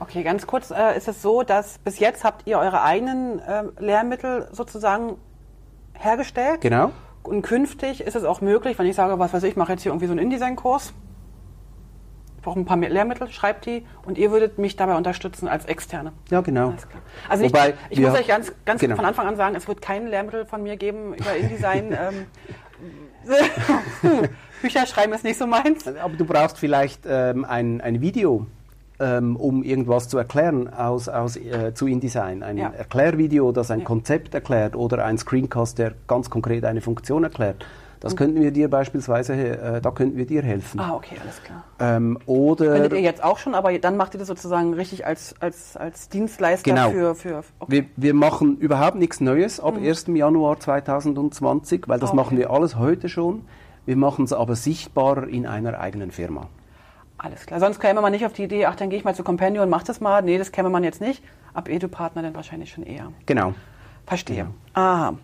[0.00, 3.64] Okay, ganz kurz äh, ist es so, dass bis jetzt habt ihr eure eigenen äh,
[3.80, 5.16] Lehrmittel sozusagen
[5.98, 6.60] hergestellt.
[6.60, 6.92] Genau.
[7.22, 9.90] Und künftig ist es auch möglich, wenn ich sage, was weiß ich, mache jetzt hier
[9.92, 10.94] irgendwie so einen InDesign-Kurs,
[12.36, 16.12] ich brauche ein paar Lehrmittel, schreibt die und ihr würdet mich dabei unterstützen als Externe.
[16.30, 16.72] Ja, genau.
[17.28, 18.96] Also nicht, Wobei, ich muss euch ganz, ganz genau.
[18.96, 21.92] von Anfang an sagen, es wird kein Lehrmittel von mir geben über InDesign.
[21.92, 22.26] ähm,
[24.62, 25.86] Bücher schreiben ist nicht so meins.
[25.86, 28.46] Aber du brauchst vielleicht ähm, ein, ein Video
[29.00, 32.42] ähm, um irgendwas zu erklären aus, aus, äh, zu InDesign.
[32.42, 32.70] Ein ja.
[32.70, 33.84] Erklärvideo, das ein ja.
[33.84, 37.64] Konzept erklärt oder ein Screencast, der ganz konkret eine Funktion erklärt.
[38.00, 38.16] Das mhm.
[38.16, 40.78] könnten wir dir beispielsweise, äh, da könnten wir dir helfen.
[40.80, 41.64] Ah, okay, alles klar.
[41.80, 45.34] Ähm, oder Könntet ihr jetzt auch schon, aber dann macht ihr das sozusagen richtig als,
[45.40, 46.90] als, als Dienstleister genau.
[46.90, 47.14] für...
[47.14, 47.72] für okay.
[47.72, 49.86] wir, wir machen überhaupt nichts Neues ab mhm.
[49.86, 50.06] 1.
[50.08, 52.16] Januar 2020, weil das ah, okay.
[52.16, 53.42] machen wir alles heute schon.
[53.84, 56.48] Wir machen es aber sichtbarer in einer eigenen Firma.
[57.18, 57.58] Alles klar.
[57.58, 59.70] Sonst käme man nicht auf die Idee, ach, dann gehe ich mal zu Compendium und
[59.70, 60.22] mach das mal.
[60.22, 61.22] Nee, das käme man jetzt nicht.
[61.52, 63.12] Ab Edu-Partner dann wahrscheinlich schon eher.
[63.26, 63.54] Genau.
[64.06, 64.36] Verstehe.
[64.36, 64.54] Genau.
[64.74, 65.18] Aha.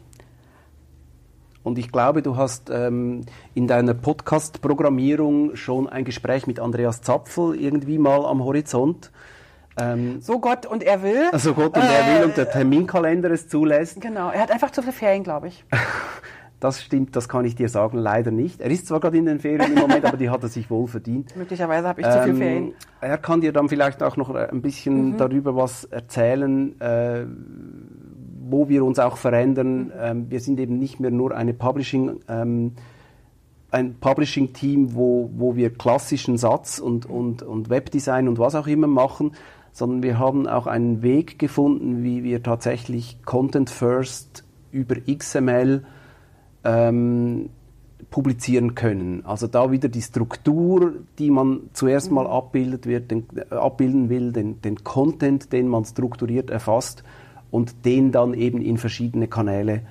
[1.62, 3.22] Und ich glaube, du hast ähm,
[3.54, 9.10] in deiner Podcast-Programmierung schon ein Gespräch mit Andreas Zapfel irgendwie mal am Horizont.
[9.78, 11.30] Ähm, so Gott und er will.
[11.38, 14.00] So Gott und äh, er will und der Terminkalender es zulässt.
[14.00, 15.64] Genau, er hat einfach zu viele Ferien, glaube ich.
[16.64, 18.62] Das stimmt, das kann ich dir sagen, leider nicht.
[18.62, 20.86] Er ist zwar gerade in den Ferien im Moment, aber die hat er sich wohl
[20.86, 21.36] verdient.
[21.36, 22.72] Möglicherweise habe ich zu viel ähm, Ferien.
[23.02, 25.16] Er kann dir dann vielleicht auch noch ein bisschen mhm.
[25.18, 27.26] darüber was erzählen, äh,
[28.48, 29.88] wo wir uns auch verändern.
[29.88, 29.92] Mhm.
[30.00, 32.72] Ähm, wir sind eben nicht mehr nur eine Publishing, ähm,
[33.70, 38.86] ein Publishing-Team, wo, wo wir klassischen Satz und, und, und Webdesign und was auch immer
[38.86, 39.32] machen,
[39.72, 45.84] sondern wir haben auch einen Weg gefunden, wie wir tatsächlich Content First über XML
[46.64, 47.50] ähm,
[48.10, 49.24] publizieren können.
[49.24, 54.32] Also da wieder die Struktur, die man zuerst mal abbildet wird, den, äh, abbilden will,
[54.32, 57.04] den, den Content, den man strukturiert erfasst
[57.50, 59.82] und den dann eben in verschiedene Kanäle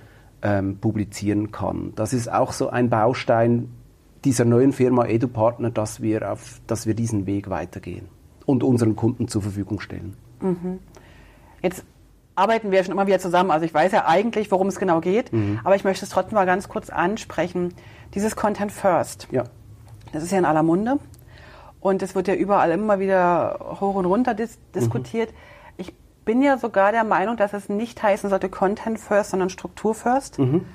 [0.41, 1.93] ähm, publizieren kann.
[1.95, 3.69] Das ist auch so ein Baustein
[4.25, 8.07] dieser neuen Firma EduPartner, dass wir, auf, dass wir diesen Weg weitergehen
[8.45, 10.15] und unseren Kunden zur Verfügung stellen.
[10.41, 10.79] Mhm.
[11.61, 11.85] Jetzt
[12.35, 13.51] arbeiten wir schon immer wieder zusammen.
[13.51, 15.59] Also ich weiß ja eigentlich, worum es genau geht, mhm.
[15.63, 17.73] aber ich möchte es trotzdem mal ganz kurz ansprechen.
[18.13, 19.27] Dieses Content First.
[19.31, 19.43] Ja.
[20.11, 20.99] Das ist ja in aller Munde
[21.79, 25.31] und es wird ja überall immer wieder hoch und runter dis diskutiert.
[25.31, 25.35] Mhm.
[25.77, 25.93] Ich
[26.23, 30.39] bin ja sogar der Meinung, dass es nicht heißen sollte Content First, sondern Struktur First.
[30.39, 30.65] Mhm.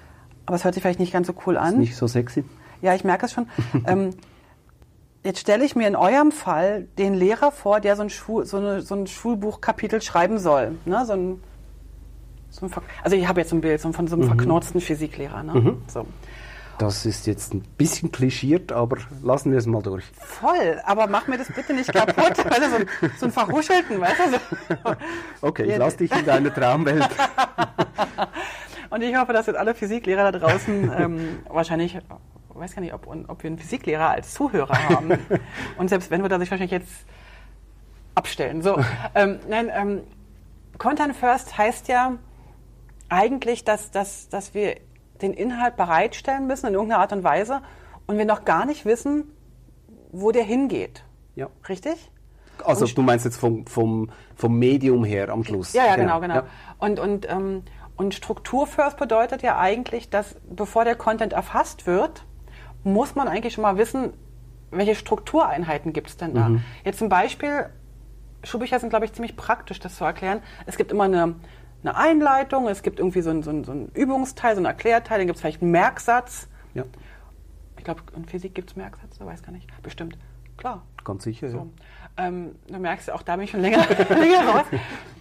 [0.46, 1.74] Aber es hört sich vielleicht nicht ganz so cool an.
[1.74, 2.44] Ist nicht so sexy.
[2.82, 3.48] Ja, ich merke es schon.
[3.86, 4.10] ähm,
[5.24, 8.56] Jetzt stelle ich mir in eurem Fall den Lehrer vor, der so ein, Schul, so
[8.56, 10.76] eine, so ein Schulbuchkapitel schreiben soll.
[10.84, 11.04] Ne?
[11.06, 11.42] So ein
[12.50, 12.68] so
[13.02, 14.28] also ich habe jetzt ein Bild so von so einem mhm.
[14.28, 15.42] verknorzten Physiklehrer.
[15.42, 15.54] Ne?
[15.54, 15.82] Mhm.
[15.86, 16.06] So.
[16.78, 20.04] Das ist jetzt ein bisschen klischiert, aber lassen wir es mal durch.
[20.16, 22.46] Voll, aber mach mir das bitte nicht kaputt.
[22.50, 22.86] also so, ein,
[23.18, 24.96] so ein Verhuschelten, weißt du?
[25.42, 27.08] okay, ich lass dich in deine Traumwelt.
[28.90, 32.02] Und ich hoffe, dass jetzt alle Physiklehrer da draußen ähm, wahrscheinlich, ich
[32.54, 35.10] weiß gar nicht, ob, ob wir einen Physiklehrer als Zuhörer haben.
[35.78, 37.06] Und selbst wenn wir da sich wahrscheinlich jetzt
[38.14, 38.62] abstellen.
[38.62, 38.78] So,
[39.16, 40.00] ähm, nein, ähm,
[40.78, 42.18] Content First heißt ja,
[43.08, 44.76] eigentlich, dass, dass, dass wir
[45.22, 47.62] den Inhalt bereitstellen müssen in irgendeiner Art und Weise
[48.06, 49.24] und wir noch gar nicht wissen,
[50.10, 51.04] wo der hingeht.
[51.34, 51.48] Ja.
[51.68, 52.10] Richtig?
[52.64, 55.72] Also und, du meinst jetzt vom, vom, vom Medium her am Schluss.
[55.72, 56.34] Ja, ja, genau, genau.
[56.34, 56.46] genau.
[56.46, 56.52] Ja.
[56.78, 57.62] Und, und, ähm,
[57.96, 62.24] und Struktur First bedeutet ja eigentlich, dass bevor der Content erfasst wird,
[62.84, 64.12] muss man eigentlich schon mal wissen,
[64.70, 66.48] welche Struktureinheiten gibt es denn da.
[66.48, 66.64] Mhm.
[66.84, 67.66] Jetzt zum Beispiel,
[68.44, 70.40] Schulbücher sind, glaube ich, ziemlich praktisch, das zu erklären.
[70.66, 71.36] Es gibt immer eine,
[71.82, 75.26] eine Einleitung, es gibt irgendwie so einen, so so ein Übungsteil, so einen Erklärteil, dann
[75.26, 76.48] gibt es vielleicht einen Merksatz.
[76.74, 76.84] Ja.
[77.76, 79.68] Ich glaube, in Physik gibt es Merksätze, weiß gar nicht.
[79.82, 80.18] Bestimmt.
[80.56, 80.82] Klar.
[81.04, 81.56] Ganz sicher, so.
[81.58, 81.66] ja.
[82.18, 83.78] Ähm, du merkst ja auch, da bin ich schon länger,
[84.08, 84.66] länger raus.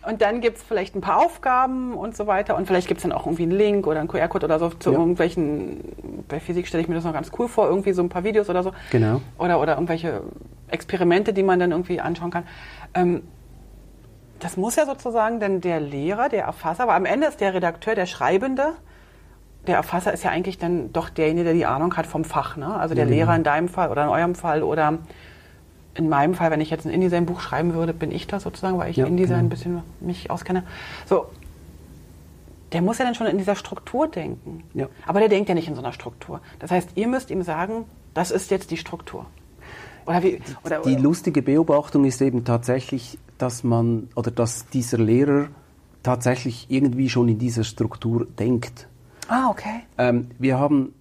[0.07, 2.55] Und dann gibt es vielleicht ein paar Aufgaben und so weiter.
[2.55, 4.91] Und vielleicht gibt es dann auch irgendwie einen Link oder einen QR-Code oder so zu
[4.91, 4.97] ja.
[4.97, 8.23] irgendwelchen, bei Physik stelle ich mir das noch ganz cool vor, irgendwie so ein paar
[8.23, 8.71] Videos oder so.
[8.89, 9.21] Genau.
[9.37, 10.23] Oder, oder irgendwelche
[10.69, 12.45] Experimente, die man dann irgendwie anschauen kann.
[12.95, 13.21] Ähm,
[14.39, 17.95] das muss ja sozusagen dann der Lehrer, der Erfasser, aber am Ende ist der Redakteur,
[17.95, 18.73] der Schreibende.
[19.65, 22.55] Der Erfasser ist ja eigentlich dann doch derjenige, der die Ahnung hat vom Fach.
[22.55, 22.73] Ne?
[22.75, 23.11] Also der mhm.
[23.11, 24.99] Lehrer in deinem Fall oder in eurem Fall oder
[25.95, 28.91] in meinem Fall, wenn ich jetzt ein InDesign-Buch schreiben würde, bin ich das sozusagen, weil
[28.91, 29.45] ich ja, InDesign genau.
[29.45, 30.63] ein bisschen mich auskenne.
[31.05, 31.27] So,
[32.71, 34.63] der muss ja dann schon in dieser Struktur denken.
[34.73, 34.87] Ja.
[35.05, 36.41] Aber der denkt ja nicht in so einer Struktur.
[36.59, 39.25] Das heißt, ihr müsst ihm sagen, das ist jetzt die Struktur.
[40.07, 41.01] Oder wie, oder, die oder?
[41.01, 45.49] lustige Beobachtung ist eben tatsächlich, dass man oder dass dieser Lehrer
[46.01, 48.87] tatsächlich irgendwie schon in dieser Struktur denkt.
[49.27, 49.81] Ah, okay.
[49.97, 50.93] Ähm, wir haben,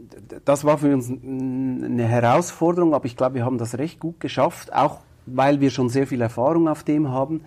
[0.44, 4.72] das war für uns eine Herausforderung, aber ich glaube, wir haben das recht gut geschafft,
[4.74, 7.42] auch weil wir schon sehr viel Erfahrung auf dem haben.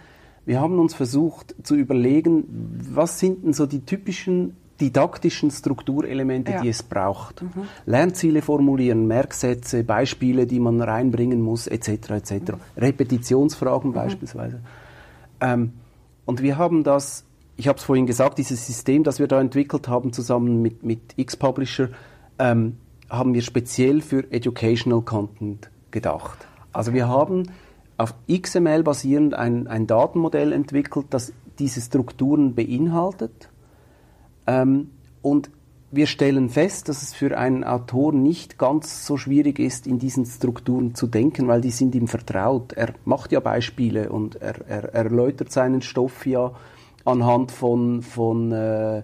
[0.46, 2.46] Wir haben uns versucht zu überlegen,
[2.92, 6.62] was sind denn so die typischen didaktischen Strukturelemente, ja.
[6.62, 7.42] die es braucht.
[7.42, 7.68] Mhm.
[7.86, 12.10] Lernziele formulieren, Merksätze, Beispiele, die man reinbringen muss, etc.
[12.12, 12.32] etc.
[12.32, 12.56] Mhm.
[12.78, 13.96] Repetitionsfragen mhm.
[13.96, 14.60] beispielsweise.
[15.42, 15.74] Ähm,
[16.26, 17.26] und wir haben das,
[17.58, 21.00] ich habe es vorhin gesagt, dieses System, das wir da entwickelt haben zusammen mit, mit
[21.16, 21.90] X-Publisher,
[22.38, 22.78] ähm,
[23.10, 26.48] haben wir speziell für Educational Content gedacht.
[26.72, 27.52] Also wir haben
[27.98, 33.49] auf XML basierend ein, ein Datenmodell entwickelt, das diese Strukturen beinhaltet
[34.50, 34.90] ähm,
[35.22, 35.52] und
[35.92, 40.26] wir stellen fest, dass es für einen Autor nicht ganz so schwierig ist, in diesen
[40.26, 42.74] Strukturen zu denken, weil die sind ihm vertraut.
[42.74, 46.52] Er macht ja Beispiele und er, er, er erläutert seinen Stoff ja
[47.06, 49.04] anhand von, von, äh,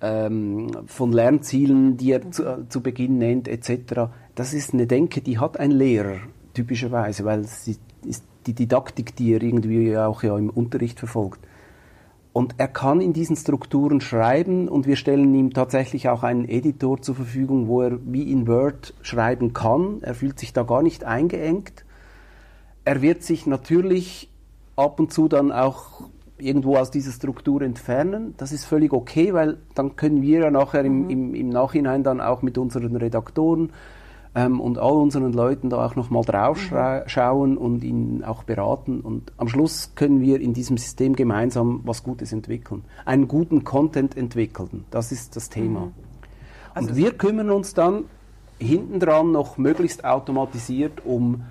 [0.00, 4.10] ähm, von Lernzielen, die er zu, äh, zu Beginn nennt, etc.
[4.34, 6.18] Das ist eine Denke, die hat ein Lehrer
[6.54, 11.40] typischerweise, weil sie ist die Didaktik, die er irgendwie auch ja im Unterricht verfolgt.
[12.36, 17.00] Und er kann in diesen Strukturen schreiben und wir stellen ihm tatsächlich auch einen Editor
[17.00, 20.02] zur Verfügung, wo er wie in Word schreiben kann.
[20.02, 21.86] Er fühlt sich da gar nicht eingeengt.
[22.84, 24.28] Er wird sich natürlich
[24.76, 28.34] ab und zu dann auch irgendwo aus dieser Struktur entfernen.
[28.36, 31.10] Das ist völlig okay, weil dann können wir ja nachher im, mhm.
[31.10, 33.72] im, im Nachhinein dann auch mit unseren Redaktoren
[34.36, 37.08] ähm, und all unseren Leuten da auch nochmal drauf mhm.
[37.08, 39.00] schauen und ihnen auch beraten.
[39.00, 42.84] Und am Schluss können wir in diesem System gemeinsam was Gutes entwickeln.
[43.06, 44.84] Einen guten Content entwickeln.
[44.90, 45.80] Das ist das Thema.
[45.80, 45.92] Mhm.
[46.74, 48.04] Also und wir kümmern uns dann
[48.58, 51.42] hinten dran noch möglichst automatisiert um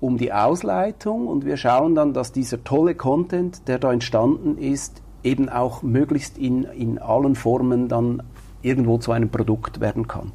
[0.00, 5.00] um die Ausleitung und wir schauen dann, dass dieser tolle Content, der da entstanden ist,
[5.22, 8.22] eben auch möglichst in, in allen Formen dann
[8.60, 10.32] irgendwo zu einem Produkt werden kann.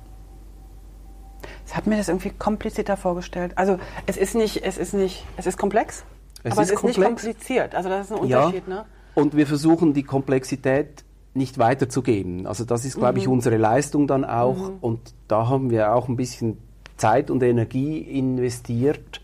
[1.70, 3.52] Ich habe mir das irgendwie komplizierter vorgestellt.
[3.56, 3.78] Also
[4.08, 6.04] es ist nicht, es ist nicht, es ist komplex,
[6.44, 6.98] es aber ist es ist komplex.
[6.98, 7.76] nicht kompliziert.
[7.76, 8.74] Also das ist ein Unterschied, ja.
[8.74, 8.86] ne?
[9.14, 11.04] Und wir versuchen die Komplexität
[11.36, 12.48] nicht weiterzugeben.
[12.48, 13.20] Also das ist, glaube mhm.
[13.20, 14.58] ich, unsere Leistung dann auch.
[14.58, 14.78] Mhm.
[14.82, 16.58] Und da haben wir auch ein bisschen
[16.98, 19.22] Zeit und Energie investiert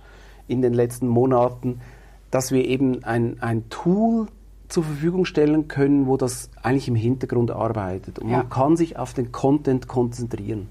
[0.48, 1.82] in den letzten Monaten,
[2.30, 4.28] dass wir eben ein, ein Tool
[4.68, 8.20] zur Verfügung stellen können, wo das eigentlich im Hintergrund arbeitet.
[8.20, 8.38] Und ja.
[8.38, 10.68] man kann sich auf den Content konzentrieren.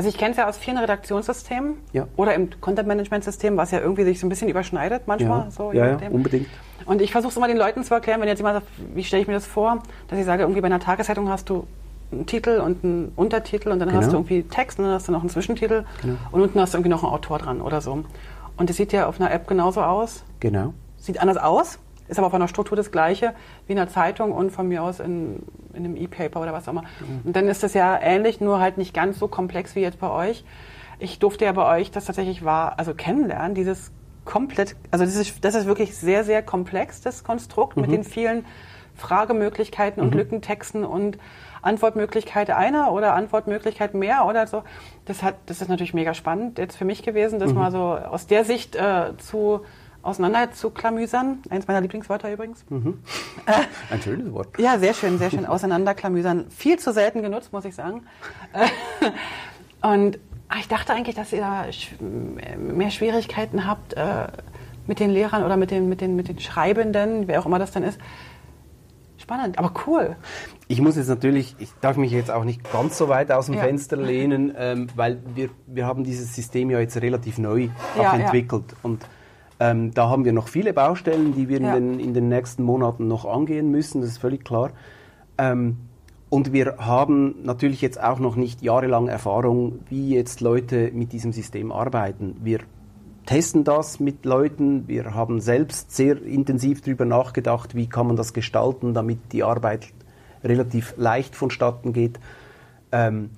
[0.00, 2.06] Also ich kenne es ja aus vielen Redaktionssystemen ja.
[2.16, 5.40] oder im Content-Management-System, was ja irgendwie sich so ein bisschen überschneidet manchmal.
[5.40, 6.46] Ja, so, ja, ja unbedingt.
[6.86, 9.20] Und ich versuche es immer den Leuten zu erklären, wenn jetzt jemand sagt, wie stelle
[9.20, 11.66] ich mir das vor, dass ich sage, irgendwie bei einer Tageszeitung hast du
[12.12, 14.00] einen Titel und einen Untertitel und dann genau.
[14.00, 16.16] hast du irgendwie Text und dann hast du noch einen Zwischentitel genau.
[16.32, 18.02] und unten hast du irgendwie noch einen Autor dran oder so.
[18.56, 20.24] Und das sieht ja auf einer App genauso aus.
[20.40, 20.72] Genau.
[20.96, 21.78] Sieht anders aus,
[22.10, 23.34] ist aber von der Struktur das gleiche
[23.66, 25.42] wie in einer Zeitung und von mir aus in,
[25.72, 26.82] in einem E-Paper oder was auch immer.
[26.82, 27.20] Mhm.
[27.24, 30.10] Und dann ist das ja ähnlich, nur halt nicht ganz so komplex wie jetzt bei
[30.10, 30.44] euch.
[30.98, 33.92] Ich durfte ja bei euch das tatsächlich war, also kennenlernen, dieses
[34.24, 37.82] komplett, also das ist, das ist wirklich sehr, sehr komplex, das Konstrukt mhm.
[37.82, 38.44] mit den vielen
[38.96, 40.18] Fragemöglichkeiten und mhm.
[40.18, 41.16] Lückentexten und
[41.62, 44.62] Antwortmöglichkeit einer oder Antwortmöglichkeit mehr oder so.
[45.04, 47.58] Das hat, das ist natürlich mega spannend jetzt für mich gewesen, das mhm.
[47.58, 49.60] mal so aus der Sicht äh, zu
[50.02, 51.42] auseinander zu klamüsern.
[51.50, 52.64] Eins meiner Lieblingswörter übrigens.
[52.68, 53.00] Mhm.
[53.46, 54.58] Äh, Ein schönes Wort.
[54.58, 55.46] Ja, sehr schön, sehr schön.
[55.46, 56.46] Auseinanderklamüsern.
[56.50, 58.02] Viel zu selten genutzt, muss ich sagen.
[58.52, 60.18] Äh, und
[60.48, 61.66] ah, ich dachte eigentlich, dass ihr
[62.58, 64.28] mehr Schwierigkeiten habt äh,
[64.86, 67.70] mit den Lehrern oder mit den, mit, den, mit den Schreibenden, wer auch immer das
[67.70, 67.98] dann ist.
[69.18, 70.16] Spannend, aber cool.
[70.66, 73.56] Ich muss jetzt natürlich, ich darf mich jetzt auch nicht ganz so weit aus dem
[73.56, 73.60] ja.
[73.60, 78.64] Fenster lehnen, ähm, weil wir, wir haben dieses System ja jetzt relativ neu ja, entwickelt.
[78.70, 78.76] Ja.
[78.82, 79.04] Und
[79.60, 81.76] ähm, da haben wir noch viele Baustellen, die wir ja.
[81.76, 84.70] in, den, in, den, nächsten Monaten noch angehen müssen, das ist völlig klar.
[85.36, 85.76] Ähm,
[86.30, 91.32] und wir haben natürlich jetzt auch noch nicht jahrelang Erfahrung, wie jetzt Leute mit diesem
[91.32, 92.36] System arbeiten.
[92.42, 92.60] Wir
[93.26, 98.32] testen das mit Leuten, wir haben selbst sehr intensiv darüber nachgedacht, wie kann man das
[98.32, 99.88] gestalten, damit die Arbeit
[100.42, 102.18] relativ leicht vonstatten geht.
[102.92, 103.30] Ähm,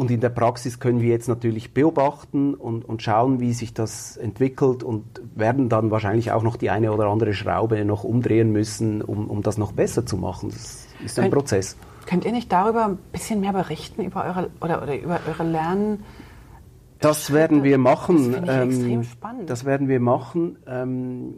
[0.00, 4.16] und in der Praxis können wir jetzt natürlich beobachten und, und schauen, wie sich das
[4.16, 5.04] entwickelt und
[5.34, 9.42] werden dann wahrscheinlich auch noch die eine oder andere Schraube noch umdrehen müssen, um, um
[9.42, 10.48] das noch besser zu machen.
[10.48, 11.76] Das ist ein Könnt, Prozess.
[12.06, 16.02] Könnt ihr nicht darüber ein bisschen mehr berichten, über eure, oder, oder über eure Lernen?
[16.98, 18.32] Das werden wir machen.
[18.32, 19.50] Das, ähm, extrem spannend.
[19.50, 20.56] das werden wir machen.
[20.66, 21.34] Ähm,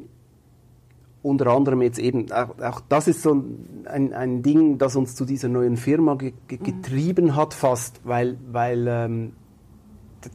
[1.22, 3.44] unter anderem jetzt eben, auch, auch das ist so
[3.86, 6.64] ein, ein Ding, das uns zu dieser neuen Firma ge ge mhm.
[6.64, 9.32] getrieben hat fast, weil, weil ähm,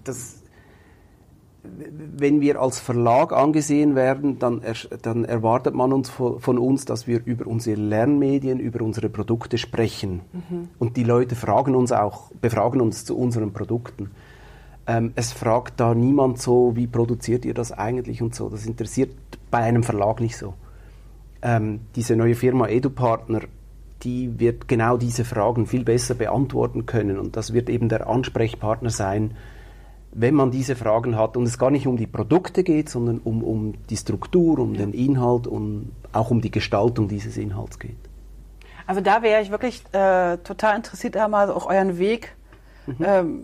[0.04, 0.44] das,
[1.64, 6.86] wenn wir als Verlag angesehen werden, dann, er, dann erwartet man uns von, von, uns,
[6.86, 10.22] dass wir über unsere Lernmedien, über unsere Produkte sprechen.
[10.32, 10.70] Mhm.
[10.80, 14.12] Und die Leute fragen uns auch, befragen uns zu unseren Produkten.
[14.88, 18.48] Ähm, es fragt da niemand so, wie produziert ihr das eigentlich und so.
[18.48, 19.12] Das interessiert
[19.52, 20.54] bei einem Verlag nicht so.
[21.42, 23.42] Ähm, diese neue Firma EduPartner,
[24.04, 28.90] die wird genau diese Fragen viel besser beantworten können und das wird eben der Ansprechpartner
[28.90, 29.36] sein,
[30.12, 33.44] wenn man diese Fragen hat und es gar nicht um die Produkte geht, sondern um,
[33.44, 34.86] um die Struktur, um ja.
[34.86, 37.98] den Inhalt und auch um die Gestaltung dieses Inhalts geht.
[38.88, 42.36] Also da wäre ich wirklich äh, total interessiert, einmal auch euren Weg
[42.88, 42.96] mhm.
[43.04, 43.40] ähm,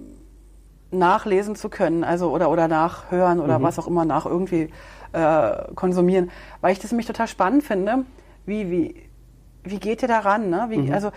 [0.94, 3.64] nachlesen zu können, also oder oder nachhören oder mhm.
[3.64, 4.70] was auch immer nach irgendwie
[5.12, 8.06] äh, konsumieren, weil ich das nämlich total spannend finde.
[8.46, 9.10] Wie wie
[9.64, 10.50] wie geht ihr daran?
[10.50, 10.66] Ne?
[10.70, 10.94] Wie, mhm.
[10.94, 11.12] Also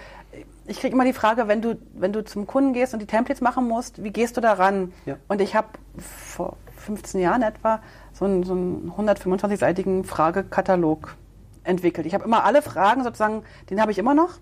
[0.66, 3.40] ich kriege immer die Frage, wenn du, wenn du zum Kunden gehst und die Templates
[3.40, 4.92] machen musst, wie gehst du daran?
[5.04, 5.16] Ja.
[5.28, 7.80] Und ich habe vor 15 Jahren etwa
[8.12, 11.16] so einen, so einen 125-seitigen Fragekatalog
[11.64, 12.06] entwickelt.
[12.06, 14.34] Ich habe immer alle Fragen sozusagen, den habe ich immer noch.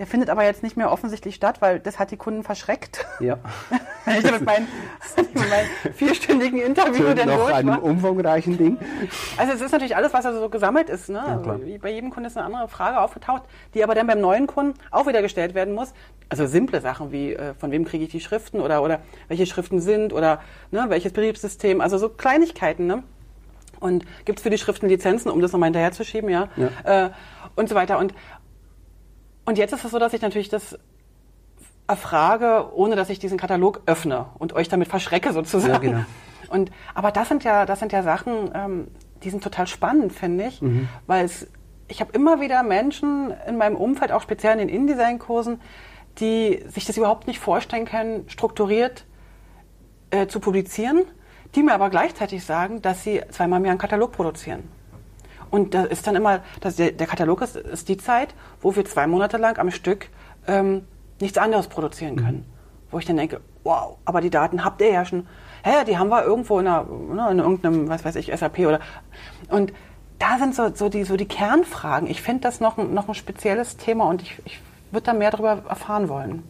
[0.00, 3.04] Der findet aber jetzt nicht mehr offensichtlich statt, weil das hat die Kunden verschreckt.
[3.20, 3.38] Ja.
[4.06, 4.66] ich mit meinem,
[5.34, 7.82] mein vierstündigen Interview Schön dann noch durch einem war.
[7.82, 8.78] umfangreichen Ding.
[9.36, 11.10] Also es ist natürlich alles, was also so gesammelt ist.
[11.10, 11.18] Ne?
[11.18, 13.42] Ja, also bei jedem Kunden ist eine andere Frage aufgetaucht,
[13.74, 15.92] die aber dann beim neuen Kunden auch wieder gestellt werden muss.
[16.30, 19.82] Also simple Sachen wie, äh, von wem kriege ich die Schriften oder, oder welche Schriften
[19.82, 20.40] sind oder
[20.70, 21.82] ne, welches Betriebssystem.
[21.82, 22.86] Also so Kleinigkeiten.
[22.86, 23.02] Ne?
[23.80, 26.48] Und gibt es für die Schriften Lizenzen, um das nochmal hinterherzuschieben, ja?
[26.56, 27.06] ja.
[27.06, 27.10] Äh,
[27.56, 27.98] und so weiter.
[27.98, 28.14] Und,
[29.50, 30.78] und jetzt ist es so, dass ich natürlich das
[31.88, 35.72] erfrage, ohne dass ich diesen Katalog öffne und euch damit verschrecke sozusagen.
[35.72, 36.04] Ja, genau.
[36.48, 38.88] Und, aber das sind ja, das sind ja Sachen, ähm,
[39.24, 40.88] die sind total spannend, finde ich, mhm.
[41.08, 41.48] weil es,
[41.88, 45.60] ich habe immer wieder Menschen in meinem Umfeld, auch speziell in den InDesign-Kursen,
[46.20, 49.04] die sich das überhaupt nicht vorstellen können, strukturiert
[50.10, 51.02] äh, zu publizieren,
[51.56, 54.62] die mir aber gleichzeitig sagen, dass sie zweimal im Jahr einen Katalog produzieren.
[55.50, 58.84] Und da ist dann immer, dass der, der Katalog ist, ist die Zeit, wo wir
[58.84, 60.08] zwei Monate lang am Stück
[60.46, 60.82] ähm,
[61.20, 62.38] nichts anderes produzieren können.
[62.38, 62.90] Mhm.
[62.90, 65.26] Wo ich dann denke, wow, aber die Daten habt ihr ja schon.
[65.62, 68.80] Hä, die haben wir irgendwo in, einer, ne, in irgendeinem, was weiß ich, SAP oder.
[69.48, 69.72] Und
[70.18, 72.08] da sind so, so, die, so die Kernfragen.
[72.08, 74.60] Ich finde das noch ein, noch ein spezielles Thema und ich, ich
[74.90, 76.42] würde da mehr darüber erfahren wollen.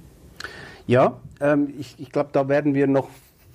[0.86, 3.08] Ja, ähm, ich, ich glaube, da werden wir noch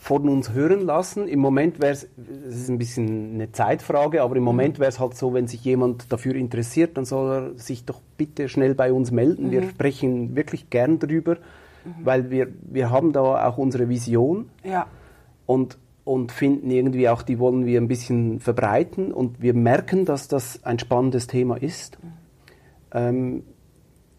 [0.06, 1.28] von uns hören lassen.
[1.28, 2.08] Im Moment wäre es,
[2.48, 4.46] es ist ein bisschen eine Zeitfrage, aber im mhm.
[4.46, 8.02] Moment wäre es halt so, wenn sich jemand dafür interessiert, dann soll er sich doch
[8.16, 9.48] bitte schnell bei uns melden.
[9.48, 9.52] Mhm.
[9.52, 11.38] Wir sprechen wirklich gern drüber,
[11.86, 12.06] mhm.
[12.06, 14.86] weil wir, wir haben da auch unsere Vision ja.
[15.48, 20.28] und, und finden irgendwie auch, die wollen wir ein bisschen verbreiten und wir merken, dass
[20.28, 21.98] das ein spannendes Thema ist.
[22.04, 22.12] Mhm.
[22.92, 23.44] Ähm,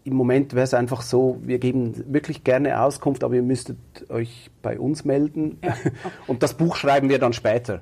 [0.07, 3.77] im Moment wäre es einfach so, wir geben wirklich gerne Auskunft, aber ihr müsstet
[4.09, 5.59] euch bei uns melden.
[5.61, 5.91] Ja, okay.
[6.27, 7.81] Und das Buch schreiben wir dann später.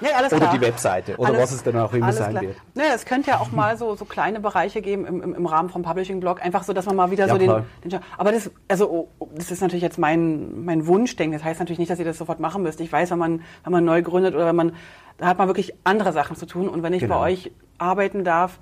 [0.00, 0.54] Ja, oder klar.
[0.54, 2.42] die Webseite oder alles, was es dann auch immer sein klar.
[2.42, 2.56] wird.
[2.74, 5.68] Ja, es könnte ja auch mal so, so kleine Bereiche geben im, im, im Rahmen
[5.68, 8.90] vom Publishing-Blog, einfach so, dass man mal wieder ja, so den, den, Aber das, also,
[8.90, 11.38] oh, oh, das ist natürlich jetzt mein, mein Wunschdenken.
[11.38, 12.80] Das heißt natürlich nicht, dass ihr das sofort machen müsst.
[12.80, 14.72] Ich weiß, wenn man, wenn man neu gründet oder wenn man,
[15.18, 16.68] da hat man wirklich andere Sachen zu tun.
[16.68, 17.20] Und wenn ich genau.
[17.20, 18.58] bei euch arbeiten darf,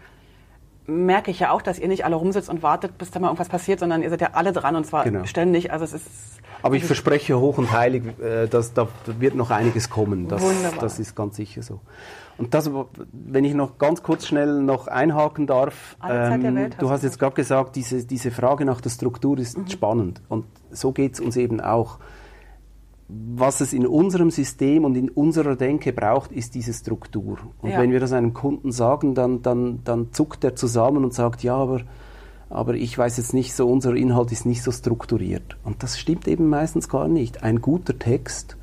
[0.88, 3.48] merke ich ja auch, dass ihr nicht alle rumsitzt und wartet, bis da mal irgendwas
[3.48, 5.24] passiert, sondern ihr seid ja alle dran und zwar genau.
[5.26, 5.70] ständig.
[5.70, 6.06] Also es ist.
[6.62, 10.26] Aber ich verspreche hoch und heilig, äh, dass da wird noch einiges kommen.
[10.26, 10.80] Das, Wunderbar.
[10.80, 11.80] das ist ganz sicher so.
[12.38, 12.70] Und das,
[13.12, 17.34] wenn ich noch ganz kurz schnell noch einhaken darf, ähm, Welt, du hast jetzt gerade
[17.34, 19.68] gesagt, diese, diese Frage nach der Struktur ist mhm.
[19.68, 20.22] spannend.
[20.28, 21.98] Und so geht es uns eben auch
[23.08, 27.38] was es in unserem System und in unserer Denke braucht, ist diese Struktur.
[27.62, 27.80] Und ja.
[27.80, 31.56] wenn wir das einem Kunden sagen, dann, dann, dann zuckt er zusammen und sagt, ja,
[31.56, 31.80] aber,
[32.50, 35.56] aber ich weiß jetzt nicht so, unser Inhalt ist nicht so strukturiert.
[35.64, 37.42] Und das stimmt eben meistens gar nicht.
[37.42, 38.58] Ein guter Text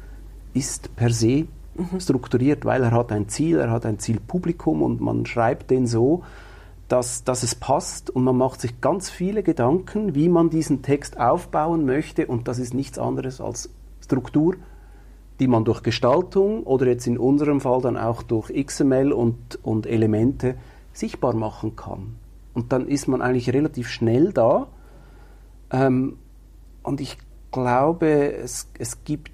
[0.53, 1.99] ist per se mhm.
[1.99, 6.21] strukturiert, weil er hat ein Ziel, er hat ein Zielpublikum und man schreibt den so,
[6.87, 11.19] dass, dass es passt und man macht sich ganz viele Gedanken, wie man diesen Text
[11.19, 13.71] aufbauen möchte und das ist nichts anderes als
[14.05, 14.55] Struktur,
[15.39, 19.85] die man durch Gestaltung oder jetzt in unserem Fall dann auch durch XML und, und
[19.85, 20.55] Elemente
[20.93, 22.15] sichtbar machen kann.
[22.53, 24.67] Und dann ist man eigentlich relativ schnell da.
[25.71, 26.17] Ähm,
[26.83, 27.17] und ich
[27.51, 29.31] glaube, es, es gibt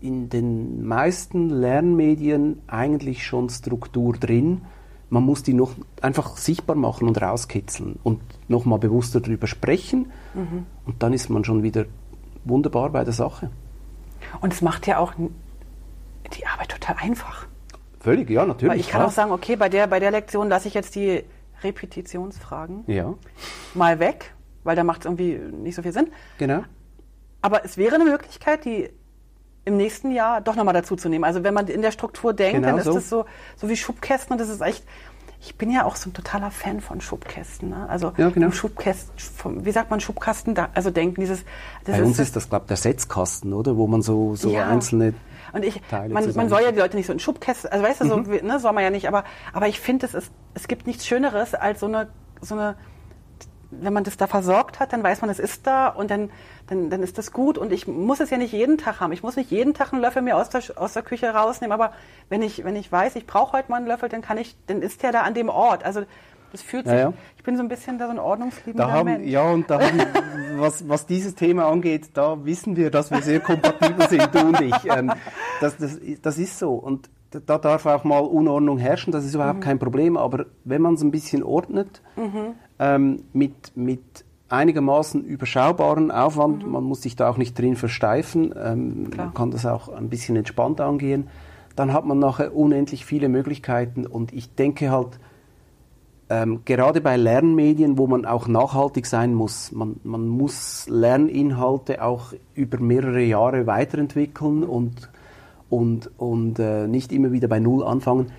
[0.00, 4.62] in den meisten Lernmedien eigentlich schon Struktur drin.
[5.10, 10.10] Man muss die noch einfach sichtbar machen und rauskitzeln und nochmal bewusster darüber sprechen.
[10.34, 10.66] Mhm.
[10.86, 11.84] Und dann ist man schon wieder
[12.44, 13.50] wunderbar bei der Sache.
[14.40, 17.46] Und es macht ja auch die Arbeit total einfach.
[18.00, 18.72] Völlig, ja, natürlich.
[18.72, 21.22] Weil ich kann auch sagen, okay, bei der, bei der Lektion lasse ich jetzt die
[21.62, 23.14] Repetitionsfragen ja.
[23.74, 24.34] mal weg,
[24.64, 26.10] weil da macht es irgendwie nicht so viel Sinn.
[26.38, 26.64] Genau.
[27.40, 28.90] Aber es wäre eine Möglichkeit, die
[29.64, 31.24] im nächsten Jahr doch nochmal dazu zu nehmen.
[31.24, 32.94] Also wenn man in der Struktur denkt, Genau dann ist so.
[32.94, 33.24] das so,
[33.56, 34.84] so wie Schubkästen und das ist echt,
[35.44, 37.70] ich bin ja auch so ein totaler Fan von Schubkästen.
[37.70, 37.86] Ne?
[37.88, 38.50] Also Ja, genau.
[38.52, 41.44] Schubkästen, vom, wie sagt man Schubkasten, da, also denken, dieses,
[41.84, 43.76] das Bei uns ist das, glaube ich, der Setzkasten, oder?
[43.76, 44.68] Wo man so, so Ja.
[44.68, 45.14] einzelne
[45.52, 48.00] Und ich, Teile man, man soll ja die Leute nicht so in Schubkästen, also weißt
[48.02, 48.08] du, Mhm.
[48.24, 50.86] so, wie- ne, soll man ja nicht, aber, aber ich finde, es, ist- es gibt
[50.86, 52.08] nichts Schöneres als so eine,
[52.40, 52.76] so eine,
[53.80, 56.30] wenn man das da versorgt hat, dann weiß man, es ist da und dann,
[56.68, 59.12] dann, dann ist das gut und ich muss es ja nicht jeden Tag haben.
[59.12, 61.92] Ich muss nicht jeden Tag einen Löffel mir aus der, aus der Küche rausnehmen, aber
[62.28, 64.82] wenn ich, wenn ich weiß, ich brauche heute mal einen Löffel, dann kann ich, dann
[64.82, 65.84] ist der da an dem Ort.
[65.84, 66.02] Also
[66.52, 67.12] das fühlt sich, Ja, ja.
[67.38, 69.26] ich bin so ein bisschen da so ein ordnungsliebender Da haben, Mensch.
[69.30, 70.00] ja, und da haben,
[70.58, 74.60] was, was dieses Thema angeht, da wissen wir, dass wir sehr kompatibel sind, du und
[74.60, 74.74] ich.
[74.84, 75.10] Ähm,
[75.62, 76.74] das, das, das ist so.
[76.74, 77.08] Und
[77.46, 80.18] da darf auch mal Unordnung herrschen, das ist überhaupt kein Problem.
[80.18, 82.02] Aber wenn man es ein bisschen ordnet,
[82.82, 89.10] ähm, mit, mit einigermaßen überschaubaren Aufwand, man muss sich da auch nicht drin versteifen, ähm,
[89.16, 91.28] man kann das auch ein bisschen entspannt angehen,
[91.76, 94.04] dann hat man nachher unendlich viele Möglichkeiten.
[94.04, 95.20] Und ich denke halt,
[96.28, 99.70] ähm, gerade bei Lernmedien, wo man auch nachhaltig sein muss.
[99.72, 105.08] Man, man muss Lerninhalte auch über mehrere Jahre weiterentwickeln und,
[105.70, 108.32] und, und äh, nicht immer wieder bei Null anfangen.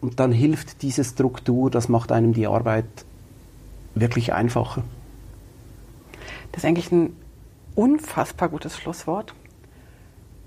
[0.00, 3.04] Und dann hilft diese Struktur, das macht einem die Arbeit
[4.00, 4.82] wirklich einfacher.
[6.52, 7.16] Das ist eigentlich ein
[7.74, 9.34] unfassbar gutes Schlusswort.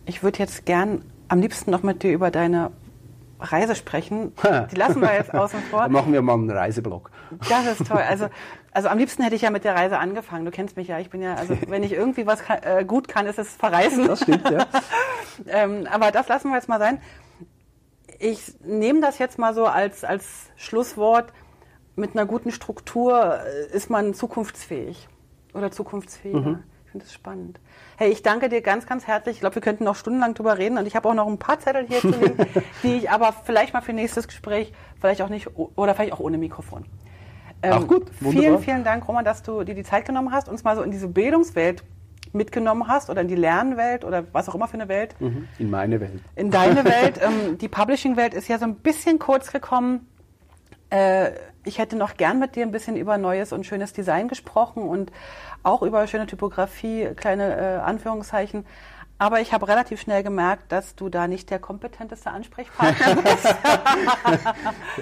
[0.06, 2.72] Ich würde jetzt gern am liebsten noch mit dir über deine
[3.40, 4.34] Reise sprechen.
[4.72, 5.82] Die lassen wir jetzt außen vor.
[5.84, 7.12] Dann machen wir mal einen Reiseblog.
[7.50, 8.02] Das ist toll.
[8.08, 8.28] Also,
[8.72, 10.46] also am liebsten hätte ich ja mit der Reise angefangen.
[10.46, 11.00] Du kennst mich ja.
[11.00, 14.08] Ich bin ja, also wenn ich irgendwie was kann, äh, gut kann, ist es verreisen.
[14.08, 14.66] Das stimmt, ja.
[15.48, 17.02] ähm, aber das lassen wir jetzt mal sein.
[18.20, 21.34] Ich nehme das jetzt mal so als, als Schlusswort.
[21.96, 23.40] Mit einer guten Struktur
[23.72, 25.08] äh, ist man zukunftsfähig
[25.54, 26.40] oder zukunftsfähiger.
[26.40, 26.64] Mhm.
[26.86, 27.60] Ich finde das spannend.
[27.98, 29.36] Hey, ich danke dir ganz, ganz herzlich.
[29.36, 31.60] Ich glaube, wir könnten noch stundenlang drüber reden und ich habe auch noch ein paar
[31.60, 32.38] Zettel hier zu liegen,
[32.84, 36.38] die ich aber vielleicht mal für nächstes Gespräch, vielleicht auch nicht, oder vielleicht auch ohne
[36.38, 36.86] Mikrofon.
[37.64, 38.60] Ähm, Ach gut, Vielen, wunderbar.
[38.60, 41.08] vielen Dank, Roman, dass du dir die Zeit genommen hast, uns mal so in diese
[41.08, 41.84] Bildungswelt
[42.34, 45.48] mitgenommen hast oder in die Lernwelt oder was auch immer für eine Welt Mhm.
[45.60, 46.20] In meine Welt.
[46.36, 47.20] in deine Welt.
[47.24, 50.08] Ähm, die Publishing-Welt ist ja so ein bisschen kurz gekommen.
[50.90, 51.32] Äh,
[51.66, 55.12] ich hätte noch gern mit dir ein bisschen über neues und schönes Design gesprochen und
[55.64, 58.66] auch über schöne Typografie, kleine äh, Anführungszeichen.
[59.18, 63.56] Aber ich habe relativ schnell gemerkt, dass du da nicht der kompetenteste Ansprechpartner bist.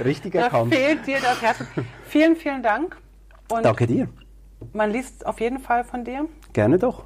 [0.03, 0.73] Richtig da erkannt.
[0.73, 1.57] fehlt dir das Herz.
[2.05, 2.97] Vielen, vielen Dank.
[3.49, 4.09] Und Danke dir.
[4.73, 6.27] man liest auf jeden Fall von dir.
[6.53, 7.05] Gerne doch.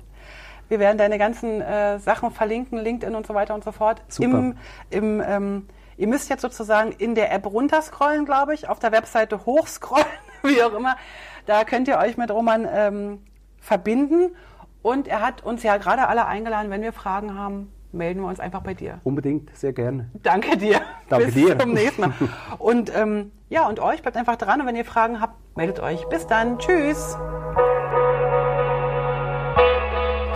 [0.68, 4.02] Wir werden deine ganzen äh, Sachen verlinken, LinkedIn und so weiter und so fort.
[4.08, 4.30] Super.
[4.30, 4.58] Im,
[4.90, 9.46] im, ähm, ihr müsst jetzt sozusagen in der App runterscrollen, glaube ich, auf der Webseite
[9.46, 10.06] hochscrollen,
[10.44, 10.98] wie auch immer.
[11.46, 13.24] Da könnt ihr euch mit Roman ähm,
[13.60, 14.36] verbinden.
[14.82, 18.40] Und er hat uns ja gerade alle eingeladen, wenn wir Fragen haben, melden wir uns
[18.40, 19.00] einfach bei dir.
[19.04, 20.10] Unbedingt, sehr gerne.
[20.22, 20.82] Danke dir.
[21.10, 21.58] Danke Bis dir.
[21.58, 22.14] zum nächsten Mal.
[22.60, 24.60] Und ähm, ja, und euch bleibt einfach dran.
[24.62, 26.04] Und wenn ihr Fragen habt, meldet euch.
[26.10, 26.58] Bis dann.
[26.58, 27.16] Tschüss.